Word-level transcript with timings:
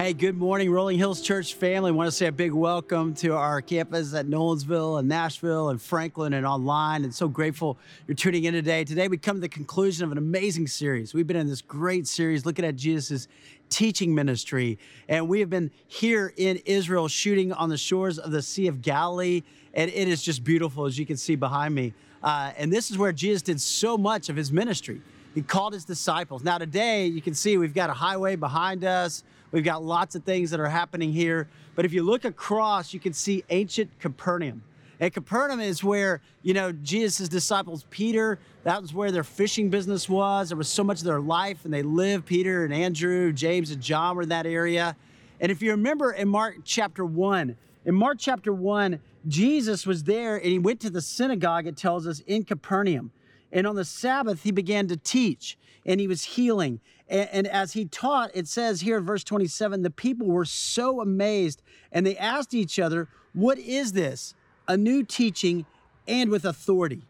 Hey, 0.00 0.14
good 0.14 0.38
morning, 0.38 0.70
Rolling 0.70 0.96
Hills 0.96 1.20
Church 1.20 1.52
family. 1.52 1.90
I 1.90 1.92
want 1.92 2.06
to 2.06 2.10
say 2.10 2.24
a 2.24 2.32
big 2.32 2.52
welcome 2.52 3.12
to 3.16 3.34
our 3.34 3.60
campus 3.60 4.14
at 4.14 4.26
Nolensville 4.26 4.98
and 4.98 5.06
Nashville 5.06 5.68
and 5.68 5.80
Franklin 5.80 6.32
and 6.32 6.46
online. 6.46 7.04
And 7.04 7.14
so 7.14 7.28
grateful 7.28 7.76
you're 8.08 8.14
tuning 8.14 8.44
in 8.44 8.54
today. 8.54 8.82
Today, 8.84 9.08
we 9.08 9.18
come 9.18 9.36
to 9.36 9.42
the 9.42 9.48
conclusion 9.50 10.06
of 10.06 10.10
an 10.10 10.16
amazing 10.16 10.68
series. 10.68 11.12
We've 11.12 11.26
been 11.26 11.36
in 11.36 11.48
this 11.48 11.60
great 11.60 12.06
series 12.06 12.46
looking 12.46 12.64
at 12.64 12.76
Jesus' 12.76 13.28
teaching 13.68 14.14
ministry. 14.14 14.78
And 15.06 15.28
we 15.28 15.38
have 15.40 15.50
been 15.50 15.70
here 15.86 16.32
in 16.38 16.62
Israel 16.64 17.06
shooting 17.06 17.52
on 17.52 17.68
the 17.68 17.76
shores 17.76 18.18
of 18.18 18.30
the 18.30 18.40
Sea 18.40 18.68
of 18.68 18.80
Galilee. 18.80 19.42
And 19.74 19.90
it 19.90 20.08
is 20.08 20.22
just 20.22 20.44
beautiful, 20.44 20.86
as 20.86 20.98
you 20.98 21.04
can 21.04 21.18
see 21.18 21.36
behind 21.36 21.74
me. 21.74 21.92
Uh, 22.22 22.52
and 22.56 22.72
this 22.72 22.90
is 22.90 22.96
where 22.96 23.12
Jesus 23.12 23.42
did 23.42 23.60
so 23.60 23.98
much 23.98 24.30
of 24.30 24.36
his 24.36 24.50
ministry. 24.50 25.02
He 25.34 25.42
called 25.42 25.74
his 25.74 25.84
disciples. 25.84 26.42
Now, 26.42 26.56
today, 26.56 27.06
you 27.06 27.20
can 27.20 27.34
see 27.34 27.58
we've 27.58 27.74
got 27.74 27.90
a 27.90 27.92
highway 27.92 28.34
behind 28.36 28.82
us. 28.82 29.24
We've 29.52 29.64
got 29.64 29.82
lots 29.82 30.14
of 30.14 30.24
things 30.24 30.50
that 30.50 30.60
are 30.60 30.68
happening 30.68 31.12
here. 31.12 31.48
But 31.74 31.84
if 31.84 31.92
you 31.92 32.02
look 32.02 32.24
across, 32.24 32.94
you 32.94 33.00
can 33.00 33.12
see 33.12 33.44
ancient 33.50 33.98
Capernaum. 33.98 34.62
And 35.00 35.12
Capernaum 35.12 35.60
is 35.60 35.82
where, 35.82 36.20
you 36.42 36.52
know, 36.52 36.72
Jesus' 36.72 37.28
disciples, 37.28 37.86
Peter, 37.90 38.38
that 38.64 38.82
was 38.82 38.92
where 38.92 39.10
their 39.10 39.24
fishing 39.24 39.70
business 39.70 40.08
was. 40.08 40.50
There 40.50 40.58
was 40.58 40.68
so 40.68 40.84
much 40.84 40.98
of 40.98 41.04
their 41.04 41.20
life, 41.20 41.64
and 41.64 41.72
they 41.72 41.82
lived. 41.82 42.26
Peter 42.26 42.64
and 42.64 42.74
Andrew, 42.74 43.32
James 43.32 43.70
and 43.70 43.80
John 43.82 44.14
were 44.14 44.22
in 44.22 44.28
that 44.28 44.46
area. 44.46 44.94
And 45.40 45.50
if 45.50 45.62
you 45.62 45.70
remember 45.70 46.12
in 46.12 46.28
Mark 46.28 46.58
chapter 46.64 47.04
1, 47.04 47.56
in 47.86 47.94
Mark 47.94 48.18
chapter 48.20 48.52
1, 48.52 49.00
Jesus 49.26 49.86
was 49.86 50.04
there 50.04 50.36
and 50.36 50.46
he 50.46 50.58
went 50.58 50.80
to 50.80 50.90
the 50.90 51.00
synagogue, 51.00 51.66
it 51.66 51.76
tells 51.76 52.06
us, 52.06 52.20
in 52.26 52.44
Capernaum. 52.44 53.10
And 53.52 53.66
on 53.66 53.74
the 53.74 53.84
Sabbath, 53.84 54.42
he 54.42 54.50
began 54.50 54.86
to 54.88 54.96
teach 54.96 55.58
and 55.90 56.00
he 56.00 56.06
was 56.06 56.22
healing. 56.22 56.80
And, 57.08 57.28
and, 57.32 57.46
as 57.48 57.72
he 57.72 57.84
taught, 57.84 58.30
it 58.34 58.46
says 58.46 58.80
here 58.80 58.98
in 58.98 59.04
verse 59.04 59.24
27 59.24 59.82
the 59.82 59.90
people 59.90 60.28
were 60.28 60.44
so 60.44 61.00
amazed 61.00 61.62
and 61.90 62.06
they 62.06 62.16
asked 62.16 62.54
each 62.54 62.78
other, 62.78 63.08
What 63.34 63.58
is 63.58 63.92
this? 63.92 64.34
A 64.68 64.76
new 64.76 65.02
teaching 65.02 65.66
and 66.06 66.30
with 66.30 66.44
authority. 66.44 67.02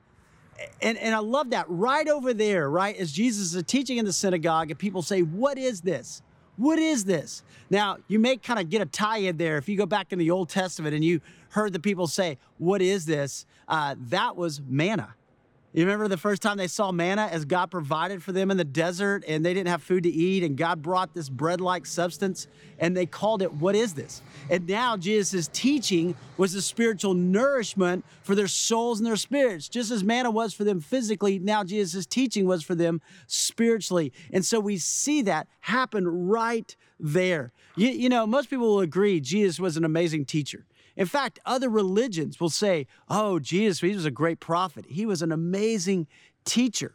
And, 0.83 0.97
and 0.99 1.15
I 1.15 1.19
love 1.19 1.51
that 1.51 1.67
right 1.69 2.09
over 2.09 2.33
there, 2.35 2.69
right? 2.69 2.97
As 2.97 3.13
Jesus 3.13 3.55
is 3.55 3.63
teaching 3.65 3.99
in 3.99 4.05
the 4.05 4.13
synagogue, 4.13 4.71
and 4.71 4.79
people 4.79 5.03
say, 5.03 5.21
What 5.21 5.59
is 5.59 5.83
this? 5.83 6.23
What 6.57 6.79
is 6.79 7.05
this? 7.05 7.43
Now, 7.71 7.99
you 8.09 8.19
may 8.19 8.37
kind 8.37 8.59
of 8.59 8.69
get 8.69 8.83
a 8.83 8.87
tie 8.87 9.19
in 9.19 9.37
there 9.37 9.57
if 9.59 9.69
you 9.69 9.77
go 9.77 9.87
back 9.87 10.13
in 10.13 10.19
the 10.19 10.31
Old 10.31 10.49
Testament 10.49 10.95
and 10.95 11.05
you 11.05 11.21
heard 11.51 11.73
the 11.75 11.81
people 11.81 12.07
say, 12.07 12.39
What 12.57 12.81
is 12.81 13.05
this? 13.05 13.45
Uh, 13.69 13.97
that 14.09 14.37
was 14.37 14.63
manna 14.67 15.15
you 15.73 15.85
remember 15.85 16.09
the 16.09 16.17
first 16.17 16.43
time 16.43 16.57
they 16.57 16.67
saw 16.67 16.91
manna 16.91 17.29
as 17.31 17.45
God 17.45 17.71
provided 17.71 18.25
for 18.25 18.33
them 18.33 18.51
in 18.51 18.57
the 18.57 18.65
desert 18.65 19.23
and 19.29 19.45
they 19.45 19.55
didn't 19.55 19.69
have 19.69 19.83
food 19.83 20.03
to 20.03 20.11
eat 20.11 20.43
and 20.43 20.57
God 20.57 20.83
brought 20.83 21.15
this 21.15 21.29
bread 21.29 21.61
like 21.61 21.87
substance 21.87 22.49
and 22.81 22.97
they 22.97 23.07
called 23.07 23.41
it, 23.41 23.53
What 23.55 23.77
is 23.77 23.95
this? 23.95 24.21
And 24.49 24.67
now 24.67 24.97
Jesus' 24.97 25.49
teaching 25.53 26.17
was 26.37 26.55
the 26.55 26.63
spiritual 26.63 27.15
nourishment 27.15 28.05
for 28.23 28.35
their 28.35 28.49
souls 28.49 28.99
and 28.99 29.07
their 29.07 29.15
spirits. 29.15 29.69
Just 29.69 29.93
as 29.93 30.03
manna 30.03 30.33
was 30.33 30.53
for 30.53 30.65
them 30.65 30.81
physically, 30.81 31.39
now 31.39 31.63
Jesus' 31.63 32.05
teaching 32.05 32.47
was 32.47 32.65
for 32.65 32.75
them 32.75 33.01
spiritually. 33.29 34.13
And 34.33 34.45
so 34.45 34.59
we 34.59 34.77
see 34.77 35.23
that 35.23 35.47
happen 35.61 36.07
right 36.29 36.75
there. 36.99 37.53
You, 37.77 37.91
you 37.91 38.09
know, 38.09 38.27
most 38.27 38.51
people 38.51 38.67
will 38.67 38.81
agree 38.81 39.21
Jesus 39.21 39.61
was 39.61 39.77
an 39.77 39.85
amazing 39.85 40.25
teacher. 40.25 40.67
In 40.97 41.07
fact, 41.07 41.39
other 41.47 41.69
religions 41.69 42.41
will 42.41 42.51
say, 42.51 42.87
oh, 43.09 43.39
Jesus, 43.39 43.81
he 43.81 43.95
was 43.95 44.05
a 44.05 44.11
great 44.11 44.41
prophet. 44.41 44.87
He 44.89 45.07
was 45.07 45.23
an 45.23 45.33
amazing 45.33 46.07
teacher. 46.45 46.95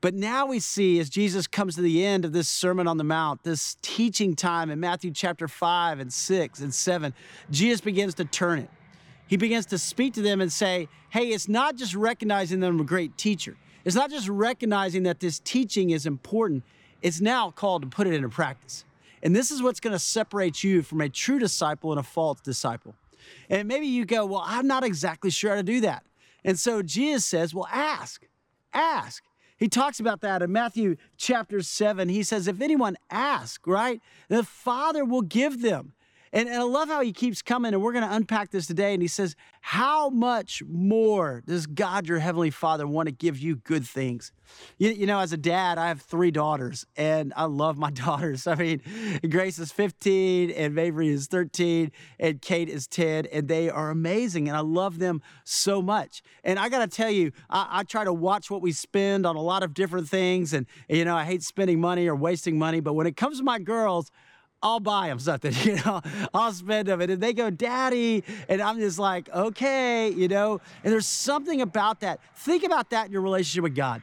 But 0.00 0.14
now 0.14 0.46
we 0.46 0.58
see 0.58 0.98
as 0.98 1.08
Jesus 1.08 1.46
comes 1.46 1.76
to 1.76 1.80
the 1.80 2.04
end 2.04 2.26
of 2.26 2.32
this 2.32 2.48
Sermon 2.48 2.86
on 2.86 2.98
the 2.98 3.04
Mount, 3.04 3.42
this 3.42 3.76
teaching 3.80 4.36
time 4.36 4.70
in 4.70 4.78
Matthew 4.78 5.10
chapter 5.10 5.48
5 5.48 5.98
and 5.98 6.12
6 6.12 6.60
and 6.60 6.74
7, 6.74 7.14
Jesus 7.50 7.80
begins 7.80 8.14
to 8.16 8.24
turn 8.26 8.58
it. 8.58 8.68
He 9.26 9.38
begins 9.38 9.64
to 9.66 9.78
speak 9.78 10.12
to 10.14 10.22
them 10.22 10.42
and 10.42 10.52
say, 10.52 10.88
hey, 11.08 11.28
it's 11.28 11.48
not 11.48 11.76
just 11.76 11.94
recognizing 11.94 12.60
them 12.60 12.80
a 12.80 12.84
great 12.84 13.16
teacher. 13.16 13.56
It's 13.84 13.96
not 13.96 14.10
just 14.10 14.28
recognizing 14.28 15.04
that 15.04 15.20
this 15.20 15.38
teaching 15.38 15.90
is 15.90 16.04
important. 16.04 16.64
It's 17.00 17.20
now 17.20 17.50
called 17.50 17.82
to 17.82 17.88
put 17.88 18.06
it 18.06 18.12
into 18.12 18.28
practice. 18.28 18.84
And 19.24 19.34
this 19.34 19.50
is 19.50 19.62
what's 19.62 19.80
going 19.80 19.94
to 19.94 19.98
separate 19.98 20.62
you 20.62 20.82
from 20.82 21.00
a 21.00 21.08
true 21.08 21.38
disciple 21.38 21.90
and 21.90 21.98
a 21.98 22.02
false 22.02 22.40
disciple. 22.40 22.94
And 23.48 23.66
maybe 23.66 23.86
you 23.86 24.04
go, 24.04 24.26
Well, 24.26 24.44
I'm 24.44 24.66
not 24.66 24.84
exactly 24.84 25.30
sure 25.30 25.50
how 25.50 25.56
to 25.56 25.62
do 25.62 25.80
that. 25.80 26.04
And 26.44 26.58
so 26.58 26.82
Jesus 26.82 27.24
says, 27.24 27.54
Well, 27.54 27.66
ask, 27.72 28.26
ask. 28.72 29.24
He 29.56 29.68
talks 29.68 29.98
about 29.98 30.20
that 30.20 30.42
in 30.42 30.52
Matthew 30.52 30.96
chapter 31.16 31.62
7. 31.62 32.10
He 32.10 32.22
says, 32.22 32.46
If 32.46 32.60
anyone 32.60 32.96
asks, 33.10 33.66
right, 33.66 34.00
the 34.28 34.44
Father 34.44 35.04
will 35.04 35.22
give 35.22 35.62
them. 35.62 35.94
And, 36.34 36.48
and 36.48 36.58
I 36.58 36.64
love 36.64 36.88
how 36.88 37.00
he 37.00 37.12
keeps 37.12 37.42
coming, 37.42 37.74
and 37.74 37.80
we're 37.80 37.92
going 37.92 38.04
to 38.04 38.12
unpack 38.12 38.50
this 38.50 38.66
today. 38.66 38.92
And 38.92 39.00
he 39.00 39.06
says, 39.06 39.36
How 39.60 40.10
much 40.10 40.64
more 40.68 41.44
does 41.46 41.66
God, 41.66 42.08
your 42.08 42.18
Heavenly 42.18 42.50
Father, 42.50 42.88
want 42.88 43.06
to 43.06 43.12
give 43.12 43.38
you 43.38 43.54
good 43.54 43.86
things? 43.86 44.32
You, 44.76 44.90
you 44.90 45.06
know, 45.06 45.20
as 45.20 45.32
a 45.32 45.36
dad, 45.36 45.78
I 45.78 45.86
have 45.86 46.02
three 46.02 46.32
daughters, 46.32 46.86
and 46.96 47.32
I 47.36 47.44
love 47.44 47.78
my 47.78 47.90
daughters. 47.92 48.48
I 48.48 48.56
mean, 48.56 48.82
Grace 49.30 49.60
is 49.60 49.70
15, 49.70 50.50
and 50.50 50.74
Mavry 50.74 51.08
is 51.08 51.28
13, 51.28 51.92
and 52.18 52.42
Kate 52.42 52.68
is 52.68 52.88
10, 52.88 53.26
and 53.26 53.46
they 53.46 53.70
are 53.70 53.90
amazing, 53.90 54.48
and 54.48 54.56
I 54.56 54.60
love 54.60 54.98
them 54.98 55.22
so 55.44 55.80
much. 55.80 56.20
And 56.42 56.58
I 56.58 56.68
got 56.68 56.80
to 56.80 56.88
tell 56.88 57.10
you, 57.10 57.30
I, 57.48 57.68
I 57.70 57.82
try 57.84 58.02
to 58.02 58.12
watch 58.12 58.50
what 58.50 58.60
we 58.60 58.72
spend 58.72 59.24
on 59.24 59.36
a 59.36 59.42
lot 59.42 59.62
of 59.62 59.72
different 59.72 60.08
things, 60.08 60.52
and, 60.52 60.66
you 60.88 61.04
know, 61.04 61.14
I 61.14 61.22
hate 61.22 61.44
spending 61.44 61.80
money 61.80 62.08
or 62.08 62.16
wasting 62.16 62.58
money, 62.58 62.80
but 62.80 62.94
when 62.94 63.06
it 63.06 63.16
comes 63.16 63.38
to 63.38 63.44
my 63.44 63.60
girls, 63.60 64.10
I'll 64.64 64.80
buy 64.80 65.08
them 65.08 65.18
something, 65.18 65.52
you 65.62 65.76
know, 65.76 66.00
I'll 66.32 66.52
spend 66.52 66.88
them. 66.88 67.00
And 67.02 67.20
they 67.20 67.34
go, 67.34 67.50
Daddy. 67.50 68.24
And 68.48 68.62
I'm 68.62 68.78
just 68.78 68.98
like, 68.98 69.28
okay, 69.28 70.08
you 70.08 70.26
know, 70.26 70.60
and 70.82 70.92
there's 70.92 71.06
something 71.06 71.60
about 71.60 72.00
that. 72.00 72.20
Think 72.34 72.64
about 72.64 72.90
that 72.90 73.06
in 73.06 73.12
your 73.12 73.20
relationship 73.20 73.62
with 73.62 73.76
God. 73.76 74.00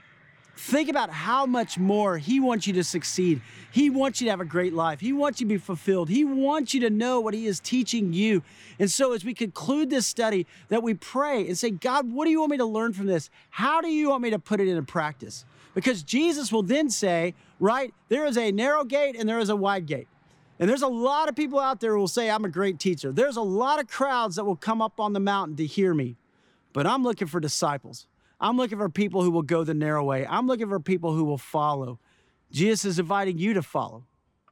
Think 0.56 0.90
about 0.90 1.10
how 1.10 1.48
much 1.48 1.80
more 1.80 2.20
He 2.20 2.40
wants 2.40 2.68
you 2.68 2.74
to 2.74 2.84
succeed. 2.84 3.42
He 3.72 3.90
wants 3.90 4.22
you 4.22 4.26
to 4.26 4.32
have 4.32 4.42
a 4.42 4.46
great 4.46 4.74
life. 4.74 5.00
He 5.00 5.12
wants 5.12 5.42
you 5.42 5.48
to 5.48 5.54
be 5.54 5.58
fulfilled. 5.58 6.10
He 6.10 6.24
wants 6.24 6.76
you 6.76 6.82
to 6.82 6.92
know 6.92 7.20
what 7.20 7.34
He 7.34 7.48
is 7.48 7.60
teaching 7.60 8.14
you. 8.14 8.44
And 8.78 8.92
so, 8.92 9.14
as 9.14 9.26
we 9.26 9.34
conclude 9.34 9.90
this 9.90 10.06
study, 10.06 10.46
that 10.68 10.84
we 10.84 10.94
pray 10.94 11.48
and 11.48 11.58
say, 11.58 11.72
God, 11.72 12.12
what 12.12 12.26
do 12.26 12.32
you 12.32 12.40
want 12.40 12.52
me 12.52 12.58
to 12.58 12.66
learn 12.66 12.94
from 12.94 13.08
this? 13.08 13.32
How 13.50 13.82
do 13.82 13.88
you 13.88 14.10
want 14.10 14.22
me 14.22 14.30
to 14.30 14.40
put 14.40 14.60
it 14.60 14.68
into 14.68 14.84
practice? 14.84 15.46
Because 15.74 16.04
Jesus 16.04 16.52
will 16.52 16.64
then 16.64 16.92
say, 16.92 17.34
right, 17.60 17.92
there 18.10 18.26
is 18.26 18.38
a 18.38 18.52
narrow 18.52 18.84
gate 18.84 19.16
and 19.18 19.28
there 19.28 19.40
is 19.40 19.50
a 19.50 19.56
wide 19.56 19.88
gate. 19.88 20.10
And 20.62 20.70
there's 20.70 20.84
a 20.84 20.88
lot 20.88 21.28
of 21.28 21.36
people 21.36 21.60
out 21.60 21.80
there 21.80 21.94
who 21.94 22.00
will 22.00 22.08
say, 22.08 22.30
I'm 22.30 22.46
a 22.46 22.50
great 22.50 22.78
teacher. 22.78 23.12
There's 23.12 23.36
a 23.36 23.42
lot 23.42 23.80
of 23.80 23.88
crowds 23.88 24.36
that 24.36 24.46
will 24.46 24.56
come 24.56 24.80
up 24.80 25.00
on 25.00 25.14
the 25.14 25.20
mountain 25.20 25.56
to 25.56 25.66
hear 25.66 25.92
me. 25.96 26.18
But 26.72 26.86
I'm 26.86 27.02
looking 27.02 27.28
for 27.28 27.40
disciples. 27.40 28.06
I'm 28.40 28.58
looking 28.58 28.78
for 28.78 28.88
people 28.88 29.24
who 29.24 29.32
will 29.32 29.42
go 29.42 29.64
the 29.64 29.74
narrow 29.74 30.04
way. 30.04 30.24
I'm 30.30 30.46
looking 30.46 30.70
for 30.70 30.80
people 30.80 31.14
who 31.14 31.24
will 31.24 31.40
follow. 31.40 32.00
Jesus 32.52 32.86
is 32.86 33.00
inviting 33.00 33.40
you 33.40 33.56
to 33.56 33.64
follow. 33.64 34.06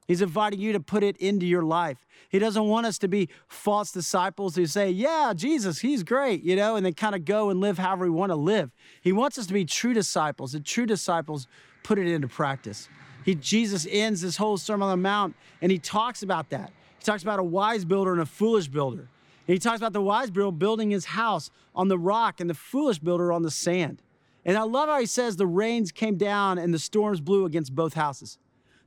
He's 0.08 0.24
inviting 0.24 0.60
you 0.60 0.74
to 0.74 0.80
put 0.80 1.04
it 1.04 1.16
into 1.18 1.46
your 1.46 1.62
life. 1.62 2.04
He 2.30 2.40
doesn't 2.40 2.64
want 2.64 2.88
us 2.88 2.98
to 3.00 3.08
be 3.08 3.30
false 3.48 3.92
disciples 3.92 4.56
who 4.56 4.66
say, 4.66 4.90
Yeah, 4.90 5.34
Jesus, 5.36 5.80
he's 5.80 6.02
great, 6.02 6.42
you 6.44 6.56
know, 6.56 6.76
and 6.76 6.84
then 6.84 6.94
kind 6.94 7.14
of 7.14 7.24
go 7.24 7.52
and 7.52 7.60
live 7.60 7.78
however 7.78 8.06
we 8.06 8.10
want 8.10 8.32
to 8.32 8.36
live. 8.36 8.72
He 9.04 9.12
wants 9.12 9.38
us 9.38 9.46
to 9.46 9.54
be 9.54 9.66
true 9.66 9.94
disciples, 9.94 10.56
and 10.56 10.66
true 10.66 10.88
disciples 10.88 11.48
put 11.84 12.00
it 12.00 12.08
into 12.08 12.28
practice. 12.28 12.90
He, 13.30 13.36
Jesus 13.36 13.86
ends 13.88 14.22
this 14.22 14.38
whole 14.38 14.58
Sermon 14.58 14.90
on 14.90 14.90
the 14.90 15.04
Mount 15.04 15.36
and 15.62 15.72
he 15.72 15.78
talks 15.78 16.24
about 16.24 16.50
that. 16.50 16.72
He 16.98 17.06
talks 17.06 17.22
about 17.22 17.38
a 17.38 17.44
wise 17.44 17.86
builder 17.86 18.12
and 18.12 18.22
a 18.22 18.26
foolish 18.26 18.68
builder. 18.68 19.02
And 19.02 19.54
he 19.54 19.60
talks 19.60 19.78
about 19.78 19.94
the 19.94 20.02
wise 20.02 20.32
builder 20.32 20.58
building 20.58 20.90
his 20.90 21.06
house 21.06 21.52
on 21.76 21.90
the 21.90 21.98
rock 22.00 22.40
and 22.40 22.50
the 22.50 22.56
foolish 22.56 22.98
builder 22.98 23.32
on 23.32 23.44
the 23.44 23.52
sand. 23.52 24.02
And 24.46 24.58
I 24.58 24.64
love 24.64 24.90
how 24.90 25.00
he 25.00 25.06
says 25.06 25.36
the 25.36 25.46
rains 25.46 25.92
came 25.92 26.18
down 26.18 26.58
and 26.58 26.74
the 26.74 26.80
storms 26.80 27.22
blew 27.22 27.46
against 27.46 27.76
both 27.76 27.94
houses. 27.94 28.40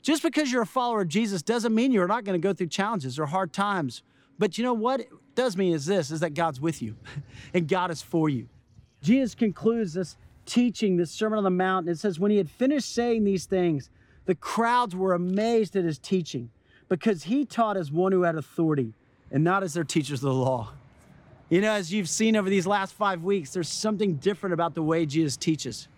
Just 0.02 0.25
because 0.25 0.50
you're 0.50 0.62
a 0.62 0.66
follower 0.66 1.02
of 1.02 1.08
Jesus 1.08 1.41
doesn't 1.42 1.72
mean 1.72 1.92
you're 1.92 2.08
not 2.08 2.25
going 2.25 2.34
to 2.40 2.44
go 2.44 2.52
through 2.52 2.67
challenges 2.67 3.20
or 3.20 3.26
hard 3.26 3.52
times. 3.52 4.02
But 4.40 4.58
you 4.58 4.64
know 4.64 4.75
what 4.75 5.02
it 5.02 5.08
does 5.37 5.56
mean 5.56 5.72
is 5.72 5.87
this 5.87 6.11
is 6.11 6.19
that 6.19 6.34
God's 6.34 6.61
with 6.61 6.82
you 6.82 6.96
and 7.55 7.69
God 7.69 7.93
is 7.93 8.02
for 8.02 8.28
you. 8.28 8.49
Jesus 9.02 9.37
concludes 9.37 9.94
this 9.94 10.17
teaching, 10.46 10.96
this 10.96 11.12
Sermon 11.12 11.38
on 11.38 11.44
the 11.44 11.50
Mount, 11.50 11.87
and 11.87 11.94
it 11.94 12.00
says, 12.00 12.19
When 12.19 12.32
he 12.32 12.38
had 12.38 12.50
finished 12.50 12.93
saying 12.93 13.22
these 13.22 13.44
things, 13.44 13.88
the 14.24 14.34
crowds 14.34 14.94
were 14.94 15.14
amazed 15.14 15.76
at 15.76 15.84
his 15.84 15.98
teaching 15.98 16.50
because 16.88 17.24
he 17.24 17.44
taught 17.44 17.76
as 17.76 17.90
one 17.90 18.12
who 18.12 18.22
had 18.22 18.36
authority 18.36 18.94
and 19.30 19.42
not 19.42 19.62
as 19.62 19.74
their 19.74 19.84
teachers 19.84 20.22
of 20.22 20.30
the 20.30 20.34
law. 20.34 20.72
You 21.48 21.60
know, 21.60 21.72
as 21.72 21.92
you've 21.92 22.08
seen 22.08 22.36
over 22.36 22.48
these 22.48 22.66
last 22.66 22.94
five 22.94 23.22
weeks, 23.22 23.52
there's 23.52 23.69
something 23.69 24.14
different 24.14 24.54
about 24.54 24.74
the 24.74 24.82
way 24.82 25.04
Jesus 25.06 25.36
teaches. 25.36 25.88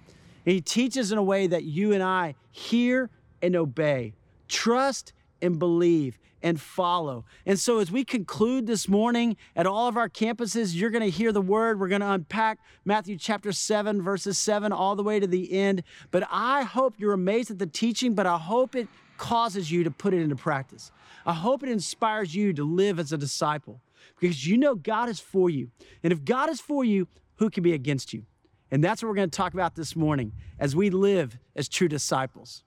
he 0.44 0.60
teaches 0.60 1.12
in 1.12 1.18
a 1.18 1.22
way 1.22 1.46
that 1.46 1.64
you 1.64 1.92
and 1.92 2.02
I 2.02 2.34
hear 2.50 3.10
and 3.42 3.54
obey, 3.54 4.14
trust 4.48 5.12
and 5.42 5.58
believe 5.58 6.18
and 6.44 6.61
follow. 6.61 7.25
And 7.46 7.58
so, 7.58 7.79
as 7.79 7.91
we 7.91 8.05
conclude 8.05 8.67
this 8.67 8.87
morning 8.87 9.38
at 9.56 9.67
all 9.67 9.88
of 9.88 9.96
our 9.96 10.11
campuses, 10.11 10.75
you're 10.75 10.91
going 10.91 11.02
to 11.02 11.11
hear 11.11 11.32
the 11.32 11.41
word. 11.41 11.81
We're 11.81 11.88
going 11.88 12.02
to 12.02 12.11
unpack 12.12 12.58
Matthew 12.85 13.17
chapter 13.17 13.50
7, 13.50 14.02
verses 14.02 14.37
7, 14.37 14.70
all 14.70 14.94
the 14.94 15.02
way 15.02 15.19
to 15.19 15.26
the 15.26 15.50
end. 15.52 15.82
But 16.11 16.29
I 16.31 16.62
hope 16.62 16.96
you're 16.99 17.14
amazed 17.14 17.50
at 17.50 17.58
the 17.58 17.67
teaching, 17.67 18.14
but 18.14 18.26
I 18.26 18.37
hope 18.37 18.76
it 18.76 18.88
causes 19.17 19.73
you 19.73 19.85
to 19.85 19.91
put 19.91 20.12
it 20.12 20.20
into 20.20 20.37
practice. 20.37 20.93
I 21.25 21.32
hope 21.32 21.62
it 21.62 21.70
inspires 21.70 22.35
you 22.35 22.52
to 22.52 22.62
live 22.62 22.99
as 22.99 23.11
a 23.11 23.17
disciple 23.17 23.81
because 24.20 24.46
you 24.46 24.58
know 24.58 24.75
God 24.75 25.08
is 25.08 25.19
for 25.19 25.49
you. 25.49 25.70
And 26.02 26.12
if 26.12 26.26
God 26.26 26.50
is 26.50 26.61
for 26.61 26.85
you, 26.85 27.08
who 27.37 27.49
can 27.49 27.62
be 27.62 27.73
against 27.73 28.12
you? 28.12 28.26
And 28.70 28.85
that's 28.85 29.02
what 29.02 29.08
we're 29.08 29.14
going 29.14 29.31
to 29.31 29.37
talk 29.37 29.55
about 29.55 29.76
this 29.76 29.96
morning 29.96 30.32
as 30.58 30.76
we 30.76 30.91
live 30.91 31.38
as 31.56 31.70
true 31.70 31.88
disciples. 31.88 32.64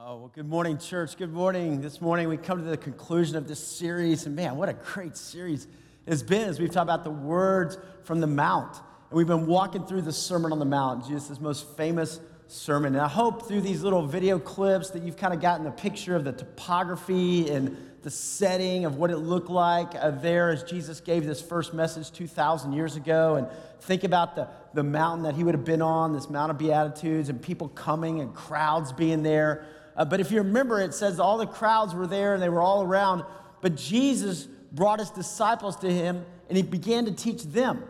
Oh, 0.00 0.16
well, 0.16 0.30
good 0.32 0.48
morning, 0.48 0.78
church. 0.78 1.16
Good 1.16 1.32
morning. 1.32 1.80
This 1.80 2.00
morning 2.00 2.28
we 2.28 2.36
come 2.36 2.62
to 2.62 2.70
the 2.70 2.76
conclusion 2.76 3.34
of 3.34 3.48
this 3.48 3.58
series. 3.58 4.26
And 4.26 4.36
man, 4.36 4.54
what 4.54 4.68
a 4.68 4.74
great 4.74 5.16
series 5.16 5.66
it's 6.06 6.22
been 6.22 6.48
as 6.48 6.60
we've 6.60 6.70
talked 6.70 6.84
about 6.84 7.02
the 7.02 7.10
words 7.10 7.78
from 8.04 8.20
the 8.20 8.28
Mount. 8.28 8.76
And 8.76 9.16
we've 9.16 9.26
been 9.26 9.46
walking 9.46 9.84
through 9.86 10.02
the 10.02 10.12
Sermon 10.12 10.52
on 10.52 10.60
the 10.60 10.64
Mount, 10.64 11.08
Jesus' 11.08 11.40
most 11.40 11.76
famous 11.76 12.20
sermon. 12.46 12.94
And 12.94 13.02
I 13.02 13.08
hope 13.08 13.48
through 13.48 13.62
these 13.62 13.82
little 13.82 14.06
video 14.06 14.38
clips 14.38 14.90
that 14.90 15.02
you've 15.02 15.16
kind 15.16 15.34
of 15.34 15.40
gotten 15.40 15.66
a 15.66 15.72
picture 15.72 16.14
of 16.14 16.22
the 16.22 16.32
topography 16.32 17.50
and 17.50 17.76
the 18.02 18.10
setting 18.10 18.84
of 18.84 18.96
what 18.98 19.10
it 19.10 19.18
looked 19.18 19.50
like 19.50 19.96
uh, 19.96 20.12
there 20.12 20.50
as 20.50 20.62
Jesus 20.62 21.00
gave 21.00 21.26
this 21.26 21.42
first 21.42 21.74
message 21.74 22.12
2,000 22.12 22.72
years 22.72 22.94
ago. 22.94 23.34
And 23.34 23.48
think 23.80 24.04
about 24.04 24.36
the, 24.36 24.46
the 24.74 24.84
mountain 24.84 25.24
that 25.24 25.34
he 25.34 25.42
would 25.42 25.56
have 25.56 25.64
been 25.64 25.82
on, 25.82 26.12
this 26.12 26.30
Mount 26.30 26.52
of 26.52 26.58
Beatitudes, 26.58 27.28
and 27.28 27.42
people 27.42 27.68
coming 27.68 28.20
and 28.20 28.32
crowds 28.32 28.92
being 28.92 29.24
there. 29.24 29.66
Uh, 29.98 30.04
but 30.04 30.20
if 30.20 30.30
you 30.30 30.38
remember, 30.38 30.80
it 30.80 30.94
says 30.94 31.18
all 31.18 31.36
the 31.36 31.46
crowds 31.46 31.92
were 31.92 32.06
there 32.06 32.32
and 32.32 32.42
they 32.42 32.48
were 32.48 32.62
all 32.62 32.82
around. 32.82 33.24
But 33.60 33.74
Jesus 33.74 34.46
brought 34.72 35.00
his 35.00 35.10
disciples 35.10 35.76
to 35.76 35.92
him 35.92 36.24
and 36.48 36.56
he 36.56 36.62
began 36.62 37.04
to 37.06 37.12
teach 37.12 37.42
them 37.42 37.82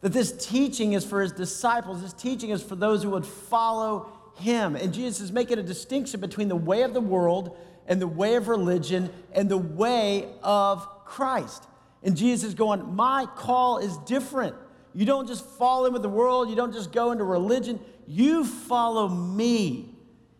that 0.00 0.12
this 0.12 0.32
teaching 0.46 0.92
is 0.94 1.04
for 1.04 1.22
his 1.22 1.32
disciples, 1.32 2.02
this 2.02 2.12
teaching 2.12 2.50
is 2.50 2.62
for 2.62 2.74
those 2.74 3.04
who 3.04 3.10
would 3.10 3.24
follow 3.24 4.12
him. 4.36 4.74
And 4.74 4.92
Jesus 4.92 5.20
is 5.20 5.32
making 5.32 5.58
a 5.60 5.62
distinction 5.62 6.20
between 6.20 6.48
the 6.48 6.56
way 6.56 6.82
of 6.82 6.92
the 6.92 7.00
world 7.00 7.56
and 7.86 8.02
the 8.02 8.08
way 8.08 8.34
of 8.34 8.48
religion 8.48 9.08
and 9.32 9.48
the 9.48 9.56
way 9.56 10.28
of 10.42 10.86
Christ. 11.04 11.64
And 12.02 12.16
Jesus 12.16 12.48
is 12.48 12.54
going, 12.54 12.94
My 12.96 13.26
call 13.36 13.78
is 13.78 13.96
different. 13.98 14.56
You 14.92 15.06
don't 15.06 15.26
just 15.26 15.46
fall 15.46 15.86
in 15.86 15.92
with 15.92 16.02
the 16.02 16.08
world, 16.08 16.50
you 16.50 16.56
don't 16.56 16.72
just 16.72 16.92
go 16.92 17.12
into 17.12 17.24
religion, 17.24 17.80
you 18.06 18.44
follow 18.44 19.08
me. 19.08 19.93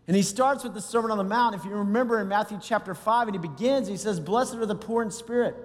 And 0.07 0.17
he 0.17 0.23
starts 0.23 0.65
with 0.65 0.75
the 0.75 0.81
Sermon 0.81 1.11
on 1.11 1.19
the 1.19 1.25
Mount. 1.25 1.55
If 1.55 1.65
you 1.65 1.71
remember 1.71 2.21
in 2.21 2.29
Matthew 2.29 2.59
chapter 2.63 2.95
5, 2.95 3.29
and 3.29 3.35
he 3.35 3.49
begins, 3.49 3.89
he 3.89 3.97
says, 3.97 4.21
Blessed 4.21 4.57
are 4.57 4.67
the 4.67 4.75
poor 4.75 5.03
in 5.03 5.11
spirit, 5.11 5.57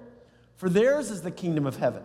for 0.56 0.69
theirs 0.69 1.12
is 1.12 1.21
the 1.21 1.31
kingdom 1.31 1.65
of 1.65 1.77
heaven. 1.77 2.03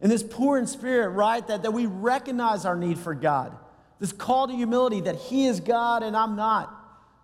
And 0.00 0.10
this 0.10 0.22
poor 0.22 0.58
in 0.58 0.66
spirit, 0.66 1.10
right, 1.10 1.46
that, 1.48 1.62
that 1.62 1.72
we 1.72 1.86
recognize 1.86 2.64
our 2.64 2.76
need 2.76 2.98
for 2.98 3.14
God. 3.14 3.56
This 3.98 4.12
call 4.12 4.46
to 4.46 4.54
humility 4.54 5.02
that 5.02 5.16
He 5.16 5.46
is 5.46 5.60
God 5.60 6.02
and 6.02 6.16
I'm 6.16 6.36
not. 6.36 6.74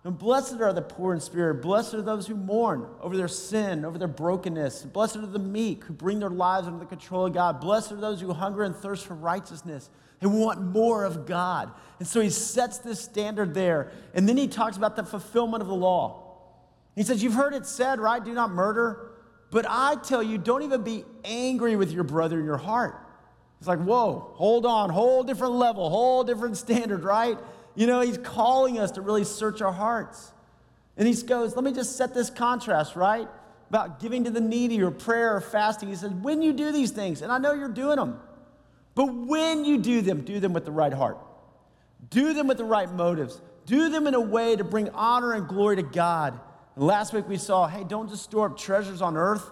And 0.05 0.17
blessed 0.17 0.61
are 0.61 0.71
the 0.71 0.83
poor 0.83 1.15
in 1.15 1.19
spirit. 1.19 1.63
Blessed 1.63 1.95
are 1.95 2.01
those 2.03 2.27
who 2.27 2.35
mourn 2.35 2.87
over 3.01 3.17
their 3.17 3.27
sin, 3.27 3.83
over 3.83 3.97
their 3.97 4.07
brokenness. 4.07 4.83
Blessed 4.83 5.17
are 5.17 5.25
the 5.25 5.39
meek 5.39 5.83
who 5.83 5.93
bring 5.93 6.19
their 6.19 6.29
lives 6.29 6.67
under 6.67 6.77
the 6.77 6.85
control 6.85 7.25
of 7.25 7.33
God. 7.33 7.59
Blessed 7.59 7.91
are 7.93 7.99
those 7.99 8.21
who 8.21 8.31
hunger 8.31 8.61
and 8.61 8.75
thirst 8.75 9.07
for 9.07 9.15
righteousness 9.15 9.89
and 10.21 10.39
want 10.39 10.61
more 10.61 11.05
of 11.05 11.25
God. 11.25 11.71
And 11.97 12.07
so 12.07 12.21
he 12.21 12.29
sets 12.29 12.77
this 12.77 13.01
standard 13.01 13.55
there. 13.55 13.91
And 14.13 14.29
then 14.29 14.37
he 14.37 14.47
talks 14.47 14.77
about 14.77 14.95
the 14.95 15.03
fulfillment 15.03 15.63
of 15.63 15.67
the 15.67 15.75
law. 15.75 16.21
He 16.95 17.01
says, 17.01 17.23
You've 17.23 17.33
heard 17.33 17.55
it 17.55 17.65
said, 17.65 17.99
right? 17.99 18.23
Do 18.23 18.31
not 18.31 18.51
murder. 18.51 19.11
But 19.49 19.65
I 19.67 19.95
tell 19.95 20.21
you, 20.21 20.37
don't 20.37 20.61
even 20.61 20.83
be 20.83 21.03
angry 21.23 21.75
with 21.75 21.91
your 21.91 22.03
brother 22.03 22.39
in 22.39 22.45
your 22.45 22.57
heart. 22.57 22.95
It's 23.59 23.67
like, 23.67 23.79
whoa, 23.79 24.33
hold 24.35 24.65
on, 24.65 24.89
whole 24.89 25.23
different 25.23 25.53
level, 25.53 25.89
whole 25.89 26.23
different 26.23 26.57
standard, 26.57 27.03
right? 27.03 27.37
You 27.75 27.87
know, 27.87 27.99
he's 28.01 28.17
calling 28.17 28.79
us 28.79 28.91
to 28.91 29.01
really 29.01 29.23
search 29.23 29.61
our 29.61 29.71
hearts. 29.71 30.31
And 30.97 31.07
he 31.07 31.13
goes, 31.23 31.55
let 31.55 31.63
me 31.63 31.73
just 31.73 31.97
set 31.97 32.13
this 32.13 32.29
contrast, 32.29 32.95
right? 32.95 33.27
About 33.69 33.99
giving 33.99 34.23
to 34.23 34.31
the 34.31 34.41
needy 34.41 34.81
or 34.81 34.91
prayer 34.91 35.35
or 35.35 35.41
fasting. 35.41 35.89
He 35.89 35.95
says, 35.95 36.11
when 36.11 36.41
you 36.41 36.53
do 36.53 36.71
these 36.71 36.91
things, 36.91 37.21
and 37.21 37.31
I 37.31 37.37
know 37.37 37.53
you're 37.53 37.67
doing 37.67 37.97
them, 37.97 38.19
but 38.93 39.13
when 39.13 39.65
you 39.65 39.77
do 39.77 40.01
them, 40.01 40.21
do 40.21 40.39
them 40.39 40.53
with 40.53 40.63
the 40.63 40.71
right 40.71 40.93
heart. 40.93 41.17
Do 42.09 42.33
them 42.33 42.47
with 42.47 42.57
the 42.57 42.65
right 42.65 42.89
motives. 42.89 43.41
Do 43.65 43.89
them 43.89 44.07
in 44.07 44.13
a 44.13 44.21
way 44.21 44.55
to 44.55 44.63
bring 44.63 44.89
honor 44.89 45.33
and 45.33 45.47
glory 45.47 45.75
to 45.75 45.83
God. 45.83 46.39
And 46.75 46.85
last 46.85 47.11
week 47.11 47.27
we 47.27 47.37
saw, 47.37 47.67
hey, 47.67 47.83
don't 47.83 48.09
just 48.09 48.23
store 48.23 48.45
up 48.45 48.57
treasures 48.57 49.01
on 49.01 49.17
earth 49.17 49.49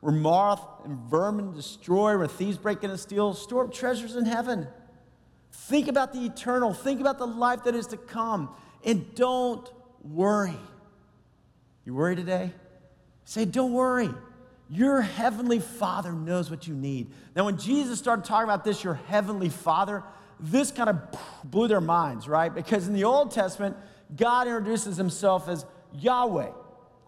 where 0.00 0.12
moth 0.12 0.64
and 0.84 0.98
vermin 0.98 1.54
destroy, 1.54 2.16
where 2.18 2.26
thieves 2.26 2.58
break 2.58 2.84
in 2.84 2.90
and 2.90 3.00
steal. 3.00 3.32
Store 3.32 3.64
up 3.64 3.72
treasures 3.72 4.16
in 4.16 4.26
heaven 4.26 4.68
Think 5.54 5.88
about 5.88 6.12
the 6.12 6.20
eternal. 6.20 6.74
Think 6.74 7.00
about 7.00 7.18
the 7.18 7.26
life 7.26 7.64
that 7.64 7.74
is 7.74 7.86
to 7.88 7.96
come. 7.96 8.54
And 8.84 9.14
don't 9.14 9.66
worry. 10.02 10.58
You 11.84 11.94
worry 11.94 12.16
today? 12.16 12.52
Say, 13.24 13.44
don't 13.44 13.72
worry. 13.72 14.10
Your 14.68 15.00
heavenly 15.00 15.60
Father 15.60 16.12
knows 16.12 16.50
what 16.50 16.66
you 16.66 16.74
need. 16.74 17.10
Now, 17.34 17.44
when 17.44 17.56
Jesus 17.56 17.98
started 17.98 18.24
talking 18.24 18.44
about 18.44 18.64
this, 18.64 18.82
your 18.82 18.94
heavenly 18.94 19.48
Father, 19.48 20.02
this 20.40 20.70
kind 20.70 20.90
of 20.90 20.98
blew 21.44 21.68
their 21.68 21.80
minds, 21.80 22.28
right? 22.28 22.52
Because 22.52 22.86
in 22.88 22.92
the 22.92 23.04
Old 23.04 23.30
Testament, 23.30 23.76
God 24.14 24.46
introduces 24.46 24.96
himself 24.96 25.48
as 25.48 25.64
Yahweh. 25.94 26.50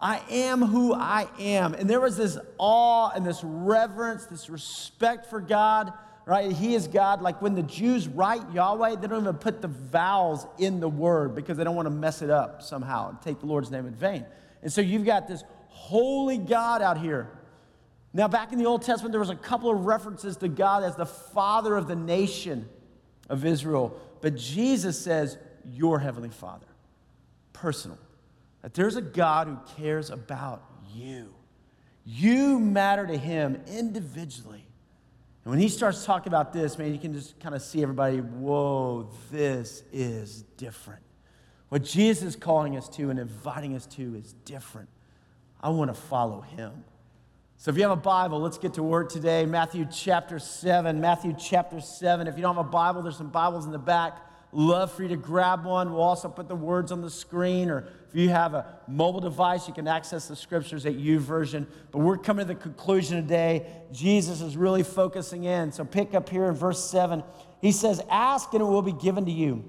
I 0.01 0.23
am 0.31 0.63
who 0.63 0.95
I 0.95 1.29
am. 1.39 1.75
And 1.75 1.91
there 1.91 2.01
was 2.01 2.17
this 2.17 2.39
awe 2.59 3.11
and 3.15 3.27
this 3.27 3.43
reverence, 3.43 4.27
this 4.27 4.49
respect 4.49 5.27
for 5.27 5.41
God 5.41 5.93
right? 6.27 6.51
He 6.51 6.75
is 6.75 6.89
God. 6.89 7.23
Like 7.23 7.41
when 7.41 7.55
the 7.55 7.63
Jews 7.63 8.09
write 8.09 8.53
Yahweh, 8.53 8.97
they 8.97 9.07
don't 9.07 9.23
even 9.23 9.37
put 9.37 9.63
the 9.63 9.69
vowels 9.69 10.47
in 10.59 10.81
the 10.81 10.89
word 10.89 11.35
because 11.35 11.57
they 11.57 11.65
don't 11.65 11.77
want 11.77 11.87
to 11.87 11.95
mess 11.95 12.21
it 12.21 12.29
up 12.29 12.63
somehow 12.63 13.11
and 13.11 13.23
take 13.23 13.41
the 13.41 13.47
Lord's 13.47 13.71
name 13.71 13.87
in 13.87 13.95
vain. 13.95 14.27
And 14.63 14.73
so 14.73 14.81
you've 14.81 15.07
got 15.07 15.29
this 15.29 15.45
holy 15.69 16.37
God 16.37 16.83
out 16.83 16.99
here. 16.99 17.31
Now, 18.13 18.29
back 18.29 18.53
in 18.53 18.59
the 18.59 18.67
Old 18.67 18.83
Testament, 18.83 19.13
there 19.13 19.21
was 19.21 19.31
a 19.31 19.37
couple 19.37 19.71
of 19.71 19.87
references 19.87 20.37
to 20.39 20.49
God 20.49 20.83
as 20.83 20.97
the 20.97 21.07
father 21.07 21.77
of 21.77 21.87
the 21.87 21.97
nation 21.97 22.69
of 23.29 23.45
Israel. 23.45 23.99
But 24.21 24.37
Jesus 24.37 24.99
says, 24.99 25.39
Your 25.65 25.99
heavenly 25.99 26.31
father, 26.31 26.67
personal. 27.53 27.99
That 28.63 28.75
there's 28.75 28.97
a 28.97 29.03
God 29.03 29.47
who 29.47 29.59
cares 29.77 30.11
about 30.11 30.65
you. 30.93 31.33
You 32.05 32.59
matter 32.59 33.07
to 33.07 33.17
him 33.17 33.63
individually. 33.69 34.66
And 35.47 35.53
when 35.53 35.61
he 35.61 35.69
starts 35.69 36.05
talking 36.05 36.27
about 36.27 36.53
this, 36.53 36.77
man, 36.77 36.93
you 36.93 36.99
can 36.99 37.15
just 37.15 37.39
kind 37.39 37.55
of 37.55 37.63
see 37.63 37.81
everybody, 37.81 38.17
whoa, 38.17 39.09
this 39.31 39.85
is 39.93 40.43
different. 40.57 41.05
What 41.69 41.85
Jesus 41.85 42.25
is 42.25 42.35
calling 42.35 42.77
us 42.77 42.89
to 42.97 43.11
and 43.11 43.19
inviting 43.21 43.77
us 43.77 43.87
to 43.87 44.17
is 44.17 44.33
different. 44.45 44.89
I 45.61 45.69
want 45.69 45.95
to 45.95 46.01
follow 46.01 46.41
him. 46.41 46.83
So 47.59 47.71
if 47.71 47.77
you 47.77 47.85
have 47.85 47.93
a 47.93 47.95
Bible, 47.95 48.41
let's 48.41 48.59
get 48.59 48.75
to 48.75 48.83
work 48.83 49.09
today. 49.09 49.47
Matthew 49.47 49.87
chapter 49.89 50.41
7. 50.41 51.01
Matthew 51.01 51.33
chapter 51.39 51.81
7. 51.81 52.27
If 52.27 52.35
you 52.35 52.43
don't 52.43 52.57
have 52.57 52.67
a 52.67 52.69
Bible, 52.69 53.03
there's 53.03 53.17
some 53.17 53.31
Bibles 53.31 53.67
in 53.67 53.71
the 53.71 53.79
back. 53.79 54.19
Love 54.59 54.91
for 54.91 55.03
you 55.03 55.11
to 55.11 55.17
grab 55.17 55.67
one. 55.67 55.93
We'll 55.93 56.01
also 56.01 56.31
put 56.31 56.49
the 56.49 56.57
words 56.57 56.91
on 56.91 57.03
the 57.03 57.11
screen, 57.11 57.69
or 57.69 57.87
if 58.09 58.15
you 58.15 58.31
have 58.31 58.55
a 58.55 58.65
mobile 58.89 59.21
device, 59.21 59.69
you 59.69 59.75
can 59.75 59.87
access 59.87 60.29
the 60.29 60.35
scriptures 60.35 60.87
at 60.87 60.95
U 60.95 61.21
YouVersion. 61.21 61.67
But 61.93 61.99
we're 61.99 62.17
coming 62.17 62.47
to 62.47 62.55
the 62.55 62.59
conclusion 62.59 63.21
today. 63.21 63.67
Jesus 63.93 64.41
is 64.41 64.57
really 64.57 64.83
focusing 64.83 65.45
in. 65.45 65.73
So 65.73 65.85
pick 65.85 66.15
up 66.15 66.31
here 66.31 66.47
in 66.47 66.55
verse 66.55 66.83
7. 66.89 67.23
He 67.61 67.71
says, 67.71 68.01
Ask 68.09 68.55
and 68.55 68.63
it 68.63 68.65
will 68.65 68.81
be 68.81 68.95
given 68.95 69.27
to 69.27 69.31
you. 69.31 69.63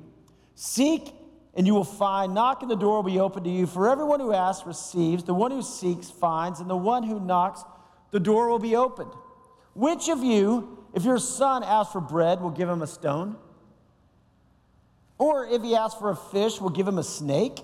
Seek 0.55 1.13
and 1.53 1.67
you 1.67 1.75
will 1.75 1.83
find. 1.83 2.33
Knock 2.33 2.61
and 2.61 2.71
the 2.71 2.77
door 2.77 2.95
will 2.95 3.11
be 3.11 3.19
open 3.19 3.43
to 3.43 3.49
you. 3.49 3.67
For 3.67 3.89
everyone 3.89 4.21
who 4.21 4.31
asks 4.31 4.65
receives. 4.65 5.25
The 5.25 5.33
one 5.33 5.51
who 5.51 5.63
seeks 5.63 6.09
finds. 6.09 6.61
And 6.61 6.69
the 6.69 6.77
one 6.77 7.03
who 7.03 7.19
knocks, 7.19 7.61
the 8.11 8.21
door 8.21 8.47
will 8.47 8.57
be 8.57 8.77
opened. 8.77 9.11
Which 9.73 10.07
of 10.07 10.23
you, 10.23 10.85
if 10.93 11.03
your 11.03 11.19
son 11.19 11.61
asks 11.63 11.91
for 11.91 11.99
bread, 11.99 12.39
will 12.39 12.51
give 12.51 12.69
him 12.69 12.81
a 12.81 12.87
stone? 12.87 13.35
Or 15.17 15.47
if 15.47 15.63
he 15.63 15.75
asks 15.75 15.99
for 15.99 16.11
a 16.11 16.15
fish, 16.15 16.61
we'll 16.61 16.69
give 16.69 16.87
him 16.87 16.97
a 16.97 17.03
snake. 17.03 17.59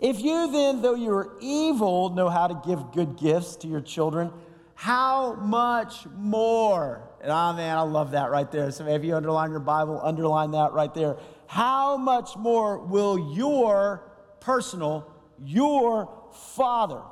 If 0.00 0.20
you 0.20 0.50
then, 0.50 0.82
though 0.82 0.94
you 0.94 1.12
are 1.12 1.36
evil, 1.40 2.10
know 2.10 2.28
how 2.28 2.48
to 2.48 2.60
give 2.66 2.92
good 2.92 3.16
gifts 3.16 3.56
to 3.56 3.68
your 3.68 3.80
children, 3.80 4.32
how 4.74 5.34
much 5.34 6.06
more? 6.16 7.08
And 7.20 7.30
oh, 7.30 7.52
man, 7.52 7.78
I 7.78 7.82
love 7.82 8.10
that 8.10 8.32
right 8.32 8.50
there. 8.50 8.72
So 8.72 8.84
if 8.88 9.04
you 9.04 9.14
underline 9.14 9.52
your 9.52 9.60
Bible, 9.60 10.00
underline 10.02 10.50
that 10.52 10.72
right 10.72 10.92
there. 10.92 11.18
How 11.46 11.96
much 11.96 12.36
more 12.36 12.78
will 12.78 13.32
your 13.36 14.02
personal, 14.40 15.08
your 15.44 16.12
Father 16.56 17.02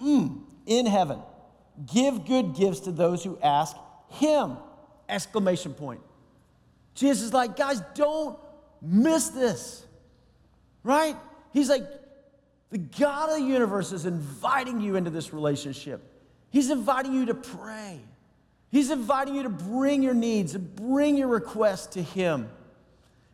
mm, 0.00 0.42
in 0.66 0.86
heaven 0.86 1.18
give 1.92 2.24
good 2.24 2.54
gifts 2.54 2.80
to 2.80 2.92
those 2.92 3.24
who 3.24 3.36
ask 3.42 3.74
Him? 4.10 4.56
Exclamation 5.08 5.74
point. 5.74 6.00
Jesus 6.94 7.24
is 7.24 7.32
like, 7.32 7.56
guys, 7.56 7.80
don't 7.94 8.38
miss 8.82 9.28
this, 9.28 9.84
right? 10.82 11.16
He's 11.52 11.68
like, 11.68 11.84
the 12.70 12.78
God 12.78 13.30
of 13.30 13.38
the 13.38 13.44
universe 13.44 13.92
is 13.92 14.06
inviting 14.06 14.80
you 14.80 14.96
into 14.96 15.10
this 15.10 15.32
relationship. 15.32 16.02
He's 16.50 16.70
inviting 16.70 17.12
you 17.12 17.26
to 17.26 17.34
pray. 17.34 18.00
He's 18.70 18.90
inviting 18.90 19.34
you 19.34 19.42
to 19.44 19.48
bring 19.48 20.02
your 20.02 20.14
needs 20.14 20.54
and 20.54 20.74
bring 20.76 21.16
your 21.16 21.28
requests 21.28 21.88
to 21.94 22.02
Him. 22.02 22.48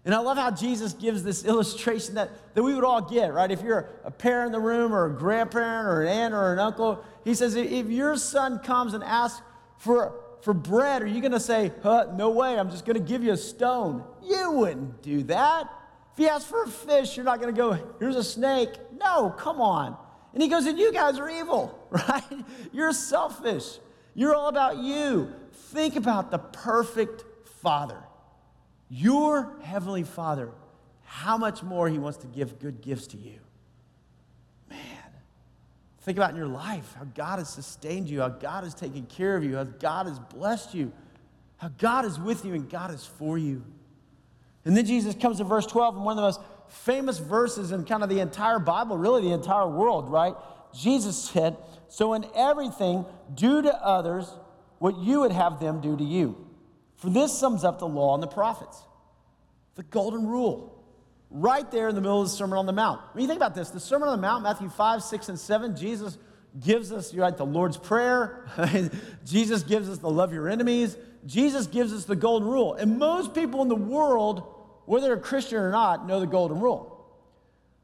And 0.06 0.14
I 0.14 0.18
love 0.18 0.38
how 0.38 0.52
Jesus 0.52 0.92
gives 0.92 1.24
this 1.24 1.44
illustration 1.44 2.14
that, 2.14 2.30
that 2.54 2.62
we 2.62 2.74
would 2.74 2.84
all 2.84 3.02
get, 3.02 3.34
right? 3.34 3.50
If 3.50 3.60
you're 3.62 3.88
a 4.04 4.10
parent 4.10 4.46
in 4.46 4.52
the 4.52 4.60
room 4.60 4.94
or 4.94 5.06
a 5.06 5.10
grandparent 5.10 5.88
or 5.88 6.02
an 6.02 6.08
aunt 6.08 6.32
or 6.32 6.52
an 6.52 6.60
uncle, 6.60 7.04
he 7.24 7.34
says, 7.34 7.56
if 7.56 7.88
your 7.88 8.16
son 8.16 8.60
comes 8.60 8.94
and 8.94 9.02
asks 9.02 9.42
for, 9.78 10.14
for 10.46 10.54
bread, 10.54 11.02
are 11.02 11.08
you 11.08 11.20
going 11.20 11.32
to 11.32 11.40
say, 11.40 11.72
huh, 11.82 12.06
no 12.14 12.30
way, 12.30 12.56
I'm 12.56 12.70
just 12.70 12.84
going 12.84 12.94
to 12.94 13.02
give 13.02 13.24
you 13.24 13.32
a 13.32 13.36
stone? 13.36 14.04
You 14.22 14.52
wouldn't 14.52 15.02
do 15.02 15.24
that. 15.24 15.68
If 16.12 16.18
he 16.18 16.28
asks 16.28 16.48
for 16.48 16.62
a 16.62 16.68
fish, 16.68 17.16
you're 17.16 17.24
not 17.24 17.40
going 17.40 17.52
to 17.52 17.58
go, 17.60 17.72
here's 17.98 18.14
a 18.14 18.22
snake. 18.22 18.70
No, 18.96 19.30
come 19.30 19.60
on. 19.60 19.96
And 20.34 20.40
he 20.40 20.48
goes, 20.48 20.66
and 20.66 20.78
you 20.78 20.92
guys 20.92 21.18
are 21.18 21.28
evil, 21.28 21.76
right? 21.90 22.22
You're 22.72 22.92
selfish. 22.92 23.80
You're 24.14 24.36
all 24.36 24.46
about 24.46 24.76
you. 24.76 25.32
Think 25.52 25.96
about 25.96 26.30
the 26.30 26.38
perfect 26.38 27.24
father 27.60 28.04
your 28.88 29.58
Heavenly 29.62 30.04
Father, 30.04 30.52
how 31.02 31.36
much 31.36 31.64
more 31.64 31.88
He 31.88 31.98
wants 31.98 32.18
to 32.18 32.28
give 32.28 32.60
good 32.60 32.80
gifts 32.80 33.08
to 33.08 33.16
you. 33.16 33.40
Think 36.06 36.18
about 36.18 36.30
in 36.30 36.36
your 36.36 36.46
life 36.46 36.94
how 36.96 37.04
God 37.16 37.40
has 37.40 37.48
sustained 37.48 38.08
you, 38.08 38.20
how 38.20 38.28
God 38.28 38.62
has 38.62 38.74
taken 38.74 39.06
care 39.06 39.36
of 39.36 39.42
you, 39.42 39.56
how 39.56 39.64
God 39.64 40.06
has 40.06 40.20
blessed 40.20 40.72
you, 40.72 40.92
how 41.56 41.66
God 41.78 42.04
is 42.04 42.16
with 42.16 42.44
you 42.44 42.54
and 42.54 42.70
God 42.70 42.94
is 42.94 43.04
for 43.04 43.36
you. 43.36 43.64
And 44.64 44.76
then 44.76 44.86
Jesus 44.86 45.16
comes 45.16 45.38
to 45.38 45.44
verse 45.44 45.66
12, 45.66 45.96
and 45.96 46.04
one 46.04 46.12
of 46.12 46.16
the 46.18 46.22
most 46.22 46.40
famous 46.68 47.18
verses 47.18 47.72
in 47.72 47.84
kind 47.84 48.04
of 48.04 48.08
the 48.08 48.20
entire 48.20 48.60
Bible, 48.60 48.96
really 48.96 49.22
the 49.22 49.34
entire 49.34 49.66
world, 49.66 50.08
right? 50.08 50.34
Jesus 50.72 51.16
said, 51.16 51.56
So 51.88 52.14
in 52.14 52.24
everything, 52.36 53.04
do 53.34 53.60
to 53.62 53.74
others 53.74 54.32
what 54.78 54.96
you 54.98 55.22
would 55.22 55.32
have 55.32 55.58
them 55.58 55.80
do 55.80 55.96
to 55.96 56.04
you. 56.04 56.46
For 56.94 57.10
this 57.10 57.36
sums 57.36 57.64
up 57.64 57.80
the 57.80 57.88
law 57.88 58.14
and 58.14 58.22
the 58.22 58.28
prophets. 58.28 58.80
The 59.74 59.82
golden 59.82 60.28
rule. 60.28 60.75
Right 61.30 61.70
there 61.70 61.88
in 61.88 61.94
the 61.94 62.00
middle 62.00 62.22
of 62.22 62.28
the 62.28 62.34
Sermon 62.34 62.58
on 62.58 62.66
the 62.66 62.72
Mount. 62.72 63.00
When 63.12 63.22
you 63.22 63.28
think 63.28 63.38
about 63.38 63.54
this, 63.54 63.70
the 63.70 63.80
Sermon 63.80 64.08
on 64.08 64.18
the 64.18 64.22
Mount, 64.22 64.42
Matthew 64.42 64.68
5, 64.68 65.02
6, 65.02 65.28
and 65.28 65.38
7, 65.38 65.76
Jesus 65.76 66.18
gives 66.60 66.92
us 66.92 67.12
right, 67.14 67.36
the 67.36 67.46
Lord's 67.46 67.76
Prayer. 67.76 68.46
Jesus 69.24 69.62
gives 69.62 69.88
us 69.88 69.98
the 69.98 70.10
love 70.10 70.32
your 70.32 70.48
enemies. 70.48 70.96
Jesus 71.26 71.66
gives 71.66 71.92
us 71.92 72.04
the 72.04 72.16
golden 72.16 72.48
rule. 72.48 72.74
And 72.74 72.98
most 72.98 73.34
people 73.34 73.62
in 73.62 73.68
the 73.68 73.74
world, 73.74 74.42
whether 74.86 75.08
they're 75.08 75.16
Christian 75.16 75.58
or 75.58 75.70
not, 75.70 76.06
know 76.06 76.20
the 76.20 76.26
golden 76.26 76.60
rule. 76.60 76.92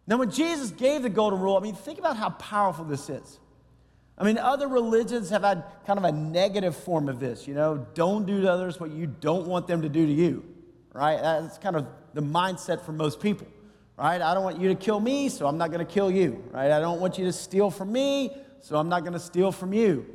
Now, 0.07 0.17
when 0.17 0.31
Jesus 0.31 0.71
gave 0.71 1.03
the 1.03 1.11
golden 1.11 1.41
rule, 1.41 1.57
I 1.57 1.61
mean, 1.61 1.75
think 1.75 1.99
about 1.99 2.17
how 2.17 2.31
powerful 2.31 2.85
this 2.85 3.09
is. 3.09 3.39
I 4.19 4.25
mean, 4.25 4.39
other 4.39 4.69
religions 4.69 5.31
have 5.31 5.43
had 5.43 5.65
kind 5.87 5.99
of 5.99 6.05
a 6.05 6.13
negative 6.13 6.77
form 6.77 7.09
of 7.09 7.19
this, 7.19 7.49
you 7.49 7.55
know, 7.55 7.87
don't 7.95 8.27
do 8.27 8.43
to 8.43 8.53
others 8.53 8.79
what 8.79 8.91
you 8.91 9.07
don't 9.07 9.47
want 9.47 9.67
them 9.67 9.83
to 9.83 9.89
do 9.89 10.07
to 10.07 10.13
you, 10.13 10.45
right? 10.93 11.21
That's 11.21 11.59
kind 11.59 11.77
of 11.77 11.87
the 12.14 12.23
mindset 12.23 12.85
for 12.85 12.92
most 12.92 13.21
people, 13.21 13.47
right? 13.97 14.21
I 14.21 14.35
don't 14.35 14.45
want 14.45 14.61
you 14.61 14.69
to 14.69 14.75
kill 14.75 15.00
me, 15.00 15.28
so 15.28 15.47
I'm 15.47 15.59
not 15.59 15.71
going 15.71 15.85
to 15.85 15.92
kill 15.92 16.11
you, 16.11 16.42
right? 16.50 16.71
I 16.71 16.81
don't 16.81 17.00
want 17.00 17.19
you 17.19 17.25
to 17.25 17.33
steal 17.33 17.71
from 17.71 17.92
me, 17.92 18.37
so 18.61 18.76
I'm 18.76 18.88
not 18.88 19.00
going 19.00 19.14
to 19.14 19.21
steal 19.21 19.52
from 19.52 19.73
you. 19.73 20.07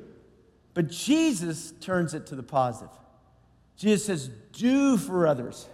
But 0.74 0.90
Jesus 0.90 1.74
turns 1.82 2.14
it 2.14 2.28
to 2.28 2.36
the 2.36 2.44
positive. 2.44 2.94
Jesus 3.76 4.06
says, 4.06 4.30
Do 4.54 4.98
for 4.98 5.28
others 5.28 5.68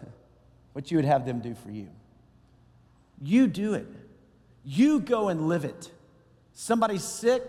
what 0.73 0.91
you 0.91 0.97
would 0.97 1.05
have 1.05 1.25
them 1.25 1.39
do 1.39 1.55
for 1.55 1.71
you. 1.71 1.89
You 3.21 3.47
do 3.47 3.73
it. 3.73 3.87
You 4.65 4.99
go 4.99 5.29
and 5.29 5.47
live 5.47 5.65
it. 5.65 5.91
Somebody's 6.53 7.03
sick, 7.03 7.43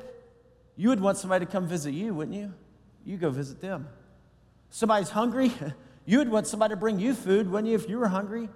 you 0.76 0.88
would 0.88 1.00
want 1.00 1.18
somebody 1.18 1.44
to 1.44 1.50
come 1.50 1.66
visit 1.66 1.92
you, 1.92 2.14
wouldn't 2.14 2.36
you? 2.36 2.52
You 3.04 3.16
go 3.16 3.30
visit 3.30 3.60
them. 3.60 3.88
Somebody's 4.70 5.10
hungry, 5.10 5.52
you 6.06 6.18
would 6.18 6.28
want 6.28 6.46
somebody 6.46 6.72
to 6.72 6.76
bring 6.76 6.98
you 6.98 7.14
food, 7.14 7.50
wouldn't 7.50 7.68
you? 7.68 7.76
If 7.76 7.88
you 7.88 7.98
were 7.98 8.08
hungry, 8.08 8.48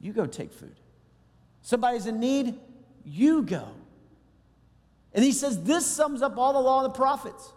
you 0.00 0.12
go 0.12 0.26
take 0.26 0.52
food. 0.52 0.74
Somebody's 1.62 2.06
in 2.06 2.20
need, 2.20 2.58
you 3.04 3.42
go. 3.42 3.68
And 5.12 5.24
he 5.24 5.32
says 5.32 5.62
this 5.62 5.86
sums 5.86 6.22
up 6.22 6.36
all 6.36 6.52
the 6.52 6.60
law 6.60 6.84
and 6.84 6.92
the 6.92 6.96
prophets. 6.96 7.52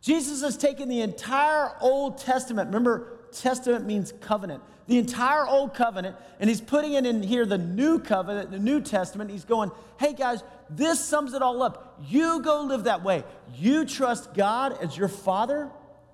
Jesus 0.00 0.42
has 0.42 0.56
taken 0.56 0.88
the 0.88 1.00
entire 1.00 1.76
Old 1.80 2.18
Testament. 2.18 2.68
Remember, 2.68 3.20
Testament 3.32 3.86
means 3.86 4.12
covenant. 4.20 4.62
The 4.88 4.98
entire 4.98 5.46
Old 5.46 5.74
Covenant, 5.74 6.16
and 6.40 6.50
he's 6.50 6.60
putting 6.60 6.94
it 6.94 7.06
in 7.06 7.22
here, 7.22 7.46
the 7.46 7.56
New 7.56 8.00
Covenant, 8.00 8.50
the 8.50 8.58
New 8.58 8.80
Testament. 8.80 9.30
He's 9.30 9.44
going, 9.44 9.70
hey 9.98 10.12
guys, 10.12 10.42
this 10.68 11.02
sums 11.02 11.34
it 11.34 11.40
all 11.42 11.62
up. 11.62 11.98
You 12.08 12.42
go 12.42 12.62
live 12.62 12.84
that 12.84 13.04
way. 13.04 13.22
You 13.54 13.84
trust 13.84 14.34
God 14.34 14.76
as 14.82 14.96
your 14.96 15.08
Father, 15.08 15.70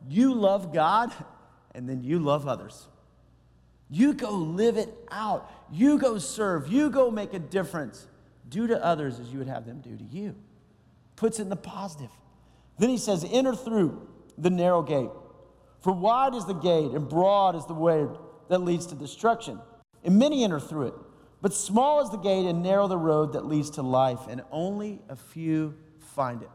you 0.06 0.34
love 0.34 0.72
God, 0.72 1.12
and 1.74 1.88
then 1.88 2.02
you 2.02 2.18
love 2.18 2.46
others. 2.46 2.86
You 3.90 4.14
go 4.14 4.30
live 4.30 4.76
it 4.76 4.94
out. 5.10 5.50
You 5.70 5.98
go 5.98 6.18
serve. 6.18 6.68
You 6.68 6.90
go 6.90 7.10
make 7.10 7.34
a 7.34 7.38
difference. 7.38 8.06
Do 8.48 8.66
to 8.66 8.84
others 8.84 9.18
as 9.18 9.32
you 9.32 9.38
would 9.38 9.48
have 9.48 9.66
them 9.66 9.80
do 9.80 9.96
to 9.96 10.04
you. 10.04 10.34
Puts 11.16 11.38
it 11.38 11.42
in 11.42 11.48
the 11.48 11.56
positive. 11.56 12.10
Then 12.78 12.90
he 12.90 12.98
says, 12.98 13.26
enter 13.30 13.54
through 13.54 14.06
the 14.36 14.50
narrow 14.50 14.82
gate. 14.82 15.10
For 15.80 15.92
wide 15.92 16.34
is 16.34 16.44
the 16.44 16.54
gate 16.54 16.92
and 16.92 17.08
broad 17.08 17.56
is 17.56 17.66
the 17.66 17.74
way 17.74 18.06
that 18.48 18.62
leads 18.62 18.86
to 18.86 18.94
destruction, 18.94 19.60
and 20.02 20.18
many 20.18 20.42
enter 20.44 20.60
through 20.60 20.88
it. 20.88 20.94
But 21.40 21.52
small 21.54 22.00
is 22.00 22.10
the 22.10 22.16
gate 22.16 22.46
and 22.46 22.62
narrow 22.62 22.88
the 22.88 22.98
road 22.98 23.34
that 23.34 23.46
leads 23.46 23.70
to 23.70 23.82
life, 23.82 24.20
and 24.28 24.42
only 24.50 25.00
a 25.08 25.16
few 25.16 25.74
find 25.98 26.42
it. 26.42 26.50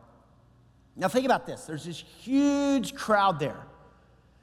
Now, 0.96 1.08
think 1.08 1.26
about 1.26 1.46
this 1.46 1.66
there's 1.66 1.86
this 1.86 2.04
huge 2.22 2.96
crowd 2.96 3.40
there. 3.40 3.66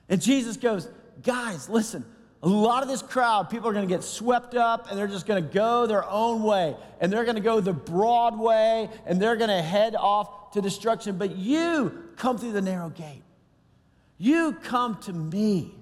And 0.09 0.21
Jesus 0.21 0.57
goes, 0.57 0.89
Guys, 1.23 1.69
listen, 1.69 2.05
a 2.43 2.49
lot 2.49 2.83
of 2.83 2.89
this 2.89 3.03
crowd, 3.03 3.51
people 3.51 3.69
are 3.69 3.73
going 3.73 3.87
to 3.87 3.95
get 3.95 4.03
swept 4.03 4.55
up 4.55 4.89
and 4.89 4.99
they're 4.99 5.07
just 5.07 5.27
going 5.27 5.43
to 5.47 5.53
go 5.53 5.87
their 5.87 6.09
own 6.09 6.43
way. 6.43 6.75
And 7.01 7.13
they're 7.13 7.25
going 7.25 7.37
to 7.37 7.43
go 7.43 7.61
the 7.61 7.73
broad 7.73 8.39
way 8.39 8.89
and 9.05 9.21
they're 9.21 9.37
going 9.37 9.51
to 9.51 9.61
head 9.61 9.95
off 9.95 10.53
to 10.53 10.63
destruction. 10.63 11.19
But 11.19 11.37
you 11.37 12.11
come 12.17 12.39
through 12.39 12.53
the 12.53 12.63
narrow 12.63 12.89
gate. 12.89 13.23
You 14.17 14.53
come 14.63 14.97
to 15.03 15.13
me. 15.13 15.75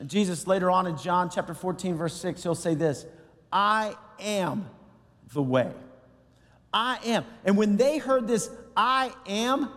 And 0.00 0.10
Jesus, 0.10 0.48
later 0.48 0.70
on 0.70 0.88
in 0.88 0.96
John 0.96 1.30
chapter 1.30 1.54
14, 1.54 1.94
verse 1.94 2.14
6, 2.14 2.42
he'll 2.42 2.54
say 2.56 2.74
this 2.74 3.06
I 3.52 3.94
am 4.18 4.68
the 5.32 5.42
way. 5.42 5.70
I 6.74 6.98
am. 7.04 7.24
And 7.44 7.56
when 7.56 7.76
they 7.76 7.98
heard 7.98 8.26
this, 8.26 8.50
I 8.76 9.12
am, 9.26 9.70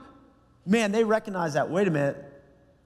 man, 0.66 0.92
they 0.92 1.04
recognize 1.04 1.54
that. 1.54 1.70
Wait 1.70 1.88
a 1.88 1.92
minute. 1.92 2.35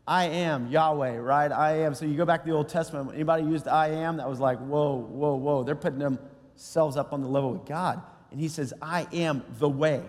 I 0.09 0.23
am 0.23 0.71
Yahweh, 0.71 1.17
right? 1.17 1.51
I 1.51 1.81
am. 1.81 1.93
So 1.93 2.03
you 2.05 2.17
go 2.17 2.25
back 2.25 2.41
to 2.43 2.49
the 2.49 2.55
Old 2.55 2.67
Testament, 2.67 3.11
anybody 3.13 3.43
used 3.43 3.67
I 3.67 3.89
am, 3.89 4.17
that 4.17 4.27
was 4.27 4.39
like, 4.39 4.57
whoa, 4.57 4.95
whoa, 4.95 5.35
whoa. 5.35 5.63
They're 5.63 5.75
putting 5.75 5.99
themselves 5.99 6.97
up 6.97 7.13
on 7.13 7.21
the 7.21 7.27
level 7.27 7.53
with 7.53 7.67
God. 7.67 8.01
And 8.31 8.39
he 8.39 8.47
says, 8.47 8.73
I 8.81 9.05
am 9.13 9.43
the 9.59 9.69
way. 9.69 10.01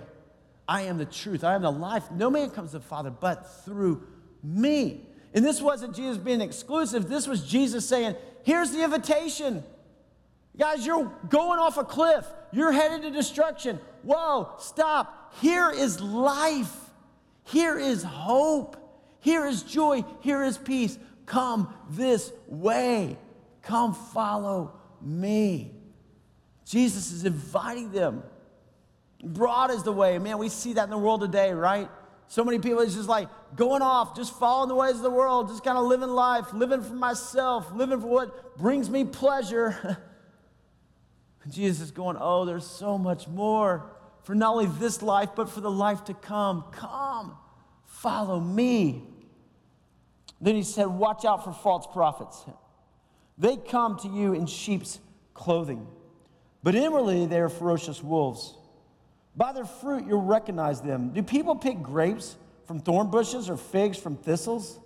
I 0.66 0.83
am 0.83 0.97
the 0.97 1.04
truth. 1.04 1.45
I 1.45 1.54
am 1.54 1.61
the 1.61 1.71
life. 1.71 2.11
No 2.11 2.30
man 2.30 2.49
comes 2.49 2.71
to 2.71 2.78
the 2.78 2.85
Father 2.85 3.11
but 3.11 3.64
through 3.66 4.02
me. 4.42 5.02
And 5.35 5.45
this 5.45 5.61
wasn't 5.61 5.95
Jesus 5.95 6.16
being 6.16 6.40
exclusive, 6.40 7.07
this 7.07 7.26
was 7.26 7.47
Jesus 7.47 7.87
saying, 7.87 8.16
Here's 8.42 8.71
the 8.71 8.83
invitation. 8.83 9.62
Guys, 10.57 10.87
you're 10.87 11.12
going 11.28 11.59
off 11.59 11.76
a 11.76 11.85
cliff, 11.85 12.25
you're 12.52 12.73
headed 12.73 13.02
to 13.02 13.11
destruction. 13.11 13.78
Whoa, 14.02 14.49
stop. 14.59 15.35
Here 15.42 15.71
is 15.71 16.00
life, 16.00 16.75
here 17.45 17.78
is 17.78 18.02
hope, 18.02 18.78
here 19.21 19.47
is 19.47 19.62
joy, 19.62 20.05
here 20.21 20.43
is 20.43 20.59
peace. 20.59 20.99
Come 21.27 21.73
this 21.91 22.33
way, 22.49 23.17
come 23.62 23.95
follow 23.95 24.73
me. 25.00 25.73
Jesus 26.65 27.11
is 27.12 27.25
inviting 27.25 27.93
them. 27.93 28.23
Broad 29.23 29.71
is 29.71 29.83
the 29.83 29.93
way. 29.93 30.19
Man, 30.19 30.39
we 30.39 30.49
see 30.49 30.75
that 30.75 30.85
in 30.85 30.91
the 30.91 30.99
world 30.99 31.21
today, 31.21 31.53
right? 31.53 31.89
So 32.29 32.45
many 32.45 32.61
people 32.61 32.79
is 32.79 32.95
just 32.95 33.09
like 33.09 33.29
going 33.57 33.83
off, 33.83 34.17
just 34.17 34.39
following 34.39 34.69
the 34.69 34.75
ways 34.77 34.95
of 34.95 35.03
the 35.03 35.11
world, 35.11 35.49
just 35.49 35.65
kind 35.65 35.77
of 35.77 35.85
living 35.85 36.09
life, 36.09 36.53
living 36.53 36.81
for 36.81 36.95
myself, 36.95 37.73
living 37.75 38.00
for 38.00 38.07
what 38.07 38.57
brings 38.57 38.89
me 38.89 39.05
pleasure. 39.05 39.99
Jesus 41.49 41.87
is 41.87 41.91
going, 41.91 42.17
Oh, 42.21 42.45
there's 42.45 42.67
so 42.67 42.97
much 42.97 43.27
more 43.27 43.91
for 44.23 44.35
not 44.35 44.53
only 44.53 44.67
this 44.67 45.03
life, 45.03 45.31
but 45.35 45.49
for 45.50 45.61
the 45.61 45.71
life 45.71 46.05
to 46.05 46.15
come. 46.15 46.65
Come, 46.71 47.37
follow 47.87 48.39
me. 48.39 49.10
Then 50.40 50.54
he 50.54 50.62
said, 50.62 50.87
Watch 50.87 51.25
out 51.25 51.44
for 51.44 51.52
false 51.52 51.87
prophets. 51.87 52.44
They 53.37 53.56
come 53.56 53.99
to 53.99 54.09
you 54.09 54.35
in 54.35 54.47
sheep's 54.47 55.00
clothing, 55.35 55.87
but 56.62 56.75
inwardly 56.75 57.26
they 57.26 57.40
are 57.40 57.49
ferocious 57.49 58.02
wolves. 58.02 58.54
By 59.37 59.52
their 59.52 59.64
fruit, 59.64 60.06
you'll 60.06 60.23
recognize 60.23 60.80
them. 60.80 61.11
Do 61.11 61.23
people 61.23 61.56
pick 61.56 61.82
grapes 61.82 62.37
from 62.66 62.80
thorn 62.80 63.11
bushes 63.11 63.49
or 63.49 63.56
figs 63.56 63.97
from 63.97 64.16
thistles? 64.16 64.78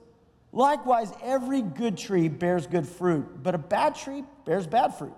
Likewise, 0.52 1.12
every 1.22 1.62
good 1.62 1.98
tree 1.98 2.28
bears 2.28 2.66
good 2.68 2.86
fruit, 2.86 3.42
but 3.42 3.56
a 3.56 3.58
bad 3.58 3.96
tree 3.96 4.22
bears 4.44 4.66
bad 4.66 4.94
fruit. 4.94 5.14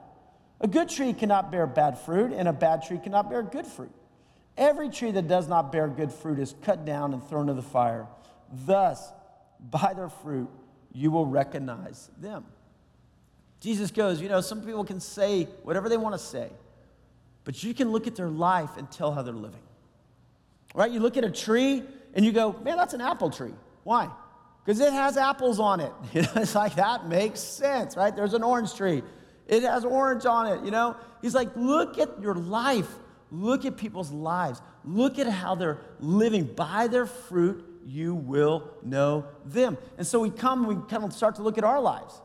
A 0.61 0.67
good 0.67 0.89
tree 0.89 1.13
cannot 1.13 1.53
bear 1.53 1.67
bad 1.67 1.99
fruit, 1.99 2.33
and 2.33 2.49
a 2.49 2.53
bad 2.53 2.83
tree 2.83 2.99
cannot 2.99 3.29
bear 3.29 3.43
good 3.43 3.67
fruit. 3.67 3.93
Every 4.57 4.89
tree 4.89 5.11
that 5.11 5.29
does 5.29 5.49
not 5.49 5.71
bear 5.71 5.89
good 5.89 6.11
fruit 6.11 6.39
is 6.39 6.55
cut 6.63 6.87
down 6.87 7.13
and 7.13 7.23
thrown 7.29 7.51
into 7.51 7.61
the 7.61 7.69
fire. 7.69 8.07
Thus, 8.51 9.13
by 9.61 9.93
their 9.95 10.09
fruit, 10.09 10.49
you 10.93 11.11
will 11.11 11.27
recognize 11.27 12.11
them. 12.19 12.45
Jesus 13.61 13.91
goes, 13.91 14.21
you 14.21 14.29
know, 14.29 14.41
some 14.41 14.63
people 14.63 14.85
can 14.85 15.01
say 15.01 15.45
whatever 15.63 15.89
they 15.89 15.97
want 15.97 16.15
to 16.15 16.19
say, 16.19 16.51
but 17.45 17.63
you 17.63 17.75
can 17.75 17.91
look 17.91 18.07
at 18.07 18.17
their 18.17 18.29
life 18.29 18.77
and 18.77 18.91
tell 18.91 19.13
how 19.13 19.23
they're 19.23 19.35
living. 19.35 19.61
Right? 20.75 20.91
You 20.91 21.01
look 21.01 21.17
at 21.17 21.25
a 21.25 21.31
tree 21.31 21.83
and 22.15 22.25
you 22.25 22.33
go, 22.33 22.53
man, 22.65 22.77
that's 22.77 22.95
an 22.95 23.01
apple 23.01 23.31
tree. 23.31 23.55
Why? 23.85 24.11
Because 24.65 24.81
it 24.81 24.93
has 24.93 25.17
apples 25.17 25.61
on 25.61 25.81
it. 25.81 25.93
It's 26.15 26.55
like 26.55 26.75
that 26.75 27.07
makes 27.09 27.41
sense, 27.41 27.97
right? 27.97 28.15
There's 28.15 28.35
an 28.35 28.43
orange 28.43 28.75
tree. 28.75 29.03
It 29.47 29.63
has 29.63 29.85
orange 29.85 30.27
on 30.27 30.47
it, 30.49 30.65
you 30.65 30.71
know? 30.71 30.97
He's 31.23 31.35
like, 31.35 31.55
look 31.57 31.99
at 31.99 32.21
your 32.21 32.35
life. 32.35 32.89
Look 33.31 33.65
at 33.65 33.77
people's 33.77 34.11
lives. 34.11 34.61
Look 34.85 35.19
at 35.19 35.29
how 35.29 35.55
they're 35.55 35.79
living. 36.01 36.45
By 36.45 36.89
their 36.89 37.07
fruit, 37.07 37.65
you 37.87 38.15
will 38.15 38.71
know 38.83 39.27
them. 39.45 39.79
And 39.97 40.07
so 40.07 40.21
we 40.21 40.31
come, 40.31 40.67
we 40.67 40.75
kind 40.91 41.05
of 41.05 41.13
start 41.13 41.37
to 41.37 41.43
look 41.43 41.57
at 41.57 41.65
our 41.65 41.81
lives. 41.81 42.21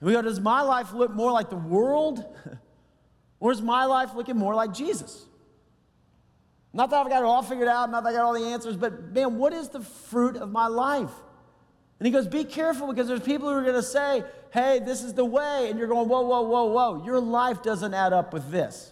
And 0.00 0.08
we 0.08 0.12
go, 0.12 0.22
does 0.22 0.40
my 0.40 0.62
life 0.62 0.92
look 0.92 1.12
more 1.12 1.30
like 1.30 1.50
the 1.50 1.56
world? 1.56 2.24
or 3.40 3.52
is 3.52 3.62
my 3.62 3.84
life 3.84 4.14
looking 4.14 4.36
more 4.36 4.54
like 4.54 4.74
Jesus? 4.74 5.24
Not 6.72 6.90
that 6.90 6.96
I've 6.96 7.08
got 7.08 7.22
it 7.22 7.26
all 7.26 7.42
figured 7.42 7.68
out, 7.68 7.90
not 7.90 8.02
that 8.02 8.10
I 8.10 8.12
got 8.12 8.24
all 8.24 8.32
the 8.32 8.46
answers, 8.46 8.76
but 8.76 9.12
man, 9.12 9.36
what 9.36 9.52
is 9.52 9.68
the 9.68 9.80
fruit 9.80 10.36
of 10.36 10.50
my 10.50 10.66
life? 10.66 11.12
And 12.00 12.06
he 12.06 12.10
goes, 12.10 12.26
Be 12.26 12.42
careful 12.44 12.88
because 12.88 13.06
there's 13.06 13.20
people 13.20 13.48
who 13.48 13.54
are 13.54 13.62
going 13.62 13.74
to 13.74 13.82
say, 13.82 14.24
Hey, 14.52 14.80
this 14.80 15.04
is 15.04 15.14
the 15.14 15.24
way. 15.24 15.68
And 15.70 15.78
you're 15.78 15.86
going, 15.86 16.08
Whoa, 16.08 16.22
whoa, 16.22 16.42
whoa, 16.42 16.64
whoa. 16.64 17.04
Your 17.04 17.20
life 17.20 17.62
doesn't 17.62 17.94
add 17.94 18.12
up 18.12 18.32
with 18.32 18.50
this. 18.50 18.91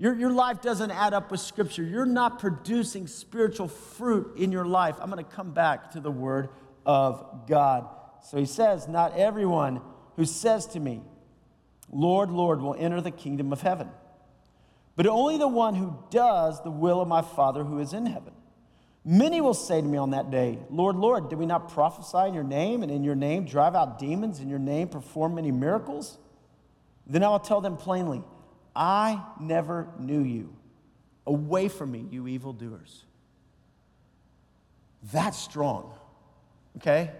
Your, 0.00 0.14
your 0.14 0.32
life 0.32 0.60
doesn't 0.60 0.90
add 0.90 1.14
up 1.14 1.30
with 1.30 1.38
Scripture. 1.38 1.84
You're 1.84 2.04
not 2.04 2.40
producing 2.40 3.06
spiritual 3.06 3.68
fruit 3.68 4.36
in 4.36 4.50
your 4.50 4.64
life. 4.64 4.96
I'm 5.00 5.10
going 5.10 5.24
to 5.24 5.30
come 5.30 5.52
back 5.52 5.92
to 5.92 6.00
the 6.00 6.10
Word 6.10 6.48
of 6.84 7.46
God. 7.46 7.86
So 8.24 8.36
he 8.36 8.46
says, 8.46 8.88
Not 8.88 9.16
everyone 9.16 9.80
who 10.16 10.24
says 10.24 10.66
to 10.68 10.80
me, 10.80 11.02
Lord, 11.88 12.32
Lord, 12.32 12.60
will 12.60 12.74
enter 12.76 13.00
the 13.00 13.12
kingdom 13.12 13.52
of 13.52 13.62
heaven 13.62 13.90
but 15.00 15.06
only 15.06 15.38
the 15.38 15.48
one 15.48 15.74
who 15.74 15.96
does 16.10 16.62
the 16.62 16.70
will 16.70 17.00
of 17.00 17.08
my 17.08 17.22
Father 17.22 17.64
who 17.64 17.78
is 17.78 17.94
in 17.94 18.04
heaven. 18.04 18.34
Many 19.02 19.40
will 19.40 19.54
say 19.54 19.80
to 19.80 19.86
me 19.86 19.96
on 19.96 20.10
that 20.10 20.30
day, 20.30 20.58
Lord, 20.68 20.94
Lord, 20.94 21.30
did 21.30 21.38
we 21.38 21.46
not 21.46 21.72
prophesy 21.72 22.28
in 22.28 22.34
your 22.34 22.44
name, 22.44 22.82
and 22.82 22.92
in 22.92 23.02
your 23.02 23.14
name 23.14 23.46
drive 23.46 23.74
out 23.74 23.98
demons, 23.98 24.40
in 24.40 24.50
your 24.50 24.58
name 24.58 24.88
perform 24.88 25.36
many 25.36 25.52
miracles? 25.52 26.18
Then 27.06 27.24
I 27.24 27.30
will 27.30 27.38
tell 27.38 27.62
them 27.62 27.78
plainly, 27.78 28.22
I 28.74 29.22
never 29.38 29.88
knew 29.98 30.22
you. 30.22 30.54
Away 31.26 31.68
from 31.68 31.92
me, 31.92 32.06
you 32.10 32.26
evildoers. 32.26 33.04
That's 35.12 35.38
strong, 35.38 35.92
okay? 36.76 37.10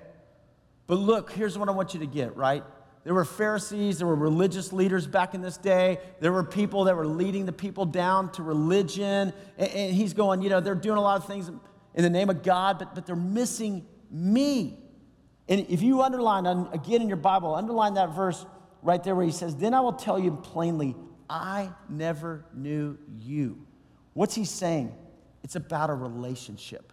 But 0.87 0.97
look, 0.97 1.31
here's 1.31 1.57
what 1.57 1.69
I 1.69 1.73
want 1.73 1.95
you 1.95 2.01
to 2.01 2.07
get, 2.07 2.37
right? 2.37 2.65
There 3.05 3.15
were 3.15 3.25
Pharisees, 3.25 3.99
there 3.99 4.07
were 4.07 4.15
religious 4.15 4.73
leaders 4.73 5.07
back 5.07 5.35
in 5.35 5.41
this 5.41 5.57
day. 5.57 5.99
There 6.21 6.33
were 6.33 6.45
people 6.45 6.85
that 6.85 6.97
were 6.97 7.07
leading 7.07 7.47
the 7.47 7.53
people 7.53 7.87
down 7.87 8.31
to 8.33 8.43
religion. 8.43 9.33
And, 9.57 9.71
and, 9.71 9.95
he's 9.95 10.13
going, 10.13 10.43
you 10.43 10.51
know, 10.51 10.61
they're 10.61 10.75
doing 10.75 10.99
a 10.99 11.01
lot 11.01 11.17
of 11.17 11.27
things 11.27 11.49
in 11.49 12.03
the 12.03 12.11
name 12.11 12.29
of 12.29 12.43
God, 12.43 12.79
but, 12.79 12.95
but 12.95 13.07
they're 13.07 13.17
missing 13.17 13.87
me. 14.11 14.79
And 15.49 15.67
if 15.69 15.81
you 15.81 16.03
underline, 16.03 16.47
again 16.47 17.01
in 17.01 17.09
your 17.09 17.17
Bible, 17.17 17.55
underline 17.55 17.95
that 17.95 18.15
verse 18.15 18.45
right 18.83 19.03
there 19.03 19.15
where 19.15 19.25
he 19.25 19.33
says, 19.33 19.57
Then 19.57 19.73
I 19.73 19.81
will 19.81 19.95
tell 19.95 20.19
you 20.19 20.33
plainly, 20.33 20.95
I 21.31 21.71
never 21.89 22.45
knew 22.53 22.99
you. 23.21 23.65
What's 24.15 24.35
he 24.35 24.45
saying? 24.45 24.93
It's 25.45 25.55
about 25.55 25.89
a 25.89 25.95
relationship. 25.95 26.93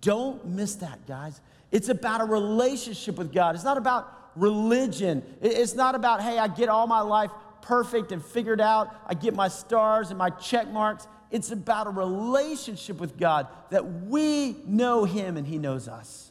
Don't 0.00 0.44
miss 0.46 0.76
that, 0.76 1.06
guys. 1.06 1.40
It's 1.70 1.90
about 1.90 2.22
a 2.22 2.24
relationship 2.24 3.16
with 3.18 3.32
God. 3.32 3.54
It's 3.54 3.62
not 3.62 3.76
about 3.76 4.10
religion. 4.36 5.22
It's 5.42 5.74
not 5.74 5.94
about, 5.94 6.22
hey, 6.22 6.38
I 6.38 6.48
get 6.48 6.70
all 6.70 6.86
my 6.86 7.02
life 7.02 7.30
perfect 7.60 8.10
and 8.10 8.24
figured 8.24 8.60
out, 8.60 8.94
I 9.06 9.14
get 9.14 9.34
my 9.34 9.48
stars 9.48 10.08
and 10.08 10.18
my 10.18 10.30
check 10.30 10.68
marks. 10.68 11.06
It's 11.30 11.50
about 11.50 11.88
a 11.88 11.90
relationship 11.90 12.98
with 12.98 13.18
God 13.18 13.48
that 13.70 13.84
we 14.04 14.56
know 14.66 15.04
Him 15.04 15.36
and 15.36 15.46
He 15.46 15.58
knows 15.58 15.88
us. 15.88 16.30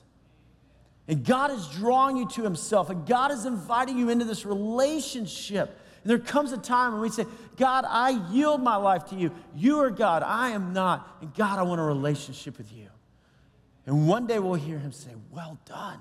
And 1.08 1.24
God 1.24 1.52
is 1.52 1.68
drawing 1.68 2.18
you 2.18 2.28
to 2.30 2.42
Himself, 2.42 2.90
and 2.90 3.06
God 3.06 3.32
is 3.32 3.46
inviting 3.46 3.98
you 3.98 4.10
into 4.10 4.26
this 4.26 4.44
relationship. 4.46 5.78
And 6.06 6.12
there 6.12 6.20
comes 6.20 6.52
a 6.52 6.58
time 6.58 6.94
when 6.94 7.02
we 7.02 7.10
say, 7.10 7.26
God, 7.58 7.84
I 7.88 8.12
yield 8.32 8.62
my 8.62 8.76
life 8.76 9.06
to 9.08 9.16
you. 9.16 9.32
You 9.56 9.80
are 9.80 9.90
God, 9.90 10.22
I 10.22 10.52
am 10.52 10.72
not. 10.72 11.18
And 11.20 11.34
God, 11.34 11.58
I 11.58 11.64
want 11.64 11.82
a 11.82 11.84
relationship 11.84 12.60
with 12.60 12.72
you. 12.72 12.90
And 13.88 14.08
one 14.08 14.28
day 14.28 14.38
we'll 14.38 14.54
hear 14.54 14.78
Him 14.78 14.92
say, 14.92 15.10
Well 15.32 15.58
done 15.66 16.00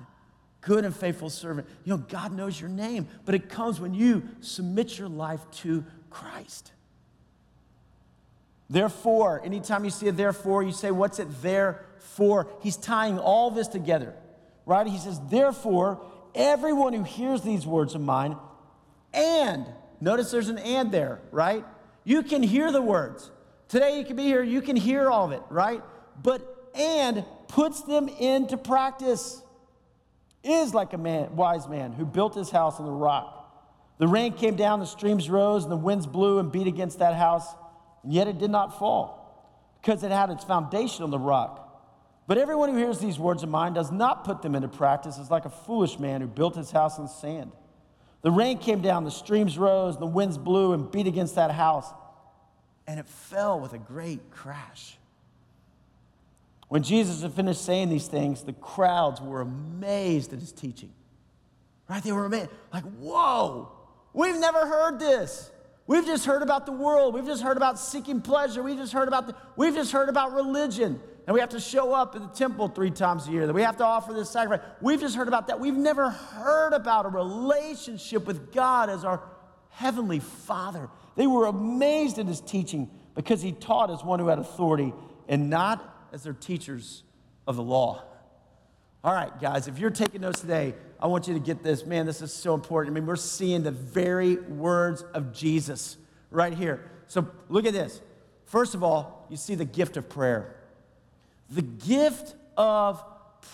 good 0.60 0.84
and 0.84 0.94
faithful 0.94 1.30
servant. 1.30 1.68
You 1.84 1.90
know, 1.90 1.98
God 1.98 2.32
knows 2.32 2.60
your 2.60 2.70
name, 2.70 3.06
but 3.24 3.34
it 3.34 3.48
comes 3.48 3.80
when 3.80 3.94
you 3.94 4.22
submit 4.40 4.98
your 4.98 5.08
life 5.08 5.40
to 5.62 5.84
Christ. 6.10 6.72
Therefore, 8.68 9.42
anytime 9.44 9.84
you 9.84 9.90
see 9.90 10.08
a 10.08 10.12
therefore, 10.12 10.62
you 10.62 10.72
say, 10.72 10.90
What's 10.90 11.18
it 11.18 11.28
there 11.42 11.84
for? 11.98 12.48
He's 12.60 12.76
tying 12.76 13.18
all 13.18 13.50
this 13.50 13.68
together, 13.68 14.14
right? 14.66 14.86
He 14.86 14.98
says, 14.98 15.20
Therefore, 15.30 16.00
everyone 16.34 16.92
who 16.92 17.04
hears 17.04 17.42
these 17.42 17.66
words 17.66 17.94
of 17.94 18.00
mine, 18.00 18.36
and 19.12 19.66
notice 20.00 20.30
there's 20.30 20.48
an 20.48 20.58
and 20.58 20.92
there, 20.92 21.20
right? 21.30 21.64
You 22.04 22.22
can 22.22 22.42
hear 22.42 22.70
the 22.70 22.82
words. 22.82 23.30
Today 23.68 23.98
you 23.98 24.04
can 24.04 24.16
be 24.16 24.24
here, 24.24 24.42
you 24.42 24.60
can 24.60 24.76
hear 24.76 25.10
all 25.10 25.26
of 25.26 25.32
it, 25.32 25.42
right? 25.50 25.82
But 26.22 26.50
and 26.74 27.24
puts 27.48 27.82
them 27.82 28.08
into 28.08 28.56
practice 28.56 29.40
is 30.42 30.74
like 30.74 30.92
a 30.92 30.98
man, 30.98 31.34
wise 31.36 31.68
man 31.68 31.92
who 31.92 32.04
built 32.04 32.34
his 32.34 32.50
house 32.50 32.78
on 32.78 32.86
the 32.86 32.92
rock. 32.92 33.40
The 33.98 34.08
rain 34.08 34.34
came 34.34 34.56
down, 34.56 34.80
the 34.80 34.86
streams 34.86 35.30
rose, 35.30 35.62
and 35.62 35.72
the 35.72 35.76
winds 35.76 36.06
blew 36.06 36.38
and 36.38 36.50
beat 36.50 36.66
against 36.66 36.98
that 36.98 37.14
house, 37.14 37.46
and 38.02 38.12
yet 38.12 38.28
it 38.28 38.38
did 38.38 38.50
not 38.50 38.78
fall, 38.78 39.78
because 39.80 40.02
it 40.02 40.10
had 40.10 40.30
its 40.30 40.44
foundation 40.44 41.04
on 41.04 41.10
the 41.10 41.18
rock. 41.18 41.60
But 42.26 42.38
everyone 42.38 42.70
who 42.70 42.76
hears 42.76 42.98
these 42.98 43.18
words 43.18 43.42
of 43.42 43.48
mine 43.48 43.72
does 43.72 43.92
not 43.92 44.24
put 44.24 44.42
them 44.42 44.54
into 44.54 44.68
practice 44.68 45.18
is 45.18 45.30
like 45.30 45.44
a 45.44 45.50
foolish 45.50 45.98
man 45.98 46.20
who 46.20 46.26
built 46.26 46.56
his 46.56 46.70
house 46.70 46.98
on 46.98 47.08
sand. 47.08 47.52
The 48.24 48.30
rain 48.30 48.56
came 48.56 48.80
down, 48.80 49.04
the 49.04 49.10
streams 49.10 49.58
rose, 49.58 49.98
the 49.98 50.06
winds 50.06 50.38
blew 50.38 50.72
and 50.72 50.90
beat 50.90 51.06
against 51.06 51.34
that 51.34 51.50
house, 51.50 51.92
and 52.86 52.98
it 52.98 53.06
fell 53.06 53.60
with 53.60 53.74
a 53.74 53.78
great 53.78 54.30
crash. 54.30 54.96
When 56.68 56.82
Jesus 56.82 57.20
had 57.20 57.34
finished 57.34 57.62
saying 57.62 57.90
these 57.90 58.06
things, 58.06 58.42
the 58.42 58.54
crowds 58.54 59.20
were 59.20 59.42
amazed 59.42 60.32
at 60.32 60.38
his 60.38 60.52
teaching. 60.52 60.90
Right? 61.86 62.02
They 62.02 62.12
were 62.12 62.24
amazed. 62.24 62.48
Like, 62.72 62.84
whoa, 62.94 63.70
we've 64.14 64.38
never 64.38 64.66
heard 64.66 64.98
this. 64.98 65.50
We've 65.86 66.06
just 66.06 66.24
heard 66.24 66.40
about 66.40 66.64
the 66.64 66.72
world. 66.72 67.12
We've 67.12 67.26
just 67.26 67.42
heard 67.42 67.58
about 67.58 67.78
seeking 67.78 68.22
pleasure. 68.22 68.62
We've 68.62 68.78
just 68.78 68.94
heard 68.94 69.06
about 69.06 69.26
the, 69.26 69.36
we've 69.54 69.74
just 69.74 69.92
heard 69.92 70.08
about 70.08 70.32
religion. 70.32 70.98
And 71.26 71.32
we 71.32 71.40
have 71.40 71.50
to 71.50 71.60
show 71.60 71.92
up 71.92 72.14
at 72.14 72.22
the 72.22 72.28
temple 72.28 72.68
three 72.68 72.90
times 72.90 73.26
a 73.26 73.30
year. 73.30 73.46
That 73.46 73.54
we 73.54 73.62
have 73.62 73.78
to 73.78 73.84
offer 73.84 74.12
this 74.12 74.30
sacrifice. 74.30 74.66
We've 74.80 75.00
just 75.00 75.16
heard 75.16 75.28
about 75.28 75.46
that. 75.46 75.58
We've 75.58 75.76
never 75.76 76.10
heard 76.10 76.72
about 76.72 77.06
a 77.06 77.08
relationship 77.08 78.26
with 78.26 78.52
God 78.52 78.90
as 78.90 79.04
our 79.04 79.22
heavenly 79.70 80.20
Father. 80.20 80.90
They 81.16 81.26
were 81.26 81.46
amazed 81.46 82.18
at 82.18 82.26
his 82.26 82.40
teaching 82.40 82.90
because 83.14 83.40
he 83.40 83.52
taught 83.52 83.90
as 83.90 84.04
one 84.04 84.18
who 84.18 84.28
had 84.28 84.38
authority 84.38 84.92
and 85.28 85.48
not 85.48 86.08
as 86.12 86.22
their 86.22 86.32
teachers 86.34 87.02
of 87.46 87.56
the 87.56 87.62
law. 87.62 88.02
All 89.02 89.12
right, 89.12 89.38
guys, 89.40 89.68
if 89.68 89.78
you're 89.78 89.90
taking 89.90 90.22
notes 90.22 90.40
today, 90.40 90.74
I 91.00 91.06
want 91.06 91.28
you 91.28 91.34
to 91.34 91.40
get 91.40 91.62
this. 91.62 91.84
Man, 91.84 92.06
this 92.06 92.22
is 92.22 92.32
so 92.32 92.54
important. 92.54 92.94
I 92.94 93.00
mean, 93.00 93.06
we're 93.06 93.16
seeing 93.16 93.62
the 93.62 93.70
very 93.70 94.36
words 94.36 95.02
of 95.14 95.32
Jesus 95.32 95.96
right 96.30 96.52
here. 96.52 96.90
So 97.06 97.28
look 97.48 97.66
at 97.66 97.72
this. 97.72 98.00
First 98.46 98.74
of 98.74 98.82
all, 98.82 99.26
you 99.28 99.36
see 99.36 99.54
the 99.54 99.64
gift 99.64 99.96
of 99.96 100.08
prayer. 100.08 100.56
The 101.50 101.62
gift 101.62 102.34
of 102.56 103.04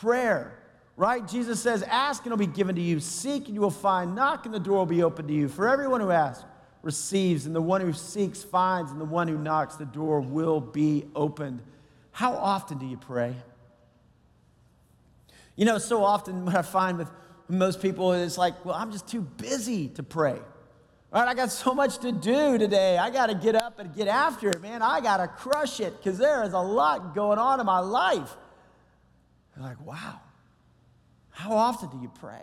prayer, 0.01 0.59
right? 0.97 1.27
Jesus 1.27 1.61
says, 1.61 1.83
Ask 1.83 2.25
and 2.25 2.33
it'll 2.33 2.39
be 2.39 2.47
given 2.47 2.77
to 2.77 2.81
you, 2.81 3.01
seek 3.01 3.47
and 3.47 3.55
you 3.55 3.61
will 3.61 3.71
find, 3.71 4.15
knock 4.15 4.47
and 4.47 4.55
the 4.55 4.61
door 4.61 4.79
will 4.79 4.87
be 4.87 5.03
open 5.03 5.27
to 5.27 5.33
you. 5.33 5.49
For 5.49 5.69
everyone 5.69 6.01
who 6.01 6.11
asks, 6.11 6.45
receives, 6.83 7.47
and 7.47 7.55
the 7.55 7.61
one 7.61 7.81
who 7.81 7.93
seeks 7.93 8.43
finds, 8.43 8.91
and 8.91 9.01
the 9.01 9.05
one 9.05 9.29
who 9.29 9.37
knocks, 9.37 9.77
the 9.77 9.85
door 9.85 10.21
will 10.21 10.61
be 10.61 11.05
opened. 11.15 11.61
How 12.13 12.33
often 12.33 12.79
do 12.79 12.87
you 12.87 12.97
pray? 12.97 13.35
You 15.57 15.65
know, 15.67 15.79
so 15.79 16.05
often 16.05 16.47
what 16.47 16.57
I 16.57 16.63
find 16.63 16.97
with 16.97 17.11
most 17.49 17.83
people 17.83 18.13
is 18.13 18.39
like, 18.39 18.65
well, 18.65 18.75
I'm 18.75 18.93
just 18.93 19.07
too 19.07 19.21
busy 19.21 19.89
to 19.89 20.03
pray. 20.03 20.39
Right? 21.13 21.27
I 21.27 21.35
got 21.35 21.51
so 21.51 21.75
much 21.75 21.99
to 21.99 22.13
do 22.13 22.57
today. 22.57 22.97
I 22.97 23.11
got 23.11 23.27
to 23.27 23.35
get 23.35 23.57
up 23.57 23.79
and 23.81 23.95
get 23.95 24.07
after 24.07 24.49
it, 24.51 24.63
man. 24.63 24.81
I 24.81 25.01
got 25.01 25.17
to 25.17 25.27
crush 25.27 25.81
it 25.81 25.97
because 25.97 26.19
there 26.19 26.45
is 26.45 26.53
a 26.53 26.61
lot 26.61 27.15
going 27.15 27.39
on 27.39 27.59
in 27.59 27.67
my 27.67 27.81
life. 27.81 28.37
You're 29.57 29.65
like, 29.65 29.85
wow, 29.85 30.21
how 31.31 31.53
often 31.53 31.89
do 31.91 31.99
you 32.01 32.11
pray? 32.21 32.43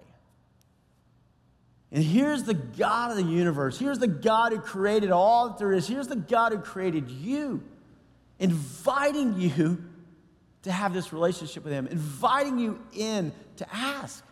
And 1.91 2.03
here's 2.03 2.43
the 2.43 2.53
God 2.53 3.11
of 3.11 3.17
the 3.17 3.23
universe. 3.23 3.79
Here's 3.79 3.99
the 3.99 4.07
God 4.07 4.51
who 4.51 4.59
created 4.59 5.11
all 5.11 5.47
that 5.47 5.57
there 5.57 5.71
is. 5.71 5.87
Here's 5.87 6.07
the 6.07 6.17
God 6.17 6.51
who 6.51 6.59
created 6.59 7.09
you 7.09 7.63
inviting 8.39 9.39
you 9.39 9.81
to 10.63 10.71
have 10.71 10.93
this 10.93 11.13
relationship 11.13 11.63
with 11.63 11.71
Him, 11.71 11.87
inviting 11.87 12.59
you 12.59 12.79
in 12.93 13.31
to 13.55 13.65
ask. 13.73 14.23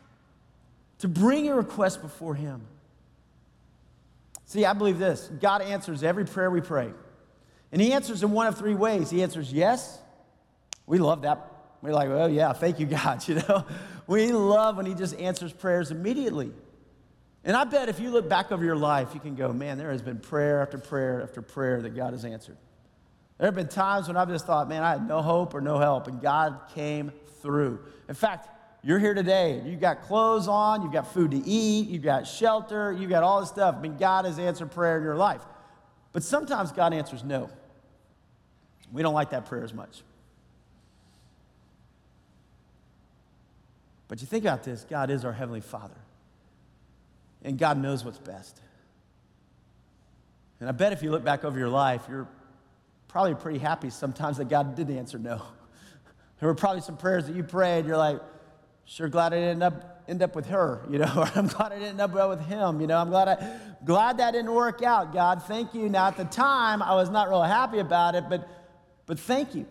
to 1.00 1.08
bring 1.08 1.45
your 1.45 1.56
request 1.56 2.02
before 2.02 2.36
Him. 2.36 2.62
See, 4.45 4.65
I 4.65 4.73
believe 4.73 4.99
this 4.99 5.29
God 5.39 5.62
answers 5.62 6.03
every 6.03 6.25
prayer 6.25 6.49
we 6.49 6.62
pray. 6.62 6.91
And 7.71 7.81
He 7.81 7.93
answers 7.93 8.23
in 8.23 8.31
one 8.31 8.47
of 8.47 8.58
three 8.58 8.75
ways. 8.75 9.10
He 9.10 9.21
answers 9.21 9.51
yes. 9.51 9.99
We 10.86 10.99
love 10.99 11.23
that. 11.23 11.51
We're 11.81 11.93
like, 11.93 12.10
well, 12.10 12.29
yeah, 12.29 12.53
thank 12.53 12.79
you, 12.79 12.86
God. 12.86 13.27
You 13.27 13.36
know, 13.36 13.65
we 14.08 14.31
love 14.31 14.77
when 14.77 14.86
He 14.86 14.93
just 14.93 15.15
answers 15.19 15.51
prayers 15.51 15.91
immediately. 15.91 16.51
And 17.43 17.55
I 17.55 17.63
bet 17.63 17.89
if 17.89 17.99
you 17.99 18.10
look 18.10 18.27
back 18.27 18.51
over 18.51 18.63
your 18.63 18.75
life, 18.75 19.10
you 19.13 19.19
can 19.19 19.36
go, 19.36 19.53
man, 19.53 19.77
there 19.77 19.91
has 19.91 20.01
been 20.01 20.19
prayer 20.19 20.62
after 20.62 20.79
prayer 20.79 21.21
after 21.21 21.43
prayer 21.43 21.81
that 21.81 21.95
God 21.95 22.13
has 22.13 22.25
answered. 22.25 22.58
There 23.38 23.47
have 23.47 23.55
been 23.55 23.67
times 23.67 24.08
when 24.08 24.17
I've 24.17 24.29
just 24.29 24.47
thought, 24.47 24.69
man, 24.69 24.81
I 24.81 24.91
had 24.91 25.08
no 25.08 25.21
hope 25.21 25.53
or 25.53 25.62
no 25.62 25.77
help, 25.77 26.08
and 26.08 26.21
God 26.21 26.60
came 26.73 27.12
through. 27.41 27.79
In 28.08 28.15
fact, 28.15 28.49
you're 28.86 29.00
here 29.00 29.15
today. 29.15 29.63
You've 29.65 29.82
got 29.82 30.04
clothes 30.04 30.48
on, 30.48 30.84
you've 30.84 30.93
got 30.93 31.12
food 31.12 31.32
to 31.32 31.38
eat, 31.38 31.89
you've 31.89 32.04
got 32.04 32.28
shelter, 32.28 32.93
you've 32.93 33.10
got 33.10 33.24
all 33.24 33.39
this 33.39 33.50
stuff. 33.50 33.76
I 33.76 33.82
mean, 33.82 33.98
God 33.98 34.26
has 34.26 34.38
answered 34.38 34.69
prayer 34.69 34.98
in 34.98 35.04
your 35.04 35.15
life. 35.15 35.41
But 36.13 36.21
sometimes 36.21 36.71
God 36.71 36.93
answers 36.93 37.24
no. 37.24 37.50
We 38.93 39.02
don't 39.02 39.15
like 39.15 39.32
that 39.32 39.48
prayer 39.48 39.63
as 39.63 39.74
much. 39.74 40.04
But 44.08 44.21
you 44.21 44.28
think 44.28 44.45
about 44.45 44.63
this 44.63 44.86
God 44.88 45.10
is 45.10 45.26
our 45.26 45.34
Heavenly 45.34 45.62
Father, 45.62 45.98
and 47.43 47.58
God 47.58 47.80
knows 47.80 48.06
what's 48.06 48.19
best. 48.19 48.62
And 50.60 50.69
I 50.69 50.74
bet 50.74 50.93
if 50.93 51.02
you 51.02 51.10
look 51.10 51.24
back 51.24 51.43
over 51.43 51.58
your 51.58 51.69
life, 51.69 52.04
you're 52.08 52.28
probably 53.08 53.34
pretty 53.34 53.58
happy 53.58 53.89
sometimes 53.89 54.38
that 54.38 54.48
God 54.48 54.76
did 54.76 54.91
answer 54.91 55.17
no. 55.17 55.41
There 56.41 56.50
were 56.50 56.56
probably 56.56 56.82
some 56.82 56.98
prayers 56.98 57.28
that 57.28 57.36
you 57.36 57.43
prayed, 57.43 57.86
you're 57.86 57.95
like, 57.95 58.19
sure 58.86 59.10
glad 59.10 59.34
I 59.34 59.38
didn't 59.38 59.50
end 59.50 59.63
up, 59.63 60.04
end 60.08 60.21
up 60.21 60.36
with 60.36 60.48
her, 60.48 60.86
you 60.89 61.00
know, 61.00 61.28
I'm 61.36 61.48
glad 61.48 61.71
I 61.71 61.76
didn't 61.76 62.00
end 62.00 62.02
up 62.02 62.30
with 62.30 62.45
him, 62.45 62.80
you 62.82 62.88
know, 62.88 62.98
I'm 62.98 63.10
glad, 63.10 63.28
I, 63.28 63.60
glad 63.84 64.17
that 64.19 64.32
didn't 64.32 64.54
work 64.54 64.82
out, 64.84 65.13
God, 65.13 65.43
thank 65.43 65.74
you. 65.74 65.89
Now, 65.89 66.08
at 66.08 66.17
the 66.17 66.26
time, 66.26 66.82
I 66.82 66.95
was 66.95 67.10
not 67.10 67.30
real 67.30 67.43
happy 67.43 67.80
about 67.80 68.15
it, 68.15 68.26
but, 68.30 68.48
but 69.06 69.19
thank 69.19 69.56
you. 69.56 69.65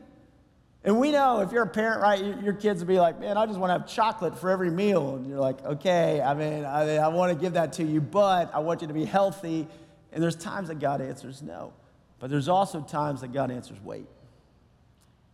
And 0.84 1.00
we 1.00 1.12
know 1.12 1.40
if 1.40 1.50
you're 1.50 1.62
a 1.62 1.66
parent, 1.66 2.02
right, 2.02 2.42
your 2.42 2.52
kids 2.52 2.80
will 2.80 2.88
be 2.88 3.00
like, 3.00 3.18
man, 3.18 3.38
I 3.38 3.46
just 3.46 3.58
want 3.58 3.70
to 3.70 3.78
have 3.78 3.88
chocolate 3.88 4.38
for 4.38 4.50
every 4.50 4.70
meal. 4.70 5.16
And 5.16 5.26
you're 5.26 5.40
like, 5.40 5.64
okay, 5.64 6.20
I 6.20 6.34
mean, 6.34 6.66
I, 6.66 6.84
mean, 6.84 6.98
I 6.98 7.08
want 7.08 7.32
to 7.32 7.38
give 7.38 7.54
that 7.54 7.72
to 7.74 7.84
you, 7.84 8.02
but 8.02 8.54
I 8.54 8.58
want 8.58 8.82
you 8.82 8.88
to 8.88 8.92
be 8.92 9.06
healthy. 9.06 9.66
And 10.12 10.22
there's 10.22 10.36
times 10.36 10.68
that 10.68 10.80
God 10.80 11.00
answers 11.00 11.40
no. 11.40 11.72
But 12.18 12.28
there's 12.28 12.48
also 12.48 12.82
times 12.82 13.22
that 13.22 13.32
God 13.32 13.50
answers 13.50 13.80
wait. 13.82 14.06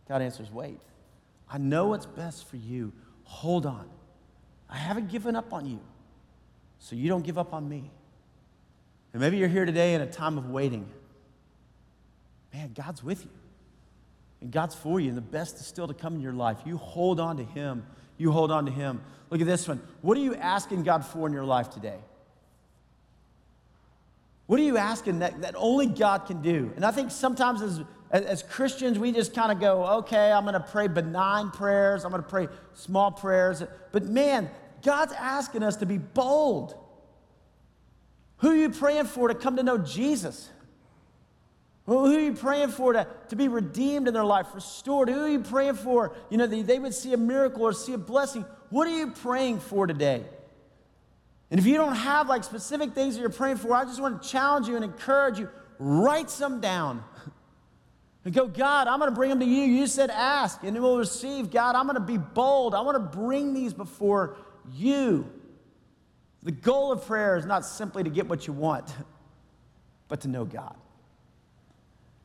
God 0.07 0.21
answers 0.21 0.49
wait. 0.49 0.79
I 1.49 1.57
know 1.57 1.87
what's 1.87 2.05
best 2.05 2.47
for 2.47 2.55
you. 2.55 2.93
Hold 3.31 3.65
on. 3.65 3.89
I 4.69 4.75
haven't 4.77 5.09
given 5.09 5.35
up 5.35 5.53
on 5.53 5.65
you, 5.65 5.79
so 6.79 6.95
you 6.95 7.07
don't 7.07 7.23
give 7.23 7.37
up 7.37 7.53
on 7.53 7.67
me. 7.67 7.89
And 9.13 9.21
maybe 9.21 9.37
you're 9.37 9.47
here 9.47 9.65
today 9.65 9.93
in 9.93 10.01
a 10.01 10.05
time 10.05 10.37
of 10.37 10.49
waiting. 10.49 10.87
Man, 12.53 12.73
God's 12.75 13.01
with 13.01 13.23
you. 13.23 13.31
And 14.41 14.51
God's 14.51 14.75
for 14.75 14.99
you, 14.99 15.07
and 15.07 15.17
the 15.17 15.21
best 15.21 15.55
is 15.55 15.65
still 15.65 15.87
to 15.87 15.93
come 15.93 16.15
in 16.15 16.21
your 16.21 16.33
life. 16.33 16.57
You 16.65 16.77
hold 16.77 17.19
on 17.19 17.37
to 17.37 17.43
Him. 17.43 17.85
You 18.17 18.31
hold 18.31 18.51
on 18.51 18.65
to 18.65 18.71
Him. 18.71 19.01
Look 19.29 19.39
at 19.39 19.47
this 19.47 19.67
one. 19.67 19.81
What 20.01 20.17
are 20.17 20.21
you 20.21 20.35
asking 20.35 20.83
God 20.83 21.05
for 21.05 21.25
in 21.25 21.33
your 21.33 21.45
life 21.45 21.69
today? 21.69 21.99
What 24.47 24.59
are 24.59 24.63
you 24.63 24.77
asking 24.77 25.19
that, 25.19 25.41
that 25.41 25.55
only 25.57 25.87
God 25.87 26.25
can 26.25 26.41
do? 26.41 26.71
And 26.75 26.85
I 26.85 26.91
think 26.91 27.11
sometimes 27.11 27.61
as, 27.61 27.81
as, 28.11 28.43
Christians, 28.43 28.99
we 28.99 29.11
just 29.11 29.33
kind 29.33 29.51
of 29.51 29.59
go, 29.59 29.85
okay, 29.99 30.31
I'm 30.31 30.43
going 30.43 30.53
to 30.53 30.59
pray 30.59 30.87
benign 30.87 31.51
prayers, 31.51 32.03
I'm 32.03 32.11
going 32.11 32.23
to 32.23 32.29
pray 32.29 32.47
small 32.73 33.11
prayers. 33.11 33.63
But 33.91 34.05
man, 34.05 34.49
God's 34.83 35.13
asking 35.13 35.63
us 35.63 35.77
to 35.77 35.85
be 35.85 35.97
bold. 35.97 36.75
Who 38.37 38.49
are 38.49 38.55
you 38.55 38.69
praying 38.71 39.05
for 39.05 39.27
to 39.27 39.35
come 39.35 39.55
to 39.55 39.63
know 39.63 39.77
Jesus? 39.77 40.49
Who 41.85 42.05
are 42.05 42.19
you 42.19 42.33
praying 42.33 42.69
for 42.69 42.93
to, 42.93 43.07
to 43.29 43.35
be 43.35 43.47
redeemed 43.47 44.07
in 44.07 44.13
their 44.13 44.23
life, 44.23 44.47
restored? 44.53 45.09
Who 45.09 45.21
are 45.21 45.29
you 45.29 45.39
praying 45.39 45.75
for? 45.75 46.15
You 46.29 46.37
know, 46.37 46.47
they 46.47 46.79
would 46.79 46.93
see 46.93 47.13
a 47.13 47.17
miracle 47.17 47.63
or 47.63 47.73
see 47.73 47.93
a 47.93 47.97
blessing. 47.97 48.45
What 48.69 48.87
are 48.87 48.95
you 48.95 49.11
praying 49.11 49.59
for 49.59 49.87
today? 49.87 50.23
And 51.51 51.59
if 51.59 51.65
you 51.65 51.75
don't 51.75 51.95
have 51.95 52.29
like 52.29 52.45
specific 52.45 52.93
things 52.93 53.15
that 53.15 53.21
you're 53.21 53.29
praying 53.29 53.57
for, 53.57 53.73
I 53.73 53.83
just 53.83 54.01
want 54.01 54.23
to 54.23 54.27
challenge 54.27 54.67
you 54.67 54.77
and 54.77 54.85
encourage 54.85 55.37
you 55.37 55.49
write 55.77 56.29
some 56.29 56.59
down. 56.59 57.03
And 58.23 58.35
go, 58.35 58.45
God, 58.45 58.87
I'm 58.87 58.99
going 58.99 59.09
to 59.09 59.15
bring 59.15 59.31
them 59.31 59.39
to 59.39 59.45
you. 59.47 59.63
You 59.63 59.87
said 59.87 60.11
ask 60.11 60.61
and 60.63 60.75
you 60.75 60.81
will 60.83 60.99
receive. 60.99 61.49
God, 61.49 61.75
I'm 61.75 61.85
going 61.85 61.95
to 61.95 61.99
be 61.99 62.19
bold. 62.19 62.75
I 62.75 62.81
want 62.81 62.95
to 62.95 63.17
bring 63.17 63.55
these 63.55 63.73
before 63.73 64.37
you. 64.71 65.27
The 66.43 66.51
goal 66.51 66.91
of 66.91 67.03
prayer 67.07 67.35
is 67.35 67.47
not 67.47 67.65
simply 67.65 68.03
to 68.03 68.11
get 68.11 68.27
what 68.27 68.45
you 68.45 68.53
want, 68.53 68.93
but 70.07 70.21
to 70.21 70.27
know 70.27 70.45
God. 70.45 70.75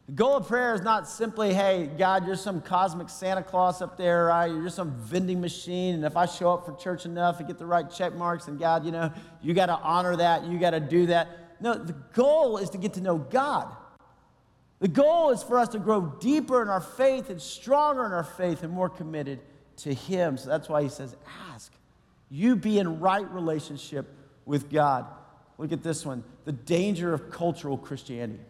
The 0.06 0.12
goal 0.12 0.36
of 0.36 0.46
prayer 0.46 0.72
is 0.72 0.82
not 0.82 1.08
simply, 1.08 1.52
hey, 1.52 1.90
God, 1.98 2.26
you're 2.26 2.36
some 2.36 2.60
cosmic 2.60 3.08
Santa 3.08 3.42
Claus 3.42 3.82
up 3.82 3.96
there, 3.96 4.26
right? 4.26 4.46
You're 4.46 4.62
just 4.62 4.76
some 4.76 4.92
vending 4.92 5.40
machine, 5.40 5.96
and 5.96 6.04
if 6.04 6.16
I 6.16 6.26
show 6.26 6.52
up 6.52 6.64
for 6.64 6.76
church 6.76 7.06
enough 7.06 7.40
and 7.40 7.48
get 7.48 7.58
the 7.58 7.66
right 7.66 7.90
check 7.90 8.14
marks, 8.14 8.46
and 8.46 8.56
God, 8.56 8.84
you 8.84 8.92
know, 8.92 9.12
you 9.42 9.52
got 9.52 9.66
to 9.66 9.74
honor 9.74 10.14
that, 10.14 10.44
you 10.44 10.60
got 10.60 10.70
to 10.70 10.80
do 10.80 11.06
that. 11.06 11.60
No, 11.60 11.74
the 11.74 11.94
goal 12.12 12.58
is 12.58 12.70
to 12.70 12.78
get 12.78 12.92
to 12.94 13.00
know 13.00 13.18
God. 13.18 13.74
The 14.78 14.86
goal 14.88 15.30
is 15.30 15.42
for 15.42 15.58
us 15.58 15.70
to 15.70 15.78
grow 15.80 16.02
deeper 16.20 16.62
in 16.62 16.68
our 16.68 16.80
faith 16.80 17.28
and 17.28 17.42
stronger 17.42 18.06
in 18.06 18.12
our 18.12 18.24
faith 18.24 18.62
and 18.62 18.72
more 18.72 18.88
committed 18.88 19.40
to 19.78 19.92
Him. 19.92 20.36
So 20.36 20.48
that's 20.48 20.68
why 20.68 20.82
He 20.82 20.88
says, 20.88 21.16
ask. 21.52 21.72
You 22.28 22.54
be 22.54 22.78
in 22.78 23.00
right 23.00 23.28
relationship 23.32 24.06
with 24.44 24.70
God. 24.70 25.06
Look 25.58 25.72
at 25.72 25.82
this 25.82 26.06
one 26.06 26.22
the 26.44 26.52
danger 26.52 27.12
of 27.12 27.30
cultural 27.30 27.76
Christianity. 27.76 28.44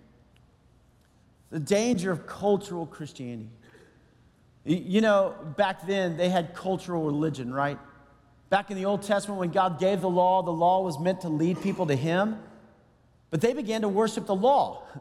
The 1.50 1.60
danger 1.60 2.10
of 2.10 2.26
cultural 2.26 2.86
Christianity. 2.86 3.50
You 4.64 5.00
know, 5.00 5.34
back 5.56 5.86
then 5.86 6.16
they 6.16 6.28
had 6.28 6.54
cultural 6.54 7.04
religion, 7.04 7.54
right? 7.54 7.78
Back 8.48 8.70
in 8.70 8.76
the 8.76 8.84
Old 8.84 9.02
Testament, 9.02 9.38
when 9.38 9.50
God 9.50 9.78
gave 9.78 10.00
the 10.00 10.10
law, 10.10 10.42
the 10.42 10.50
law 10.52 10.82
was 10.82 10.98
meant 10.98 11.20
to 11.20 11.28
lead 11.28 11.60
people 11.62 11.86
to 11.86 11.94
Him. 11.94 12.38
But 13.30 13.40
they 13.40 13.52
began 13.52 13.82
to 13.82 13.88
worship 13.88 14.26
the 14.26 14.34
law. 14.34 14.82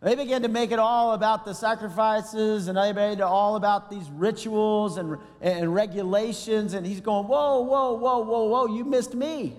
They 0.00 0.14
began 0.14 0.42
to 0.42 0.48
make 0.48 0.70
it 0.70 0.78
all 0.78 1.12
about 1.12 1.44
the 1.44 1.52
sacrifices 1.52 2.68
and 2.68 2.78
they 2.78 2.92
made 2.92 3.14
it 3.14 3.20
all 3.20 3.56
about 3.56 3.90
these 3.90 4.08
rituals 4.10 4.96
and, 4.96 5.18
and 5.40 5.74
regulations. 5.74 6.74
And 6.74 6.86
he's 6.86 7.00
going, 7.00 7.26
Whoa, 7.26 7.62
whoa, 7.62 7.94
whoa, 7.94 8.20
whoa, 8.20 8.44
whoa, 8.44 8.66
you 8.66 8.84
missed 8.84 9.14
me. 9.14 9.56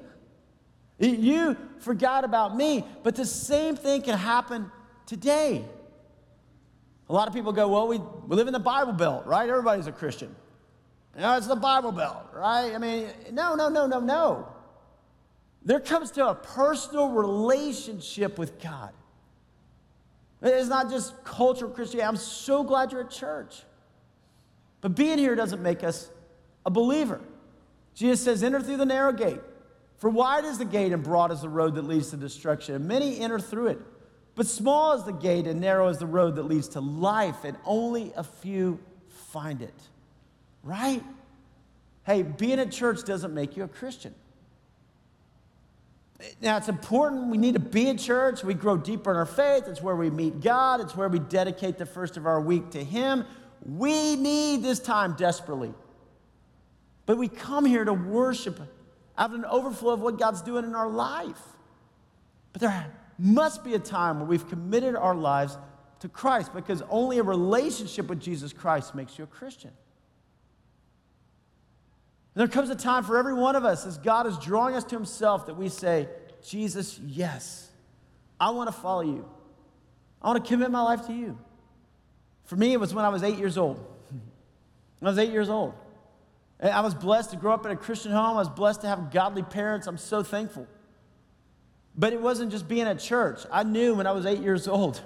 You 0.97 1.57
forgot 1.79 2.23
about 2.23 2.55
me. 2.55 2.85
But 3.03 3.17
the 3.17 3.25
same 3.25 3.75
thing 3.75 4.01
can 4.01 4.17
happen 4.17 4.71
today. 5.05 5.65
A 7.09 7.13
lot 7.13 7.27
of 7.27 7.33
people 7.33 7.51
go, 7.51 7.67
well, 7.67 7.87
we, 7.87 7.97
we 7.97 8.35
live 8.35 8.47
in 8.47 8.53
the 8.53 8.59
Bible 8.59 8.93
Belt, 8.93 9.25
right? 9.25 9.49
Everybody's 9.49 9.87
a 9.87 9.91
Christian. 9.91 10.35
You 11.15 11.21
know, 11.21 11.37
it's 11.37 11.47
the 11.47 11.55
Bible 11.55 11.91
Belt, 11.91 12.27
right? 12.33 12.73
I 12.73 12.77
mean, 12.77 13.07
no, 13.31 13.55
no, 13.55 13.67
no, 13.67 13.87
no, 13.87 13.99
no. 13.99 14.47
There 15.65 15.79
comes 15.79 16.11
to 16.11 16.27
a 16.27 16.35
personal 16.35 17.09
relationship 17.09 18.37
with 18.37 18.61
God. 18.61 18.93
It's 20.41 20.69
not 20.69 20.89
just 20.89 21.21
cultural 21.23 21.71
Christianity. 21.71 22.07
I'm 22.07 22.15
so 22.15 22.63
glad 22.63 22.91
you're 22.91 23.01
at 23.01 23.09
church. 23.09 23.63
But 24.81 24.95
being 24.95 25.17
here 25.17 25.35
doesn't 25.35 25.61
make 25.61 25.83
us 25.83 26.09
a 26.65 26.69
believer. 26.69 27.19
Jesus 27.95 28.21
says, 28.23 28.43
enter 28.43 28.61
through 28.61 28.77
the 28.77 28.85
narrow 28.85 29.11
gate. 29.11 29.41
For 29.97 30.09
wide 30.09 30.45
is 30.45 30.57
the 30.57 30.65
gate 30.65 30.93
and 30.93 31.03
broad 31.03 31.31
is 31.31 31.41
the 31.41 31.49
road 31.49 31.75
that 31.75 31.81
leads 31.81 32.11
to 32.11 32.17
destruction, 32.17 32.75
and 32.75 32.85
many 32.85 33.19
enter 33.19 33.39
through 33.39 33.67
it. 33.67 33.79
But 34.35 34.47
small 34.47 34.93
is 34.93 35.03
the 35.03 35.11
gate 35.11 35.47
and 35.47 35.59
narrow 35.59 35.89
is 35.89 35.97
the 35.97 36.05
road 36.05 36.35
that 36.35 36.43
leads 36.43 36.69
to 36.69 36.79
life, 36.79 37.43
and 37.43 37.57
only 37.65 38.13
a 38.15 38.23
few 38.23 38.79
find 39.31 39.61
it. 39.61 39.73
Right? 40.63 41.03
Hey, 42.05 42.23
being 42.23 42.59
at 42.59 42.71
church 42.71 43.03
doesn't 43.05 43.33
make 43.33 43.57
you 43.57 43.63
a 43.63 43.67
Christian. 43.67 44.15
Now, 46.41 46.57
it's 46.57 46.67
important. 46.67 47.27
We 47.27 47.37
need 47.37 47.53
to 47.53 47.59
be 47.59 47.89
at 47.89 47.97
church. 47.97 48.43
We 48.43 48.53
grow 48.53 48.75
deeper 48.77 49.11
in 49.11 49.17
our 49.17 49.25
faith. 49.25 49.65
It's 49.67 49.81
where 49.81 49.95
we 49.95 50.09
meet 50.09 50.41
God, 50.41 50.81
it's 50.81 50.95
where 50.95 51.07
we 51.07 51.19
dedicate 51.19 51.77
the 51.77 51.85
first 51.85 52.17
of 52.17 52.25
our 52.25 52.41
week 52.41 52.71
to 52.71 52.83
Him. 52.83 53.25
We 53.65 54.15
need 54.15 54.63
this 54.63 54.79
time 54.79 55.15
desperately. 55.17 55.73
But 57.05 57.17
we 57.17 57.27
come 57.27 57.65
here 57.65 57.85
to 57.85 57.93
worship 57.93 58.59
out 59.17 59.31
of 59.31 59.35
an 59.35 59.45
overflow 59.45 59.93
of 59.93 60.01
what 60.01 60.19
God's 60.19 60.41
doing 60.41 60.63
in 60.63 60.75
our 60.75 60.89
life. 60.89 61.41
But 62.53 62.61
there 62.61 62.91
must 63.19 63.63
be 63.63 63.73
a 63.73 63.79
time 63.79 64.19
where 64.19 64.27
we've 64.27 64.47
committed 64.47 64.95
our 64.95 65.15
lives 65.15 65.57
to 65.99 66.07
Christ 66.09 66.53
because 66.53 66.81
only 66.89 67.19
a 67.19 67.23
relationship 67.23 68.07
with 68.07 68.19
Jesus 68.19 68.53
Christ 68.53 68.95
makes 68.95 69.17
you 69.17 69.25
a 69.25 69.27
Christian. 69.27 69.71
And 72.35 72.41
there 72.41 72.47
comes 72.47 72.69
a 72.69 72.75
time 72.75 73.03
for 73.03 73.17
every 73.17 73.33
one 73.33 73.55
of 73.55 73.65
us 73.65 73.85
as 73.85 73.97
God 73.97 74.25
is 74.27 74.37
drawing 74.37 74.75
us 74.75 74.83
to 74.85 74.95
Himself 74.95 75.47
that 75.47 75.55
we 75.55 75.67
say, 75.67 76.07
Jesus, 76.47 76.99
yes, 76.99 77.69
I 78.39 78.51
want 78.51 78.69
to 78.69 78.81
follow 78.81 79.01
you. 79.01 79.27
I 80.21 80.29
want 80.29 80.43
to 80.43 80.49
commit 80.49 80.71
my 80.71 80.81
life 80.81 81.05
to 81.07 81.13
you. 81.13 81.37
For 82.45 82.55
me, 82.55 82.73
it 82.73 82.79
was 82.79 82.93
when 82.93 83.03
I 83.03 83.09
was 83.09 83.23
eight 83.23 83.37
years 83.37 83.57
old. 83.57 83.77
When 84.99 85.07
I 85.07 85.11
was 85.11 85.19
eight 85.19 85.31
years 85.31 85.49
old. 85.49 85.75
I 86.61 86.81
was 86.81 86.93
blessed 86.93 87.31
to 87.31 87.37
grow 87.37 87.53
up 87.53 87.65
in 87.65 87.71
a 87.71 87.75
Christian 87.77 88.11
home. 88.11 88.35
I 88.35 88.39
was 88.39 88.49
blessed 88.49 88.81
to 88.81 88.87
have 88.87 89.11
godly 89.11 89.43
parents. 89.43 89.87
I'm 89.87 89.97
so 89.97 90.23
thankful. 90.23 90.67
But 91.97 92.13
it 92.13 92.21
wasn't 92.21 92.51
just 92.51 92.67
being 92.67 92.87
at 92.87 92.99
church. 92.99 93.41
I 93.51 93.63
knew 93.63 93.95
when 93.95 94.07
I 94.07 94.11
was 94.11 94.25
eight 94.25 94.39
years 94.39 94.67
old 94.67 95.01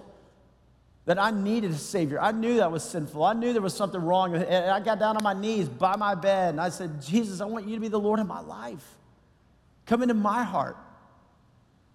that 1.06 1.20
I 1.20 1.32
needed 1.32 1.72
a 1.72 1.76
Savior. 1.76 2.20
I 2.22 2.32
knew 2.32 2.56
that 2.58 2.72
was 2.72 2.84
sinful. 2.84 3.24
I 3.24 3.34
knew 3.34 3.52
there 3.52 3.62
was 3.62 3.76
something 3.76 4.02
wrong. 4.02 4.36
And 4.36 4.72
I 4.72 4.80
got 4.80 5.00
down 5.00 5.18
on 5.18 5.24
my 5.24 5.34
knees 5.34 5.68
by 5.68 5.96
my 5.98 6.16
bed 6.16 6.52
and 6.52 6.62
I 6.62 6.70
said, 6.70 7.02
Jesus, 7.02 7.42
I 7.42 7.46
want 7.46 7.68
you 7.68 7.76
to 7.76 7.82
be 7.82 7.90
the 7.90 8.00
Lord 8.00 8.20
of 8.20 8.28
my 8.28 8.40
life. 8.40 8.86
Come 9.86 10.02
into 10.02 10.14
my 10.14 10.44
heart. 10.44 10.78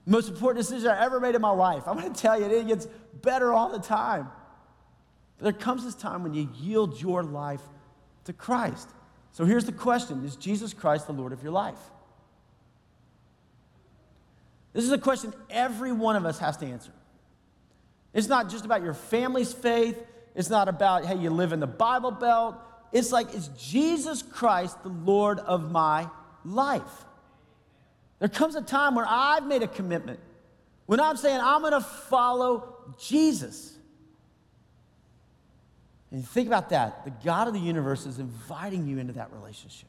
Most 0.04 0.28
important 0.28 0.64
decision 0.64 0.90
I 0.90 1.04
ever 1.04 1.20
made 1.20 1.34
in 1.34 1.40
my 1.40 1.50
life. 1.50 1.84
I'm 1.86 1.98
going 1.98 2.12
to 2.12 2.20
tell 2.20 2.38
you, 2.38 2.46
it 2.46 2.66
gets 2.66 2.86
better 3.22 3.52
all 3.52 3.70
the 3.70 3.78
time. 3.78 4.28
But 5.38 5.44
there 5.44 5.52
comes 5.52 5.84
this 5.84 5.94
time 5.94 6.22
when 6.22 6.34
you 6.34 6.48
yield 6.56 7.00
your 7.00 7.22
life 7.22 7.62
to 8.24 8.32
Christ. 8.32 8.88
So 9.32 9.44
here's 9.44 9.64
the 9.64 9.72
question 9.72 10.24
Is 10.24 10.36
Jesus 10.36 10.74
Christ 10.74 11.06
the 11.06 11.12
Lord 11.12 11.32
of 11.32 11.42
your 11.42 11.52
life? 11.52 11.78
This 14.72 14.84
is 14.84 14.92
a 14.92 14.98
question 14.98 15.32
every 15.50 15.92
one 15.92 16.16
of 16.16 16.24
us 16.24 16.38
has 16.38 16.56
to 16.58 16.66
answer. 16.66 16.92
It's 18.12 18.28
not 18.28 18.48
just 18.50 18.64
about 18.64 18.82
your 18.82 18.94
family's 18.94 19.52
faith, 19.52 19.98
it's 20.34 20.50
not 20.50 20.68
about 20.68 21.04
how 21.04 21.14
you 21.14 21.30
live 21.30 21.52
in 21.52 21.60
the 21.60 21.66
Bible 21.66 22.10
Belt. 22.10 22.56
It's 22.92 23.12
like, 23.12 23.34
is 23.34 23.48
Jesus 23.58 24.22
Christ 24.22 24.82
the 24.82 24.88
Lord 24.88 25.38
of 25.40 25.70
my 25.70 26.08
life? 26.44 27.04
There 28.18 28.28
comes 28.28 28.54
a 28.54 28.62
time 28.62 28.94
where 28.94 29.06
I've 29.08 29.46
made 29.46 29.62
a 29.62 29.68
commitment, 29.68 30.20
when 30.86 31.00
I'm 31.00 31.16
saying 31.16 31.40
I'm 31.42 31.60
going 31.60 31.72
to 31.72 31.80
follow 31.80 32.74
Jesus. 32.98 33.76
And 36.10 36.26
think 36.26 36.46
about 36.46 36.70
that. 36.70 37.04
The 37.04 37.12
God 37.24 37.48
of 37.48 37.54
the 37.54 37.60
universe 37.60 38.06
is 38.06 38.18
inviting 38.18 38.86
you 38.86 38.98
into 38.98 39.12
that 39.14 39.30
relationship. 39.32 39.88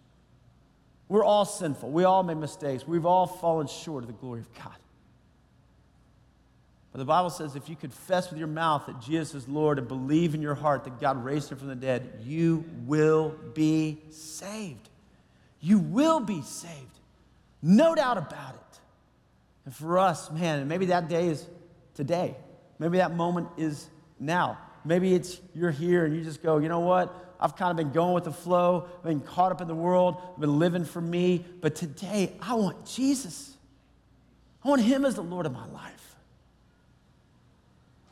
We're 1.10 1.26
all 1.26 1.44
sinful. 1.44 1.90
We 1.90 2.04
all 2.04 2.24
make 2.24 2.38
mistakes. 2.38 2.88
We've 2.88 3.06
all 3.06 3.28
fallen 3.28 3.68
short 3.68 4.04
of 4.04 4.08
the 4.08 4.14
glory 4.14 4.42
of 4.42 4.54
God. 4.54 4.76
But 6.92 7.00
the 7.00 7.06
Bible 7.06 7.30
says 7.32 7.56
if 7.56 7.68
you 7.68 7.76
confess 7.76 8.30
with 8.30 8.40
your 8.40 8.48
mouth 8.48 8.86
that 8.86 9.02
Jesus 9.02 9.44
is 9.44 9.48
Lord 9.48 9.80
and 9.80 9.88
believe 9.88 10.34
in 10.34 10.42
your 10.42 10.56
heart 10.56 10.84
that 10.86 11.00
God 11.00 11.24
raised 11.24 11.52
him 11.52 11.58
from 11.58 11.68
the 11.68 11.76
dead, 11.76 12.22
you 12.24 12.64
will 12.86 13.36
be 13.54 14.00
saved. 14.12 14.90
You 15.62 15.80
will 15.80 16.20
be 16.20 16.42
saved. 16.42 17.00
No 17.62 17.96
doubt 17.96 18.18
about 18.18 18.56
it. 18.56 18.80
And 19.66 19.76
for 19.76 20.00
us, 20.00 20.32
man, 20.32 20.68
maybe 20.68 20.88
that 20.88 21.10
day 21.10 21.28
is 21.28 21.46
today. 21.96 22.36
Maybe 22.80 22.98
that 22.98 23.16
moment 23.16 23.50
is 23.58 23.88
now. 24.20 24.58
Maybe 24.90 25.14
it's 25.14 25.40
you're 25.54 25.70
here 25.70 26.04
and 26.04 26.16
you 26.16 26.24
just 26.24 26.42
go, 26.42 26.58
you 26.58 26.68
know 26.68 26.80
what? 26.80 27.14
I've 27.40 27.56
kind 27.56 27.70
of 27.70 27.78
been 27.78 27.92
going 27.92 28.16
with 28.16 28.24
the 28.24 28.34
flow, 28.34 28.88
I've 28.98 29.04
been 29.04 29.20
caught 29.20 29.52
up 29.52 29.62
in 29.62 29.68
the 29.68 29.76
world, 29.76 30.20
I've 30.34 30.42
been 30.42 30.58
living 30.58 30.84
for 30.84 31.00
me, 31.00 31.46
but 31.62 31.76
today 31.76 32.34
I 32.42 32.56
want 32.56 32.88
Jesus. 32.88 33.56
I 34.66 34.68
want 34.68 34.82
Him 34.82 35.06
as 35.06 35.14
the 35.14 35.22
Lord 35.22 35.46
of 35.46 35.54
my 35.54 35.68
life. 35.68 36.16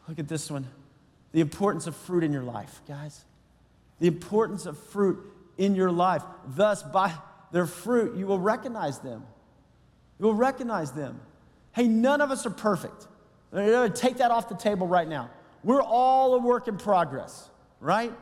Look 0.07 0.19
at 0.19 0.27
this 0.27 0.51
one 0.51 0.67
the 1.31 1.41
importance 1.41 1.87
of 1.87 1.95
fruit 1.95 2.23
in 2.23 2.31
your 2.31 2.43
life, 2.43 2.79
guys. 2.87 3.25
The 3.99 4.07
importance 4.07 4.67
of 4.67 4.77
fruit 4.77 5.17
in 5.57 5.73
your 5.73 5.91
life. 5.91 6.21
Thus, 6.47 6.83
by 6.83 7.11
their 7.51 7.65
fruit, 7.65 8.15
you 8.15 8.27
will 8.27 8.39
recognize 8.39 8.99
them. 8.99 9.25
You 10.19 10.27
will 10.27 10.35
recognize 10.35 10.91
them. 10.91 11.19
Hey, 11.71 11.87
none 11.87 12.21
of 12.21 12.29
us 12.29 12.45
are 12.45 12.51
perfect. 12.51 13.07
Take 13.95 14.17
that 14.17 14.29
off 14.29 14.47
the 14.47 14.55
table 14.55 14.85
right 14.85 15.07
now. 15.07 15.31
We're 15.67 15.81
all 15.81 16.33
a 16.35 16.39
work 16.39 16.69
in 16.69 16.77
progress, 16.77 17.49
right? 17.81 18.13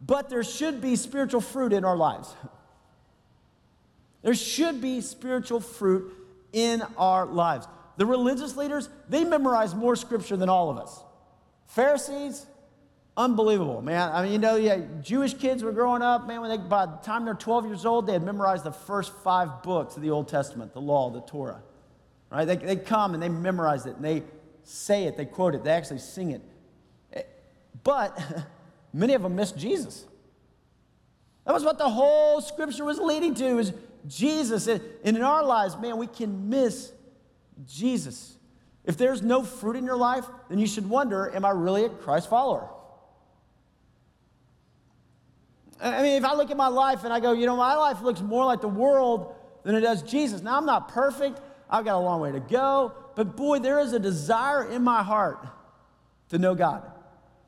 But 0.00 0.30
there 0.30 0.42
should 0.42 0.80
be 0.80 0.96
spiritual 0.96 1.42
fruit 1.42 1.74
in 1.74 1.84
our 1.84 1.94
lives. 1.94 2.34
There 4.22 4.32
should 4.32 4.80
be 4.80 5.02
spiritual 5.02 5.60
fruit 5.60 6.10
in 6.54 6.82
our 6.96 7.26
lives. 7.26 7.68
The 7.98 8.06
religious 8.06 8.56
leaders, 8.56 8.88
they 9.10 9.24
memorize 9.24 9.74
more 9.74 9.94
scripture 9.94 10.38
than 10.38 10.48
all 10.48 10.70
of 10.70 10.78
us. 10.78 11.02
Pharisees, 11.66 12.46
unbelievable, 13.14 13.82
man. 13.82 14.10
I 14.10 14.22
mean, 14.22 14.32
you 14.32 14.38
know, 14.38 14.56
yeah, 14.56 14.80
Jewish 15.02 15.34
kids 15.34 15.62
were 15.62 15.72
growing 15.72 16.00
up, 16.00 16.26
man, 16.26 16.40
when 16.40 16.48
they, 16.48 16.56
by 16.56 16.86
the 16.86 16.96
time 17.02 17.26
they're 17.26 17.34
12 17.34 17.66
years 17.66 17.84
old, 17.84 18.06
they 18.06 18.14
had 18.14 18.22
memorized 18.22 18.64
the 18.64 18.72
first 18.72 19.12
five 19.22 19.62
books 19.62 19.96
of 19.96 20.02
the 20.02 20.08
Old 20.08 20.28
Testament, 20.28 20.72
the 20.72 20.80
law, 20.80 21.10
the 21.10 21.20
Torah, 21.20 21.60
right? 22.30 22.46
They, 22.46 22.56
they 22.56 22.76
come 22.76 23.12
and 23.12 23.22
they 23.22 23.28
memorize 23.28 23.84
it 23.84 23.96
and 23.96 24.04
they 24.04 24.22
say 24.64 25.04
it, 25.04 25.18
they 25.18 25.26
quote 25.26 25.54
it, 25.54 25.62
they 25.62 25.72
actually 25.72 25.98
sing 25.98 26.30
it. 26.30 26.40
But 27.82 28.18
many 28.92 29.14
of 29.14 29.22
them 29.22 29.36
missed 29.36 29.56
Jesus. 29.56 30.06
That 31.44 31.54
was 31.54 31.64
what 31.64 31.78
the 31.78 31.88
whole 31.88 32.40
scripture 32.40 32.84
was 32.84 32.98
leading 32.98 33.34
to 33.34 33.58
is 33.58 33.72
Jesus. 34.06 34.66
And 34.66 34.82
in 35.04 35.22
our 35.22 35.44
lives, 35.44 35.76
man, 35.76 35.96
we 35.96 36.06
can 36.06 36.48
miss 36.48 36.92
Jesus. 37.66 38.36
If 38.84 38.96
there's 38.96 39.22
no 39.22 39.42
fruit 39.42 39.76
in 39.76 39.84
your 39.84 39.96
life, 39.96 40.24
then 40.48 40.58
you 40.58 40.66
should 40.66 40.88
wonder, 40.88 41.34
am 41.34 41.44
I 41.44 41.50
really 41.50 41.84
a 41.84 41.88
Christ 41.88 42.30
follower? 42.30 42.68
I 45.82 46.02
mean, 46.02 46.16
if 46.16 46.24
I 46.24 46.34
look 46.34 46.50
at 46.50 46.56
my 46.56 46.68
life 46.68 47.04
and 47.04 47.12
I 47.12 47.20
go, 47.20 47.32
you 47.32 47.46
know, 47.46 47.56
my 47.56 47.74
life 47.74 48.02
looks 48.02 48.20
more 48.20 48.44
like 48.44 48.60
the 48.60 48.68
world 48.68 49.34
than 49.62 49.74
it 49.74 49.80
does 49.80 50.02
Jesus. 50.02 50.42
Now, 50.42 50.56
I'm 50.56 50.66
not 50.66 50.88
perfect. 50.88 51.40
I've 51.68 51.84
got 51.84 51.96
a 51.96 52.00
long 52.00 52.20
way 52.20 52.32
to 52.32 52.40
go. 52.40 52.92
But 53.14 53.36
boy, 53.36 53.60
there 53.60 53.80
is 53.80 53.92
a 53.92 53.98
desire 53.98 54.64
in 54.68 54.82
my 54.82 55.02
heart 55.02 55.46
to 56.30 56.38
know 56.38 56.54
God. 56.54 56.90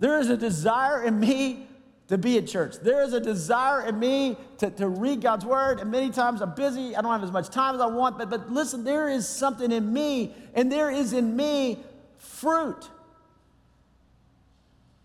There 0.03 0.19
is 0.19 0.31
a 0.31 0.37
desire 0.37 1.05
in 1.05 1.21
me 1.21 1.69
to 2.09 2.19
be 2.19 2.37
at 2.37 2.49
church. 2.49 2.75
There 2.83 3.05
is 3.05 3.13
a 3.13 3.21
desire 3.21 3.87
in 3.87 4.01
me 4.01 4.37
to, 4.59 4.69
to 4.69 4.89
read 4.89 5.21
God's 5.21 5.47
word. 5.47 5.79
And 5.79 5.93
many 5.93 6.11
times 6.11 6.43
I'm 6.43 6.57
busy. 6.57 6.97
I 6.97 7.03
don't 7.03 7.13
have 7.13 7.23
as 7.23 7.31
much 7.31 7.51
time 7.51 7.77
as 7.77 7.81
I 7.81 7.87
want. 7.87 8.19
But, 8.19 8.29
but 8.29 8.51
listen, 8.51 8.83
there 8.83 9.09
is 9.09 9.29
something 9.29 9.71
in 9.71 9.93
me, 9.93 10.35
and 10.55 10.73
there 10.73 10.91
is 10.91 11.13
in 11.13 11.37
me 11.37 11.79
fruit. 12.19 12.91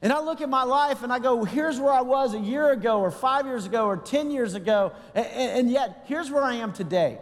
And 0.01 0.11
I 0.11 0.19
look 0.19 0.41
at 0.41 0.49
my 0.49 0.63
life 0.63 1.03
and 1.03 1.13
I 1.13 1.19
go, 1.19 1.43
here's 1.43 1.79
where 1.79 1.93
I 1.93 2.01
was 2.01 2.33
a 2.33 2.39
year 2.39 2.71
ago, 2.71 2.99
or 2.99 3.11
five 3.11 3.45
years 3.45 3.67
ago, 3.67 3.85
or 3.85 3.97
10 3.97 4.31
years 4.31 4.55
ago. 4.55 4.93
And, 5.13 5.27
and 5.27 5.71
yet, 5.71 6.05
here's 6.07 6.31
where 6.31 6.43
I 6.43 6.55
am 6.55 6.73
today. 6.73 7.19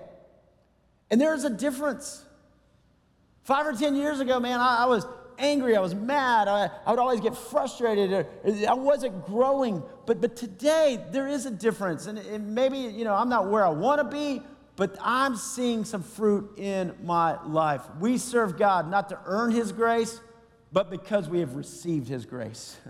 And 1.11 1.19
there's 1.19 1.43
a 1.43 1.49
difference. 1.49 2.23
Five 3.43 3.67
or 3.67 3.73
10 3.73 3.97
years 3.97 4.21
ago, 4.21 4.39
man, 4.39 4.61
I, 4.61 4.83
I 4.83 4.85
was 4.85 5.05
angry, 5.37 5.75
I 5.75 5.79
was 5.79 5.95
mad, 5.95 6.47
I, 6.47 6.69
I 6.85 6.91
would 6.91 6.99
always 6.99 7.19
get 7.19 7.35
frustrated, 7.35 8.27
I 8.67 8.73
wasn't 8.73 9.25
growing. 9.25 9.83
But, 10.05 10.21
but 10.21 10.35
today, 10.35 11.03
there 11.11 11.27
is 11.27 11.45
a 11.45 11.51
difference. 11.51 12.07
And, 12.07 12.17
and 12.19 12.53
maybe, 12.53 12.77
you 12.77 13.03
know, 13.03 13.13
I'm 13.13 13.29
not 13.29 13.49
where 13.49 13.65
I 13.65 13.69
want 13.69 13.99
to 13.99 14.03
be, 14.05 14.41
but 14.75 14.95
I'm 15.01 15.35
seeing 15.35 15.85
some 15.85 16.03
fruit 16.03 16.57
in 16.57 16.93
my 17.03 17.41
life. 17.43 17.81
We 17.99 18.17
serve 18.17 18.57
God 18.57 18.89
not 18.89 19.09
to 19.09 19.19
earn 19.25 19.51
His 19.51 19.71
grace, 19.71 20.19
but 20.71 20.89
because 20.89 21.29
we 21.29 21.39
have 21.39 21.55
received 21.55 22.07
His 22.07 22.25
grace. 22.25 22.77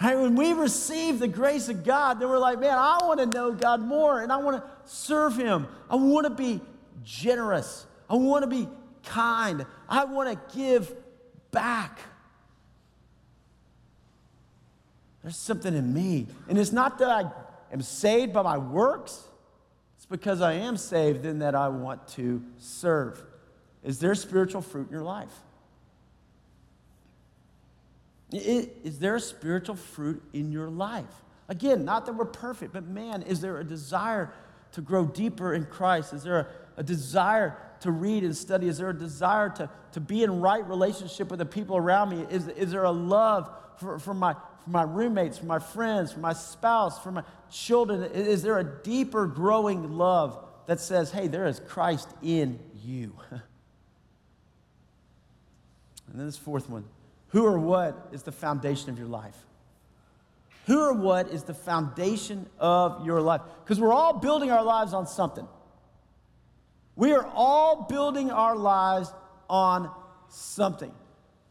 Right? 0.00 0.18
When 0.18 0.34
we 0.34 0.52
receive 0.52 1.20
the 1.20 1.28
grace 1.28 1.68
of 1.68 1.84
God, 1.84 2.18
then 2.18 2.28
we're 2.28 2.38
like, 2.38 2.58
man, 2.58 2.76
I 2.76 2.98
want 3.02 3.20
to 3.20 3.26
know 3.26 3.52
God 3.52 3.80
more 3.80 4.20
and 4.20 4.32
I 4.32 4.38
want 4.38 4.56
to 4.56 4.70
serve 4.84 5.36
Him. 5.36 5.68
I 5.88 5.94
want 5.94 6.24
to 6.24 6.30
be 6.30 6.60
generous. 7.04 7.86
I 8.10 8.16
want 8.16 8.42
to 8.42 8.48
be 8.48 8.68
kind. 9.04 9.66
I 9.88 10.04
want 10.04 10.30
to 10.30 10.56
give 10.56 10.94
back. 11.50 12.00
There's 15.22 15.36
something 15.36 15.74
in 15.74 15.92
me. 15.94 16.26
And 16.48 16.58
it's 16.58 16.72
not 16.72 16.98
that 16.98 17.08
I 17.08 17.30
am 17.72 17.82
saved 17.82 18.32
by 18.32 18.42
my 18.42 18.58
works, 18.58 19.22
it's 19.96 20.06
because 20.06 20.40
I 20.40 20.54
am 20.54 20.76
saved 20.76 21.24
and 21.24 21.42
that 21.42 21.54
I 21.54 21.68
want 21.68 22.08
to 22.08 22.42
serve. 22.58 23.22
Is 23.84 23.98
there 23.98 24.14
spiritual 24.14 24.62
fruit 24.62 24.88
in 24.88 24.92
your 24.92 25.04
life? 25.04 25.32
Is 28.32 28.98
there 28.98 29.18
spiritual 29.18 29.76
fruit 29.76 30.22
in 30.32 30.50
your 30.50 30.70
life? 30.70 31.04
Again, 31.48 31.84
not 31.84 32.06
that 32.06 32.14
we're 32.14 32.24
perfect, 32.24 32.72
but 32.72 32.86
man, 32.86 33.22
is 33.22 33.40
there 33.40 33.58
a 33.58 33.64
desire 33.64 34.32
to 34.72 34.80
grow 34.80 35.04
deeper 35.04 35.52
in 35.52 35.66
Christ? 35.66 36.14
Is 36.14 36.22
there 36.22 36.38
a, 36.38 36.46
a 36.78 36.82
desire 36.82 37.56
to 37.82 37.90
read 37.90 38.24
and 38.24 38.36
study? 38.36 38.68
Is 38.68 38.78
there 38.78 38.90
a 38.90 38.98
desire 38.98 39.50
to, 39.50 39.70
to 39.92 40.00
be 40.00 40.22
in 40.22 40.40
right 40.40 40.66
relationship 40.66 41.30
with 41.30 41.38
the 41.38 41.46
people 41.46 41.76
around 41.76 42.10
me? 42.10 42.26
Is, 42.30 42.48
is 42.48 42.70
there 42.70 42.84
a 42.84 42.90
love 42.90 43.50
for, 43.78 43.98
for, 43.98 44.14
my, 44.14 44.34
for 44.64 44.70
my 44.70 44.82
roommates, 44.82 45.38
for 45.38 45.46
my 45.46 45.58
friends, 45.58 46.12
for 46.12 46.20
my 46.20 46.32
spouse, 46.32 47.02
for 47.02 47.12
my 47.12 47.22
children? 47.50 48.02
Is 48.12 48.42
there 48.42 48.58
a 48.58 48.64
deeper 48.64 49.26
growing 49.26 49.92
love 49.92 50.44
that 50.66 50.80
says, 50.80 51.10
hey, 51.10 51.26
there 51.28 51.46
is 51.46 51.60
Christ 51.60 52.08
in 52.22 52.58
you? 52.84 53.14
and 53.30 53.40
then 56.14 56.26
this 56.26 56.36
fourth 56.36 56.68
one 56.68 56.84
who 57.28 57.46
or 57.46 57.58
what 57.58 58.10
is 58.12 58.22
the 58.22 58.32
foundation 58.32 58.90
of 58.90 58.98
your 58.98 59.08
life? 59.08 59.36
Who 60.66 60.80
or 60.80 60.92
what 60.92 61.28
is 61.30 61.44
the 61.44 61.54
foundation 61.54 62.46
of 62.58 63.04
your 63.06 63.20
life? 63.20 63.40
Because 63.64 63.80
we're 63.80 63.92
all 63.92 64.12
building 64.12 64.50
our 64.50 64.62
lives 64.62 64.92
on 64.92 65.06
something. 65.06 65.48
We 66.96 67.12
are 67.12 67.26
all 67.34 67.86
building 67.88 68.30
our 68.30 68.56
lives 68.56 69.12
on 69.48 69.90
something. 70.28 70.92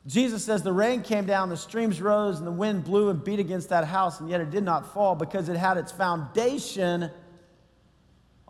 Jesus 0.07 0.43
says 0.43 0.63
the 0.63 0.73
rain 0.73 1.03
came 1.03 1.25
down, 1.25 1.49
the 1.49 1.57
streams 1.57 2.01
rose, 2.01 2.39
and 2.39 2.47
the 2.47 2.51
wind 2.51 2.83
blew 2.83 3.09
and 3.09 3.23
beat 3.23 3.39
against 3.39 3.69
that 3.69 3.85
house, 3.85 4.19
and 4.19 4.29
yet 4.29 4.41
it 4.41 4.49
did 4.49 4.63
not 4.63 4.93
fall 4.93 5.15
because 5.15 5.47
it 5.47 5.57
had 5.57 5.77
its 5.77 5.91
foundation 5.91 7.11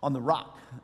on 0.00 0.12
the 0.12 0.20
rock. 0.20 0.58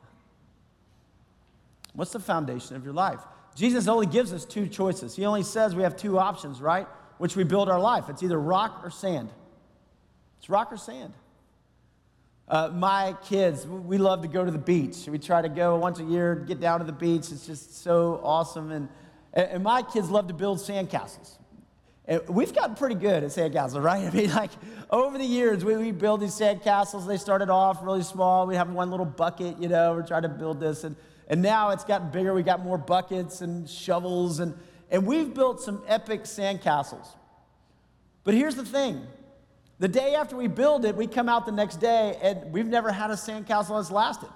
What's 1.93 2.11
the 2.11 2.19
foundation 2.19 2.75
of 2.75 2.83
your 2.83 2.93
life? 2.93 3.19
Jesus 3.55 3.87
only 3.87 4.05
gives 4.05 4.31
us 4.31 4.45
two 4.45 4.67
choices. 4.67 5.15
He 5.15 5.25
only 5.25 5.43
says 5.43 5.75
we 5.75 5.83
have 5.83 5.97
two 5.97 6.19
options, 6.19 6.61
right? 6.61 6.87
Which 7.17 7.35
we 7.35 7.43
build 7.43 7.67
our 7.67 7.79
life. 7.79 8.05
It's 8.07 8.21
either 8.21 8.39
rock 8.39 8.81
or 8.83 8.91
sand. 8.91 9.29
It's 10.37 10.49
rock 10.49 10.71
or 10.71 10.77
sand. 10.77 11.13
Uh, 12.49 12.69
my 12.73 13.15
kids, 13.25 13.67
we 13.67 13.99
love 13.99 14.23
to 14.23 14.27
go 14.27 14.43
to 14.43 14.49
the 14.49 14.57
beach. 14.57 15.07
We 15.07 15.19
try 15.19 15.41
to 15.41 15.49
go 15.49 15.75
once 15.75 15.99
a 15.99 16.03
year, 16.03 16.33
get 16.33 16.59
down 16.59 16.79
to 16.79 16.85
the 16.85 16.91
beach. 16.91 17.31
It's 17.31 17.45
just 17.45 17.83
so 17.83 18.19
awesome. 18.23 18.71
And, 18.71 18.89
and 19.35 19.63
my 19.63 19.83
kids 19.83 20.09
love 20.09 20.27
to 20.29 20.33
build 20.33 20.57
sandcastles. 20.57 21.37
And 22.05 22.27
we've 22.27 22.51
gotten 22.51 22.73
pretty 22.75 22.95
good 22.95 23.23
at 23.23 23.29
sandcastles, 23.29 23.83
right? 23.83 24.03
I 24.07 24.09
mean, 24.09 24.33
like 24.33 24.49
over 24.89 25.19
the 25.19 25.25
years, 25.25 25.63
we, 25.63 25.77
we 25.77 25.91
build 25.91 26.21
these 26.21 26.31
sandcastles. 26.31 27.05
They 27.05 27.17
started 27.17 27.51
off 27.51 27.83
really 27.83 28.01
small. 28.01 28.47
We 28.47 28.55
have 28.55 28.71
one 28.71 28.89
little 28.89 29.05
bucket, 29.05 29.59
you 29.59 29.69
know, 29.69 29.93
we're 29.93 30.07
trying 30.07 30.23
to 30.23 30.29
build 30.29 30.59
this. 30.59 30.83
And, 30.83 30.95
and 31.27 31.43
now 31.43 31.69
it's 31.69 31.83
gotten 31.83 32.09
bigger. 32.09 32.33
We 32.33 32.41
got 32.41 32.63
more 32.63 32.79
buckets 32.79 33.41
and 33.41 33.69
shovels. 33.69 34.39
And, 34.39 34.57
and 34.89 35.05
we've 35.05 35.35
built 35.35 35.61
some 35.61 35.83
epic 35.87 36.23
sandcastles. 36.23 37.09
But 38.23 38.33
here's 38.33 38.55
the 38.55 38.65
thing 38.65 39.05
the 39.79 39.87
day 39.87 40.13
after 40.15 40.35
we 40.35 40.47
build 40.47 40.85
it, 40.85 40.95
we 40.95 41.07
come 41.07 41.29
out 41.29 41.45
the 41.45 41.51
next 41.51 41.77
day 41.77 42.17
and 42.21 42.51
we've 42.51 42.67
never 42.67 42.91
had 42.91 43.11
a 43.11 43.15
sandcastle 43.15 43.77
that's 43.77 43.91
lasted. 43.91 44.29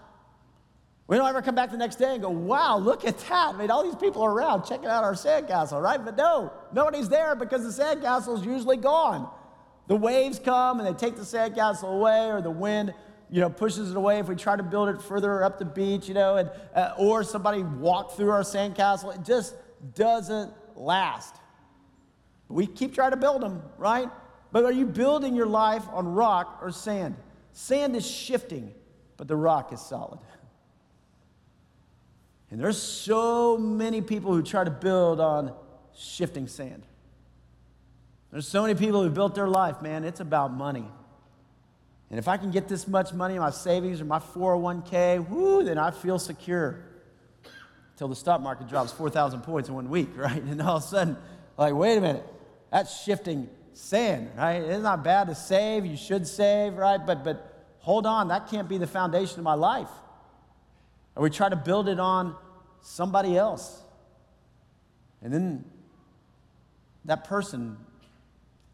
We 1.06 1.18
don't 1.18 1.28
ever 1.28 1.42
come 1.42 1.54
back 1.54 1.70
the 1.70 1.78
next 1.78 1.98
day 1.98 2.14
and 2.14 2.22
go, 2.22 2.30
wow, 2.30 2.78
look 2.78 3.06
at 3.06 3.18
that. 3.20 3.54
I 3.54 3.58
mean, 3.58 3.70
all 3.70 3.84
these 3.84 3.96
people 3.96 4.22
are 4.22 4.32
around 4.32 4.64
checking 4.64 4.88
out 4.88 5.04
our 5.04 5.14
sandcastle, 5.14 5.82
right? 5.82 6.04
But 6.04 6.16
no, 6.16 6.54
nobody's 6.72 7.10
there 7.10 7.36
because 7.36 7.64
the 7.64 7.84
sandcastle 7.84 8.40
is 8.40 8.46
usually 8.46 8.78
gone. 8.78 9.30
The 9.88 9.98
waves 9.98 10.40
come 10.40 10.80
and 10.80 10.88
they 10.88 10.98
take 10.98 11.18
the 11.18 11.24
sandcastle 11.24 11.94
away, 11.94 12.32
or 12.32 12.42
the 12.42 12.50
wind, 12.50 12.94
you 13.30 13.42
know, 13.42 13.50
pushes 13.50 13.92
it 13.92 13.98
away. 13.98 14.20
If 14.20 14.30
we 14.30 14.36
try 14.36 14.56
to 14.56 14.64
build 14.64 14.88
it 14.88 15.02
further 15.02 15.44
up 15.44 15.60
the 15.60 15.66
beach, 15.66 16.08
you 16.08 16.14
know, 16.14 16.38
and, 16.38 16.50
uh, 16.74 16.94
or 16.98 17.22
somebody 17.24 17.64
walked 17.64 18.16
through 18.16 18.30
our 18.30 18.44
sandcastle, 18.44 19.14
it 19.14 19.26
just 19.26 19.56
doesn't 19.96 20.54
last. 20.78 21.36
We 22.48 22.66
keep 22.66 22.96
trying 22.96 23.12
to 23.12 23.18
build 23.18 23.42
them, 23.42 23.62
right? 23.78 24.10
But 24.54 24.66
are 24.66 24.72
you 24.72 24.86
building 24.86 25.36
your 25.36 25.48
life 25.48 25.84
on 25.92 26.14
rock 26.14 26.60
or 26.62 26.72
sand? 26.72 27.16
Sand 27.54 27.96
is 27.96 28.10
shifting, 28.10 28.72
but 29.18 29.28
the 29.28 29.36
rock 29.36 29.74
is 29.74 29.82
solid. 29.82 30.20
And 32.52 32.62
there's 32.62 32.80
so 32.80 33.58
many 33.58 34.02
people 34.02 34.32
who 34.32 34.44
try 34.44 34.64
to 34.64 34.70
build 34.70 35.20
on 35.20 35.54
shifting 35.98 36.48
sand. 36.48 36.84
There's 38.32 38.48
so 38.48 38.62
many 38.62 38.76
people 38.76 39.02
who 39.02 39.10
built 39.10 39.34
their 39.34 39.48
life, 39.48 39.82
man, 39.82 40.04
it's 40.04 40.20
about 40.20 40.54
money. 40.54 40.86
And 42.12 42.20
if 42.20 42.28
I 42.28 42.38
can 42.38 42.52
get 42.52 42.68
this 42.68 42.88
much 42.88 43.12
money 43.12 43.34
in 43.34 43.42
my 43.42 43.50
savings 43.50 44.02
or 44.02 44.06
my 44.06 44.20
401k, 44.20 45.28
whoo, 45.30 45.64
then 45.64 45.80
I 45.80 45.90
feel 45.90 46.20
secure. 46.20 46.86
Until 47.94 48.08
the 48.08 48.16
stock 48.16 48.40
market 48.40 48.70
drops 48.70 48.92
4,000 48.92 49.42
points 49.42 49.68
in 49.68 49.74
one 49.74 49.90
week, 49.90 50.10
right? 50.16 50.44
And 50.44 50.62
all 50.62 50.78
of 50.78 50.84
a 50.84 50.86
sudden, 50.86 51.18
like, 51.58 51.74
wait 51.74 51.98
a 51.98 52.02
minute, 52.02 52.26
that's 52.70 53.04
shifting 53.04 53.50
sand, 53.74 54.30
right? 54.38 54.62
It's 54.62 54.84
not 54.84 55.04
bad 55.04 55.28
to 55.28 55.36
save, 55.36 55.86
you 55.86 55.98
should 55.98 56.28
save, 56.28 56.76
right? 56.76 57.04
But, 57.04 57.24
but 57.24 57.66
hold 57.80 58.06
on, 58.06 58.30
that 58.30 58.50
can't 58.50 58.70
be 58.70 58.78
the 58.78 58.88
foundation 58.88 59.40
of 59.40 59.44
my 59.44 59.54
life. 59.54 59.90
Or 61.16 61.24
we 61.24 61.30
try 61.30 61.50
to 61.50 61.56
build 61.56 61.88
it 61.88 62.00
on 62.00 62.36
somebody 62.82 63.38
else. 63.38 63.82
And 65.22 65.34
then 65.34 65.66
that 67.06 67.26
person 67.26 67.78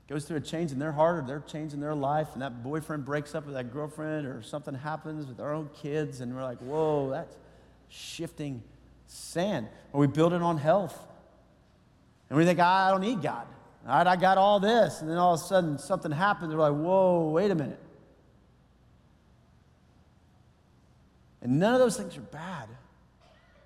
goes 0.07 0.25
through 0.25 0.37
a 0.37 0.41
change 0.41 0.71
in 0.71 0.79
their 0.79 0.91
heart 0.91 1.23
or 1.23 1.27
they're 1.27 1.43
changing 1.47 1.79
their 1.79 1.93
life, 1.93 2.29
and 2.33 2.41
that 2.41 2.63
boyfriend 2.63 3.05
breaks 3.05 3.35
up 3.35 3.45
with 3.45 3.53
that 3.53 3.71
girlfriend, 3.71 4.25
or 4.25 4.41
something 4.41 4.73
happens 4.73 5.27
with 5.27 5.39
our 5.39 5.53
own 5.53 5.69
kids, 5.81 6.21
and 6.21 6.35
we're 6.35 6.43
like, 6.43 6.57
whoa, 6.59 7.09
that's 7.11 7.35
shifting 7.89 8.63
sand. 9.07 9.67
Or 9.93 10.01
we 10.01 10.07
build 10.07 10.33
it 10.33 10.41
on 10.41 10.57
health. 10.57 10.97
And 12.29 12.37
we 12.37 12.45
think, 12.45 12.59
I 12.59 12.89
don't 12.91 13.01
need 13.01 13.21
God. 13.21 13.47
All 13.89 13.97
right, 13.97 14.05
I 14.05 14.15
got 14.17 14.37
all 14.37 14.59
this. 14.59 15.01
And 15.01 15.09
then 15.09 15.17
all 15.17 15.33
of 15.33 15.41
a 15.41 15.43
sudden 15.43 15.79
something 15.79 16.11
happens. 16.11 16.53
We're 16.53 16.69
like, 16.69 16.79
whoa, 16.79 17.29
wait 17.29 17.49
a 17.49 17.55
minute. 17.55 17.79
And 21.41 21.59
none 21.59 21.73
of 21.73 21.79
those 21.79 21.97
things 21.97 22.15
are 22.15 22.21
bad. 22.21 22.69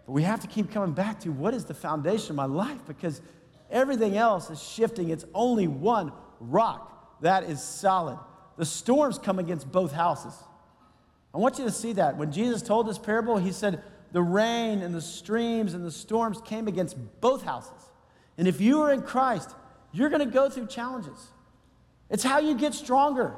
But 0.06 0.14
we 0.14 0.24
have 0.24 0.40
to 0.40 0.48
keep 0.48 0.72
coming 0.72 0.94
back 0.94 1.20
to 1.22 1.30
what 1.30 1.54
is 1.54 1.66
the 1.66 1.74
foundation 1.74 2.32
of 2.32 2.36
my 2.38 2.46
life 2.46 2.80
because 2.88 3.22
everything 3.70 4.16
else 4.16 4.50
is 4.50 4.64
shifting. 4.64 5.10
It's 5.10 5.26
only 5.34 5.68
one 5.68 6.14
rock 6.40 7.20
that 7.22 7.44
is 7.44 7.62
solid. 7.62 8.18
The 8.56 8.66
storms 8.66 9.20
come 9.20 9.40
against 9.40 9.70
both 9.74 9.92
houses. 9.92 10.36
I 11.34 11.38
want 11.38 11.58
you 11.60 11.66
to 11.66 11.72
see 11.72 11.94
that. 11.94 12.16
When 12.16 12.32
Jesus 12.32 12.62
told 12.62 12.88
this 12.88 12.98
parable, 13.00 13.38
he 13.38 13.52
said, 13.52 13.84
The 14.14 14.22
rain 14.22 14.82
and 14.82 14.96
the 14.96 15.02
streams 15.02 15.74
and 15.74 15.84
the 15.84 15.92
storms 15.92 16.40
came 16.46 16.70
against 16.70 16.96
both 17.20 17.44
houses. 17.44 17.72
And 18.38 18.48
if 18.48 18.62
you 18.62 18.82
are 18.84 18.94
in 18.94 19.02
Christ, 19.02 19.50
you're 19.94 20.10
going 20.10 20.26
to 20.26 20.34
go 20.34 20.50
through 20.50 20.68
challenges. 20.68 21.28
It's 22.10 22.24
how 22.24 22.40
you 22.40 22.56
get 22.56 22.74
stronger. 22.74 23.36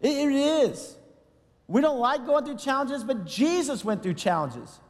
it, 0.00 0.10
it 0.10 0.32
is. 0.32 0.96
We 1.66 1.80
don't 1.80 1.98
like 1.98 2.26
going 2.26 2.44
through 2.44 2.56
challenges, 2.56 3.04
but 3.04 3.26
Jesus 3.26 3.84
went 3.84 4.02
through 4.02 4.14
challenges. 4.14 4.80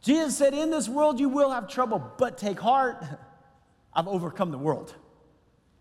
Jesus 0.00 0.36
said, 0.36 0.54
In 0.54 0.70
this 0.70 0.88
world 0.88 1.18
you 1.18 1.28
will 1.28 1.50
have 1.50 1.68
trouble, 1.68 2.12
but 2.18 2.38
take 2.38 2.60
heart. 2.60 3.04
I've 3.92 4.06
overcome 4.06 4.52
the 4.52 4.58
world. 4.58 4.94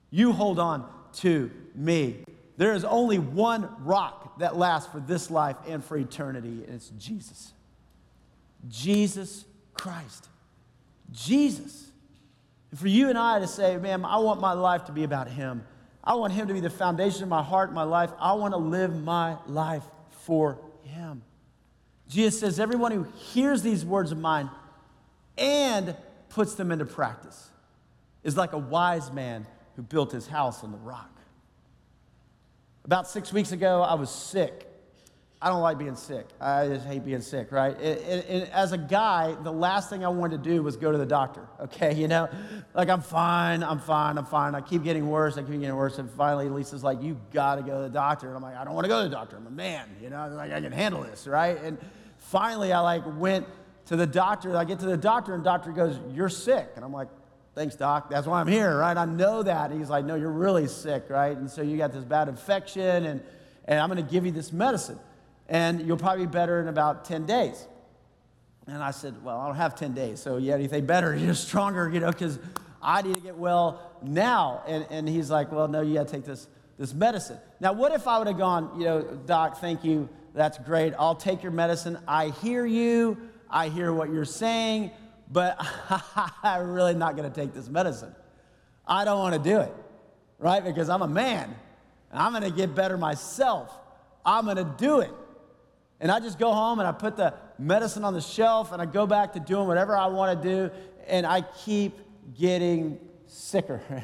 You 0.09 0.31
hold 0.31 0.57
on 0.57 0.89
to 1.17 1.51
me. 1.75 2.23
There 2.57 2.73
is 2.73 2.83
only 2.83 3.19
one 3.19 3.69
rock 3.83 4.39
that 4.39 4.55
lasts 4.55 4.91
for 4.91 4.99
this 4.99 5.29
life 5.29 5.57
and 5.67 5.83
for 5.83 5.97
eternity, 5.97 6.63
and 6.65 6.75
it's 6.75 6.89
Jesus. 6.97 7.53
Jesus 8.67 9.45
Christ. 9.73 10.27
Jesus. 11.11 11.86
And 12.71 12.79
for 12.79 12.87
you 12.87 13.09
and 13.09 13.17
I 13.17 13.39
to 13.39 13.47
say, 13.47 13.77
man, 13.77 14.03
I 14.03 14.17
want 14.17 14.41
my 14.41 14.53
life 14.53 14.85
to 14.85 14.91
be 14.91 15.03
about 15.03 15.27
Him. 15.27 15.63
I 16.03 16.15
want 16.15 16.33
Him 16.33 16.47
to 16.47 16.53
be 16.53 16.59
the 16.59 16.69
foundation 16.69 17.23
of 17.23 17.29
my 17.29 17.43
heart, 17.43 17.73
my 17.73 17.83
life. 17.83 18.11
I 18.19 18.33
want 18.33 18.53
to 18.53 18.57
live 18.57 19.03
my 19.03 19.37
life 19.47 19.83
for 20.25 20.59
Him. 20.83 21.21
Jesus 22.09 22.39
says, 22.39 22.59
everyone 22.59 22.91
who 22.91 23.03
hears 23.15 23.61
these 23.61 23.83
words 23.85 24.11
of 24.11 24.17
mine 24.17 24.49
and 25.37 25.95
puts 26.29 26.55
them 26.55 26.71
into 26.71 26.85
practice 26.85 27.49
is 28.23 28.37
like 28.37 28.53
a 28.53 28.57
wise 28.57 29.11
man 29.11 29.45
who 29.75 29.81
built 29.81 30.11
his 30.11 30.27
house 30.27 30.63
on 30.63 30.71
the 30.71 30.77
rock. 30.77 31.11
About 32.83 33.07
six 33.07 33.33
weeks 33.33 33.51
ago, 33.51 33.81
I 33.81 33.95
was 33.95 34.09
sick. 34.09 34.65
I 35.39 35.49
don't 35.49 35.61
like 35.61 35.77
being 35.77 35.95
sick. 35.95 36.25
I 36.41 36.67
just 36.67 36.87
hate 36.87 37.05
being 37.05 37.21
sick, 37.21 37.51
right? 37.51 37.75
And, 37.79 37.99
and, 37.99 38.23
and, 38.23 38.49
as 38.49 38.71
a 38.71 38.77
guy, 38.77 39.35
the 39.43 39.51
last 39.51 39.87
thing 39.87 40.03
I 40.03 40.07
wanted 40.07 40.43
to 40.43 40.49
do 40.49 40.63
was 40.63 40.77
go 40.77 40.91
to 40.91 40.97
the 40.97 41.05
doctor, 41.05 41.47
okay? 41.61 41.93
You 41.93 42.07
know, 42.07 42.27
like 42.73 42.89
I'm 42.89 43.01
fine, 43.01 43.61
I'm 43.61 43.79
fine, 43.79 44.17
I'm 44.17 44.25
fine. 44.25 44.55
I 44.55 44.61
keep 44.61 44.83
getting 44.83 45.07
worse, 45.07 45.37
I 45.37 45.41
keep 45.41 45.51
getting 45.51 45.75
worse. 45.75 45.99
And 45.99 46.09
finally, 46.09 46.49
Lisa's 46.49 46.83
like, 46.83 47.03
You 47.03 47.19
gotta 47.31 47.61
go 47.61 47.77
to 47.77 47.83
the 47.83 47.93
doctor. 47.93 48.27
And 48.27 48.35
I'm 48.35 48.41
like, 48.41 48.55
I 48.55 48.63
don't 48.63 48.73
wanna 48.73 48.87
go 48.87 49.03
to 49.03 49.09
the 49.09 49.15
doctor. 49.15 49.37
I'm 49.37 49.45
a 49.45 49.51
man, 49.51 49.87
you 50.01 50.09
know, 50.09 50.27
like 50.33 50.51
I 50.51 50.59
can 50.59 50.71
handle 50.71 51.03
this, 51.03 51.27
right? 51.27 51.61
And 51.61 51.77
finally, 52.17 52.73
I 52.73 52.79
like 52.79 53.03
went 53.05 53.45
to 53.87 53.95
the 53.95 54.07
doctor. 54.07 54.57
I 54.57 54.65
get 54.65 54.79
to 54.79 54.87
the 54.87 54.97
doctor, 54.97 55.35
and 55.35 55.43
doctor 55.43 55.71
goes, 55.71 55.99
You're 56.13 56.29
sick. 56.29 56.69
And 56.75 56.83
I'm 56.83 56.93
like, 56.93 57.09
Thanks, 57.53 57.75
doc. 57.75 58.09
That's 58.09 58.25
why 58.25 58.41
I'm 58.41 58.47
here, 58.47 58.77
right? 58.79 58.97
I 58.97 59.05
know 59.05 59.43
that. 59.43 59.69
And 59.69 59.79
he's 59.79 59.89
like, 59.89 60.03
No, 60.03 60.15
you're 60.15 60.31
really 60.31 60.67
sick, 60.67 61.05
right? 61.09 61.37
And 61.37 61.47
so 61.47 61.61
you 61.61 61.77
got 61.77 61.93
this 61.93 62.03
bad 62.03 62.27
infection, 62.27 63.05
and, 63.05 63.21
and 63.65 63.79
I'm 63.79 63.87
gonna 63.87 64.01
give 64.01 64.25
you 64.25 64.31
this 64.31 64.51
medicine 64.51 64.97
and 65.49 65.85
you'll 65.87 65.97
probably 65.97 66.25
be 66.25 66.31
better 66.31 66.59
in 66.59 66.67
about 66.67 67.05
10 67.05 67.25
days. 67.25 67.67
And 68.67 68.83
I 68.83 68.91
said, 68.91 69.23
Well, 69.23 69.39
I 69.39 69.47
don't 69.47 69.55
have 69.55 69.75
10 69.75 69.93
days, 69.93 70.19
so 70.19 70.37
yeah, 70.37 70.53
anything 70.53 70.85
better, 70.85 71.15
you're 71.17 71.33
stronger, 71.33 71.89
you 71.89 71.99
know, 71.99 72.11
because 72.11 72.39
I 72.81 73.01
need 73.01 73.15
to 73.15 73.21
get 73.21 73.37
well 73.37 73.91
now. 74.01 74.63
And, 74.67 74.85
and 74.89 75.07
he's 75.07 75.29
like, 75.29 75.51
Well, 75.51 75.67
no, 75.67 75.81
you 75.81 75.95
got 75.95 76.07
to 76.07 76.13
take 76.13 76.25
this, 76.25 76.47
this 76.77 76.93
medicine. 76.93 77.39
Now, 77.59 77.73
what 77.73 77.93
if 77.93 78.07
I 78.07 78.17
would 78.17 78.27
have 78.27 78.37
gone, 78.37 78.71
you 78.77 78.85
know, 78.85 79.01
Doc, 79.25 79.59
thank 79.59 79.83
you, 79.83 80.09
that's 80.33 80.57
great, 80.59 80.93
I'll 80.99 81.15
take 81.15 81.41
your 81.43 81.51
medicine, 81.51 81.97
I 82.07 82.29
hear 82.29 82.65
you, 82.65 83.17
I 83.49 83.69
hear 83.69 83.93
what 83.93 84.11
you're 84.11 84.25
saying, 84.25 84.91
but 85.31 85.57
I'm 86.43 86.71
really 86.71 86.93
not 86.93 87.15
going 87.15 87.31
to 87.31 87.35
take 87.35 87.53
this 87.53 87.69
medicine. 87.69 88.13
I 88.85 89.05
don't 89.05 89.19
want 89.19 89.41
to 89.41 89.49
do 89.49 89.59
it, 89.59 89.73
right? 90.39 90.63
Because 90.63 90.89
I'm 90.89 91.01
a 91.01 91.07
man, 91.07 91.55
and 92.11 92.21
I'm 92.21 92.31
going 92.31 92.43
to 92.43 92.55
get 92.55 92.75
better 92.75 92.97
myself. 92.97 93.73
I'm 94.25 94.45
going 94.45 94.57
to 94.57 94.73
do 94.77 94.99
it. 94.99 95.11
And 95.99 96.11
I 96.11 96.19
just 96.19 96.37
go 96.37 96.53
home 96.53 96.79
and 96.79 96.87
I 96.87 96.91
put 96.91 97.15
the 97.17 97.33
medicine 97.57 98.03
on 98.03 98.13
the 98.13 98.21
shelf 98.21 98.71
and 98.71 98.81
I 98.81 98.85
go 98.85 99.07
back 99.07 99.33
to 99.33 99.39
doing 99.39 99.67
whatever 99.67 99.97
I 99.97 100.07
want 100.07 100.41
to 100.41 100.47
do. 100.49 100.71
And 101.07 101.25
I 101.25 101.41
keep 101.41 101.97
getting 102.37 102.99
sicker 103.25 103.81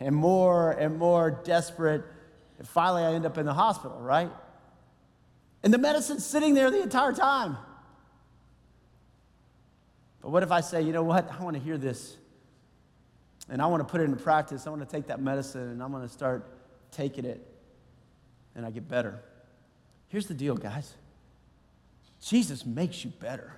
and 0.00 0.14
more 0.14 0.72
and 0.72 0.98
more 0.98 1.30
desperate. 1.30 2.04
And 2.58 2.68
finally, 2.68 3.02
I 3.02 3.14
end 3.14 3.26
up 3.26 3.38
in 3.38 3.46
the 3.46 3.54
hospital, 3.54 3.98
right? 4.00 4.30
And 5.64 5.72
the 5.72 5.78
medicine's 5.78 6.24
sitting 6.24 6.54
there 6.54 6.70
the 6.70 6.82
entire 6.82 7.12
time. 7.12 7.56
But 10.20 10.30
what 10.30 10.44
if 10.44 10.52
I 10.52 10.60
say, 10.60 10.82
you 10.82 10.92
know 10.92 11.02
what? 11.02 11.28
I 11.32 11.42
want 11.42 11.56
to 11.56 11.62
hear 11.62 11.76
this 11.76 12.16
And 13.48 13.60
I 13.60 13.66
want 13.66 13.80
to 13.80 13.90
put 13.90 14.00
it 14.00 14.04
into 14.04 14.22
practice. 14.22 14.68
I 14.68 14.70
want 14.70 14.88
to 14.88 14.96
take 14.96 15.08
that 15.08 15.20
medicine 15.20 15.70
and 15.70 15.82
I'm 15.82 15.90
going 15.90 16.06
to 16.06 16.12
start 16.12 16.48
taking 16.92 17.24
it 17.24 17.44
and 18.54 18.64
I 18.64 18.70
get 18.70 18.86
better. 18.86 19.20
Here's 20.06 20.26
the 20.26 20.34
deal, 20.34 20.56
guys 20.56 20.94
Jesus 22.22 22.64
makes 22.64 23.04
you 23.04 23.10
better. 23.20 23.52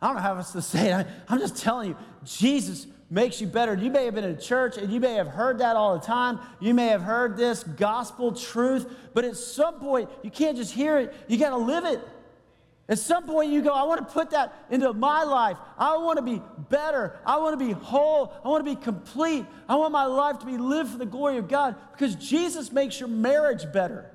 I 0.00 0.08
don't 0.08 0.16
know 0.16 0.22
how 0.22 0.36
else 0.36 0.52
to 0.52 0.62
say 0.62 0.92
it. 0.92 1.06
I'm 1.28 1.38
just 1.38 1.56
telling 1.56 1.90
you, 1.90 1.96
Jesus 2.24 2.86
makes 3.10 3.40
you 3.40 3.46
better. 3.46 3.74
You 3.74 3.90
may 3.90 4.06
have 4.06 4.14
been 4.14 4.24
in 4.24 4.38
church 4.38 4.76
and 4.76 4.92
you 4.92 4.98
may 4.98 5.14
have 5.14 5.28
heard 5.28 5.58
that 5.58 5.76
all 5.76 5.98
the 5.98 6.04
time. 6.04 6.40
You 6.60 6.74
may 6.74 6.88
have 6.88 7.02
heard 7.02 7.36
this 7.36 7.62
gospel 7.62 8.32
truth, 8.32 8.90
but 9.12 9.24
at 9.24 9.36
some 9.36 9.74
point, 9.78 10.10
you 10.22 10.30
can't 10.30 10.56
just 10.56 10.72
hear 10.72 10.98
it, 10.98 11.14
you 11.28 11.38
got 11.38 11.50
to 11.50 11.56
live 11.56 11.84
it. 11.84 12.00
At 12.86 12.98
some 12.98 13.24
point, 13.24 13.50
you 13.50 13.62
go, 13.62 13.72
I 13.72 13.84
want 13.84 14.06
to 14.06 14.12
put 14.12 14.30
that 14.32 14.54
into 14.70 14.92
my 14.92 15.22
life. 15.22 15.56
I 15.78 15.96
want 15.96 16.18
to 16.18 16.22
be 16.22 16.42
better. 16.68 17.18
I 17.24 17.38
want 17.38 17.58
to 17.58 17.64
be 17.64 17.72
whole. 17.72 18.34
I 18.44 18.48
want 18.48 18.66
to 18.66 18.74
be 18.74 18.78
complete. 18.78 19.46
I 19.66 19.76
want 19.76 19.90
my 19.92 20.04
life 20.04 20.38
to 20.40 20.46
be 20.46 20.58
lived 20.58 20.90
for 20.90 20.98
the 20.98 21.06
glory 21.06 21.38
of 21.38 21.48
God 21.48 21.76
because 21.92 22.14
Jesus 22.14 22.70
makes 22.72 23.00
your 23.00 23.08
marriage 23.08 23.72
better. 23.72 24.10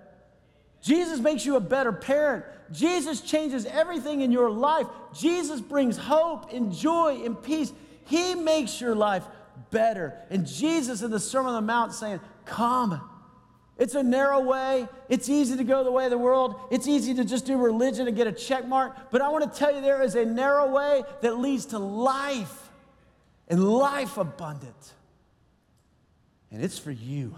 Jesus 0.84 1.20
makes 1.20 1.48
you 1.48 1.56
a 1.56 1.60
better 1.60 1.92
parent. 1.92 2.46
Jesus 2.72 3.22
changes 3.22 3.65
everything 3.65 4.22
in 4.22 4.32
your 4.32 4.49
life. 4.49 4.88
Jesus 5.13 5.61
brings 5.61 5.97
hope 5.97 6.53
and 6.53 6.74
joy 6.74 7.22
and 7.26 7.41
peace. 7.41 7.74
He 8.05 8.36
makes 8.36 8.80
your 8.80 8.95
life 8.95 9.24
better. 9.72 10.13
And 10.30 10.45
Jesus 10.45 11.01
in 11.01 11.11
the 11.11 11.20
Sermon 11.20 11.53
on 11.53 11.63
the 11.63 11.67
Mount 11.67 11.93
saying, 11.93 12.20
Come. 12.45 13.01
It's 13.78 13.95
a 13.95 14.03
narrow 14.03 14.41
way. 14.41 14.89
It's 15.07 15.30
easy 15.30 15.55
to 15.55 15.63
go 15.63 15.86
the 15.86 15.91
way 15.91 16.03
of 16.03 16.11
the 16.11 16.17
world. 16.17 16.59
It's 16.70 16.86
easy 16.86 17.13
to 17.13 17.24
just 17.24 17.45
do 17.45 17.57
religion 17.57 18.07
and 18.07 18.15
get 18.15 18.28
a 18.28 18.32
check 18.32 18.67
mark. 18.67 19.09
But 19.09 19.22
I 19.22 19.30
want 19.30 19.51
to 19.51 19.57
tell 19.57 19.74
you 19.74 19.82
there 19.82 20.01
is 20.01 20.15
a 20.15 20.26
narrow 20.26 20.70
way 20.70 21.03
that 21.22 21.39
leads 21.39 21.67
to 21.67 21.80
life 21.80 22.70
and 23.47 23.63
life 23.63 24.17
abundant. 24.17 24.93
And 26.51 26.61
it's 26.61 26.78
for 26.78 26.91
you. 26.91 27.36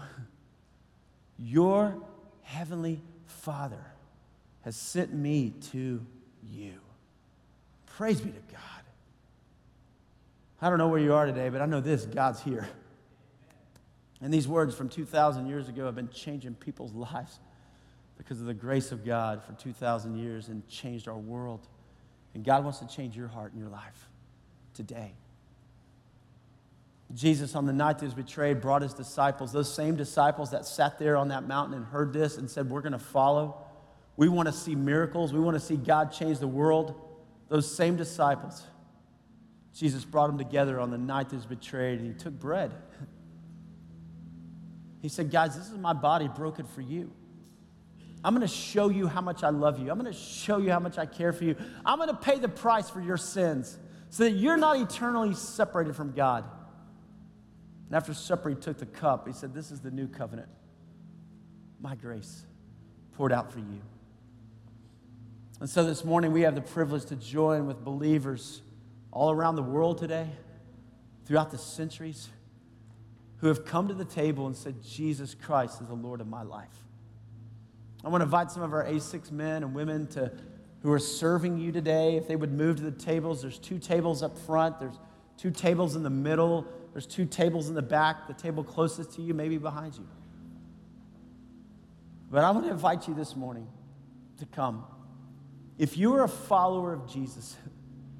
Your 1.36 1.94
heavenly 2.42 3.00
Father 3.26 3.91
has 4.62 4.76
sent 4.76 5.12
me 5.12 5.52
to 5.72 6.04
you. 6.42 6.74
Praise 7.86 8.20
be 8.20 8.30
to 8.30 8.52
God. 8.52 8.60
I 10.60 10.68
don't 10.68 10.78
know 10.78 10.88
where 10.88 11.00
you 11.00 11.14
are 11.14 11.26
today, 11.26 11.48
but 11.48 11.60
I 11.60 11.66
know 11.66 11.80
this 11.80 12.04
God's 12.04 12.40
here. 12.40 12.68
And 14.20 14.32
these 14.32 14.46
words 14.46 14.74
from 14.74 14.88
2,000 14.88 15.46
years 15.48 15.68
ago 15.68 15.86
have 15.86 15.96
been 15.96 16.08
changing 16.10 16.54
people's 16.54 16.92
lives 16.92 17.40
because 18.16 18.40
of 18.40 18.46
the 18.46 18.54
grace 18.54 18.92
of 18.92 19.04
God 19.04 19.42
for 19.42 19.52
2,000 19.54 20.16
years 20.16 20.48
and 20.48 20.66
changed 20.68 21.08
our 21.08 21.18
world. 21.18 21.66
And 22.34 22.44
God 22.44 22.62
wants 22.62 22.78
to 22.78 22.86
change 22.86 23.16
your 23.16 23.26
heart 23.26 23.52
and 23.52 23.60
your 23.60 23.70
life 23.70 24.08
today. 24.74 25.14
Jesus, 27.14 27.54
on 27.56 27.66
the 27.66 27.72
night 27.72 27.98
that 27.98 28.02
he 28.02 28.06
was 28.06 28.14
betrayed, 28.14 28.60
brought 28.60 28.82
his 28.82 28.94
disciples, 28.94 29.52
those 29.52 29.72
same 29.72 29.96
disciples 29.96 30.52
that 30.52 30.64
sat 30.64 30.98
there 30.98 31.16
on 31.16 31.28
that 31.28 31.46
mountain 31.46 31.74
and 31.74 31.84
heard 31.84 32.12
this 32.12 32.38
and 32.38 32.48
said, 32.48 32.70
We're 32.70 32.80
going 32.80 32.92
to 32.92 32.98
follow. 32.98 33.66
We 34.16 34.28
want 34.28 34.46
to 34.46 34.52
see 34.52 34.74
miracles. 34.74 35.32
We 35.32 35.40
want 35.40 35.54
to 35.54 35.60
see 35.60 35.76
God 35.76 36.12
change 36.12 36.38
the 36.38 36.48
world. 36.48 36.94
Those 37.48 37.74
same 37.74 37.96
disciples, 37.96 38.62
Jesus 39.74 40.04
brought 40.04 40.28
them 40.28 40.38
together 40.38 40.80
on 40.80 40.90
the 40.90 40.98
night 40.98 41.28
that 41.28 41.30
he 41.30 41.36
was 41.36 41.46
betrayed, 41.46 42.00
and 42.00 42.06
he 42.06 42.14
took 42.18 42.38
bread. 42.38 42.72
He 45.02 45.08
said, 45.08 45.30
Guys, 45.30 45.56
this 45.56 45.68
is 45.68 45.76
my 45.76 45.92
body 45.92 46.28
broken 46.28 46.64
for 46.64 46.80
you. 46.80 47.10
I'm 48.24 48.34
going 48.34 48.46
to 48.46 48.54
show 48.54 48.88
you 48.88 49.08
how 49.08 49.20
much 49.20 49.42
I 49.42 49.50
love 49.50 49.80
you. 49.80 49.90
I'm 49.90 49.98
going 49.98 50.12
to 50.12 50.18
show 50.18 50.58
you 50.58 50.70
how 50.70 50.78
much 50.78 50.96
I 50.96 51.06
care 51.06 51.32
for 51.32 51.42
you. 51.42 51.56
I'm 51.84 51.98
going 51.98 52.08
to 52.08 52.14
pay 52.14 52.38
the 52.38 52.48
price 52.48 52.88
for 52.88 53.00
your 53.00 53.16
sins 53.16 53.76
so 54.10 54.22
that 54.22 54.30
you're 54.30 54.56
not 54.56 54.78
eternally 54.78 55.34
separated 55.34 55.96
from 55.96 56.12
God. 56.12 56.44
And 57.86 57.96
after 57.96 58.14
supper, 58.14 58.48
he 58.48 58.54
took 58.54 58.78
the 58.78 58.86
cup. 58.86 59.26
He 59.26 59.32
said, 59.32 59.52
This 59.52 59.72
is 59.72 59.80
the 59.80 59.90
new 59.90 60.06
covenant. 60.06 60.48
My 61.80 61.96
grace 61.96 62.46
poured 63.16 63.32
out 63.32 63.52
for 63.52 63.58
you. 63.58 63.82
And 65.62 65.70
so 65.70 65.84
this 65.84 66.04
morning, 66.04 66.32
we 66.32 66.40
have 66.40 66.56
the 66.56 66.60
privilege 66.60 67.04
to 67.04 67.14
join 67.14 67.68
with 67.68 67.84
believers 67.84 68.62
all 69.12 69.30
around 69.30 69.54
the 69.54 69.62
world 69.62 69.96
today, 69.96 70.28
throughout 71.24 71.52
the 71.52 71.56
centuries, 71.56 72.30
who 73.36 73.46
have 73.46 73.64
come 73.64 73.86
to 73.86 73.94
the 73.94 74.04
table 74.04 74.48
and 74.48 74.56
said, 74.56 74.82
Jesus 74.82 75.36
Christ 75.36 75.80
is 75.80 75.86
the 75.86 75.94
Lord 75.94 76.20
of 76.20 76.26
my 76.26 76.42
life. 76.42 76.66
I 78.04 78.08
want 78.08 78.22
to 78.22 78.24
invite 78.24 78.50
some 78.50 78.64
of 78.64 78.72
our 78.72 78.84
A6 78.84 79.30
men 79.30 79.62
and 79.62 79.72
women 79.72 80.08
to, 80.08 80.32
who 80.82 80.90
are 80.90 80.98
serving 80.98 81.58
you 81.58 81.70
today, 81.70 82.16
if 82.16 82.26
they 82.26 82.34
would 82.34 82.52
move 82.52 82.78
to 82.78 82.82
the 82.82 82.90
tables. 82.90 83.42
There's 83.42 83.60
two 83.60 83.78
tables 83.78 84.20
up 84.20 84.36
front, 84.36 84.80
there's 84.80 84.98
two 85.36 85.52
tables 85.52 85.94
in 85.94 86.02
the 86.02 86.10
middle. 86.10 86.66
There's 86.92 87.06
two 87.06 87.24
tables 87.24 87.68
in 87.68 87.76
the 87.76 87.82
back, 87.82 88.26
the 88.26 88.34
table 88.34 88.64
closest 88.64 89.12
to 89.12 89.22
you, 89.22 89.32
maybe 89.32 89.58
behind 89.58 89.94
you. 89.94 90.08
But 92.32 92.42
I 92.42 92.50
want 92.50 92.66
to 92.66 92.72
invite 92.72 93.06
you 93.06 93.14
this 93.14 93.36
morning 93.36 93.68
to 94.38 94.46
come. 94.46 94.84
If 95.78 95.96
you 95.96 96.14
are 96.14 96.24
a 96.24 96.28
follower 96.28 96.92
of 96.92 97.10
Jesus, 97.10 97.56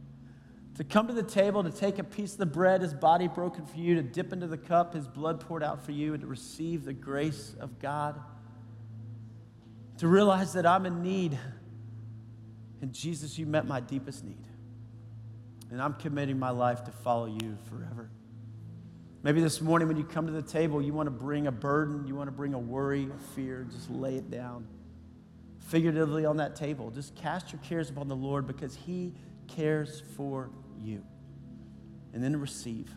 to 0.76 0.84
come 0.84 1.06
to 1.08 1.12
the 1.12 1.22
table, 1.22 1.62
to 1.62 1.70
take 1.70 1.98
a 1.98 2.04
piece 2.04 2.32
of 2.32 2.38
the 2.38 2.46
bread, 2.46 2.82
his 2.82 2.94
body 2.94 3.28
broken 3.28 3.66
for 3.66 3.78
you, 3.78 3.94
to 3.96 4.02
dip 4.02 4.32
into 4.32 4.46
the 4.46 4.56
cup, 4.56 4.94
his 4.94 5.06
blood 5.06 5.40
poured 5.40 5.62
out 5.62 5.84
for 5.84 5.92
you, 5.92 6.14
and 6.14 6.22
to 6.22 6.26
receive 6.26 6.84
the 6.84 6.92
grace 6.92 7.54
of 7.60 7.78
God, 7.78 8.20
to 9.98 10.08
realize 10.08 10.54
that 10.54 10.66
I'm 10.66 10.86
in 10.86 11.02
need. 11.02 11.38
And 12.80 12.92
Jesus, 12.92 13.38
you 13.38 13.46
met 13.46 13.66
my 13.66 13.80
deepest 13.80 14.24
need. 14.24 14.44
And 15.70 15.80
I'm 15.80 15.94
committing 15.94 16.38
my 16.38 16.50
life 16.50 16.84
to 16.84 16.90
follow 16.90 17.26
you 17.26 17.56
forever. 17.68 18.10
Maybe 19.22 19.40
this 19.40 19.60
morning 19.60 19.86
when 19.86 19.96
you 19.96 20.04
come 20.04 20.26
to 20.26 20.32
the 20.32 20.42
table, 20.42 20.82
you 20.82 20.92
want 20.92 21.06
to 21.06 21.12
bring 21.12 21.46
a 21.46 21.52
burden, 21.52 22.06
you 22.06 22.16
want 22.16 22.26
to 22.26 22.32
bring 22.32 22.54
a 22.54 22.58
worry, 22.58 23.08
a 23.08 23.34
fear, 23.34 23.66
just 23.70 23.88
lay 23.88 24.16
it 24.16 24.30
down. 24.30 24.66
Figuratively 25.68 26.24
on 26.24 26.36
that 26.38 26.56
table, 26.56 26.90
just 26.90 27.14
cast 27.14 27.52
your 27.52 27.60
cares 27.62 27.90
upon 27.90 28.08
the 28.08 28.16
Lord 28.16 28.46
because 28.46 28.74
He 28.74 29.14
cares 29.48 30.02
for 30.16 30.50
you. 30.80 31.02
And 32.12 32.22
then 32.22 32.38
receive 32.38 32.90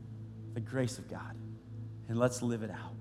the 0.54 0.60
grace 0.60 0.98
of 0.98 1.08
God. 1.08 1.36
And 2.08 2.18
let's 2.18 2.42
live 2.42 2.62
it 2.62 2.70
out. 2.70 2.94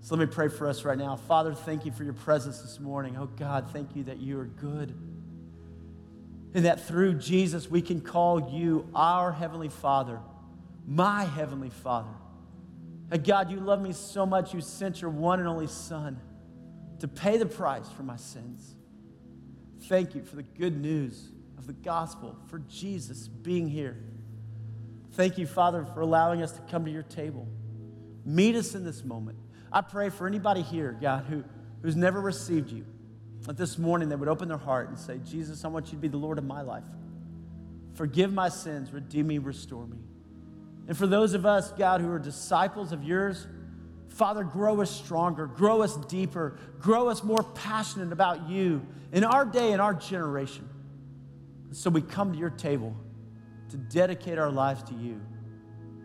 So 0.00 0.14
let 0.14 0.28
me 0.28 0.34
pray 0.34 0.48
for 0.48 0.68
us 0.68 0.84
right 0.84 0.98
now. 0.98 1.16
Father, 1.16 1.54
thank 1.54 1.86
you 1.86 1.92
for 1.92 2.04
your 2.04 2.12
presence 2.12 2.60
this 2.60 2.78
morning. 2.78 3.16
Oh 3.16 3.26
God, 3.26 3.70
thank 3.72 3.96
you 3.96 4.04
that 4.04 4.18
you 4.18 4.38
are 4.38 4.44
good. 4.44 4.94
And 6.54 6.66
that 6.66 6.86
through 6.86 7.14
Jesus 7.14 7.70
we 7.70 7.80
can 7.80 8.00
call 8.00 8.50
you 8.50 8.88
our 8.94 9.32
Heavenly 9.32 9.70
Father 9.70 10.20
my 10.86 11.24
Heavenly 11.24 11.70
Father. 11.70 12.10
And 13.10 13.24
God, 13.24 13.50
you 13.50 13.58
love 13.58 13.80
me 13.80 13.92
so 13.92 14.26
much, 14.26 14.54
you 14.54 14.60
sent 14.60 15.00
your 15.00 15.10
one 15.10 15.38
and 15.38 15.48
only 15.48 15.66
Son 15.66 16.20
to 17.00 17.08
pay 17.08 17.36
the 17.36 17.46
price 17.46 17.88
for 17.90 18.02
my 18.02 18.16
sins. 18.16 18.74
Thank 19.88 20.14
you 20.14 20.22
for 20.22 20.36
the 20.36 20.42
good 20.42 20.80
news 20.80 21.30
of 21.58 21.66
the 21.66 21.72
gospel, 21.72 22.36
for 22.48 22.58
Jesus 22.60 23.28
being 23.28 23.68
here. 23.68 23.96
Thank 25.12 25.38
you, 25.38 25.46
Father, 25.46 25.86
for 25.94 26.00
allowing 26.00 26.42
us 26.42 26.52
to 26.52 26.60
come 26.62 26.84
to 26.84 26.90
your 26.90 27.02
table. 27.02 27.46
Meet 28.24 28.56
us 28.56 28.74
in 28.74 28.84
this 28.84 29.04
moment. 29.04 29.38
I 29.72 29.80
pray 29.80 30.08
for 30.08 30.26
anybody 30.26 30.62
here, 30.62 30.96
God, 31.00 31.24
who, 31.28 31.44
who's 31.82 31.96
never 31.96 32.20
received 32.20 32.70
you, 32.70 32.86
that 33.42 33.56
this 33.56 33.78
morning 33.78 34.08
they 34.08 34.16
would 34.16 34.28
open 34.28 34.48
their 34.48 34.56
heart 34.56 34.88
and 34.88 34.98
say, 34.98 35.20
Jesus, 35.24 35.64
I 35.64 35.68
want 35.68 35.86
you 35.86 35.92
to 35.92 35.96
be 35.98 36.08
the 36.08 36.16
Lord 36.16 36.38
of 36.38 36.44
my 36.44 36.62
life. 36.62 36.84
Forgive 37.94 38.32
my 38.32 38.48
sins, 38.48 38.92
redeem 38.92 39.28
me, 39.28 39.38
restore 39.38 39.86
me. 39.86 39.98
And 40.88 40.96
for 40.96 41.06
those 41.06 41.34
of 41.34 41.46
us, 41.46 41.72
God, 41.72 42.00
who 42.00 42.10
are 42.10 42.18
disciples 42.18 42.92
of 42.92 43.04
yours, 43.04 43.46
Father, 44.14 44.44
grow 44.44 44.80
us 44.80 44.90
stronger, 44.90 45.46
grow 45.46 45.82
us 45.82 45.96
deeper, 46.06 46.56
grow 46.78 47.08
us 47.08 47.24
more 47.24 47.42
passionate 47.42 48.12
about 48.12 48.48
you 48.48 48.86
in 49.12 49.24
our 49.24 49.44
day 49.44 49.72
and 49.72 49.82
our 49.82 49.92
generation. 49.92 50.68
So 51.72 51.90
we 51.90 52.00
come 52.00 52.32
to 52.32 52.38
your 52.38 52.50
table 52.50 52.94
to 53.70 53.76
dedicate 53.76 54.38
our 54.38 54.50
lives 54.50 54.84
to 54.84 54.94
you, 54.94 55.20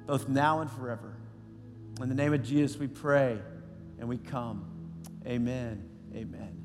both 0.07 0.28
now 0.28 0.62
and 0.62 0.72
forever. 0.72 1.16
In 2.01 2.10
the 2.10 2.16
name 2.16 2.34
of 2.34 2.41
Jesus, 2.41 2.78
we 2.78 2.88
pray 2.88 3.38
and 3.99 4.10
we 4.10 4.18
come. 4.18 4.66
Amen. 5.28 5.88
Amen. 6.16 6.59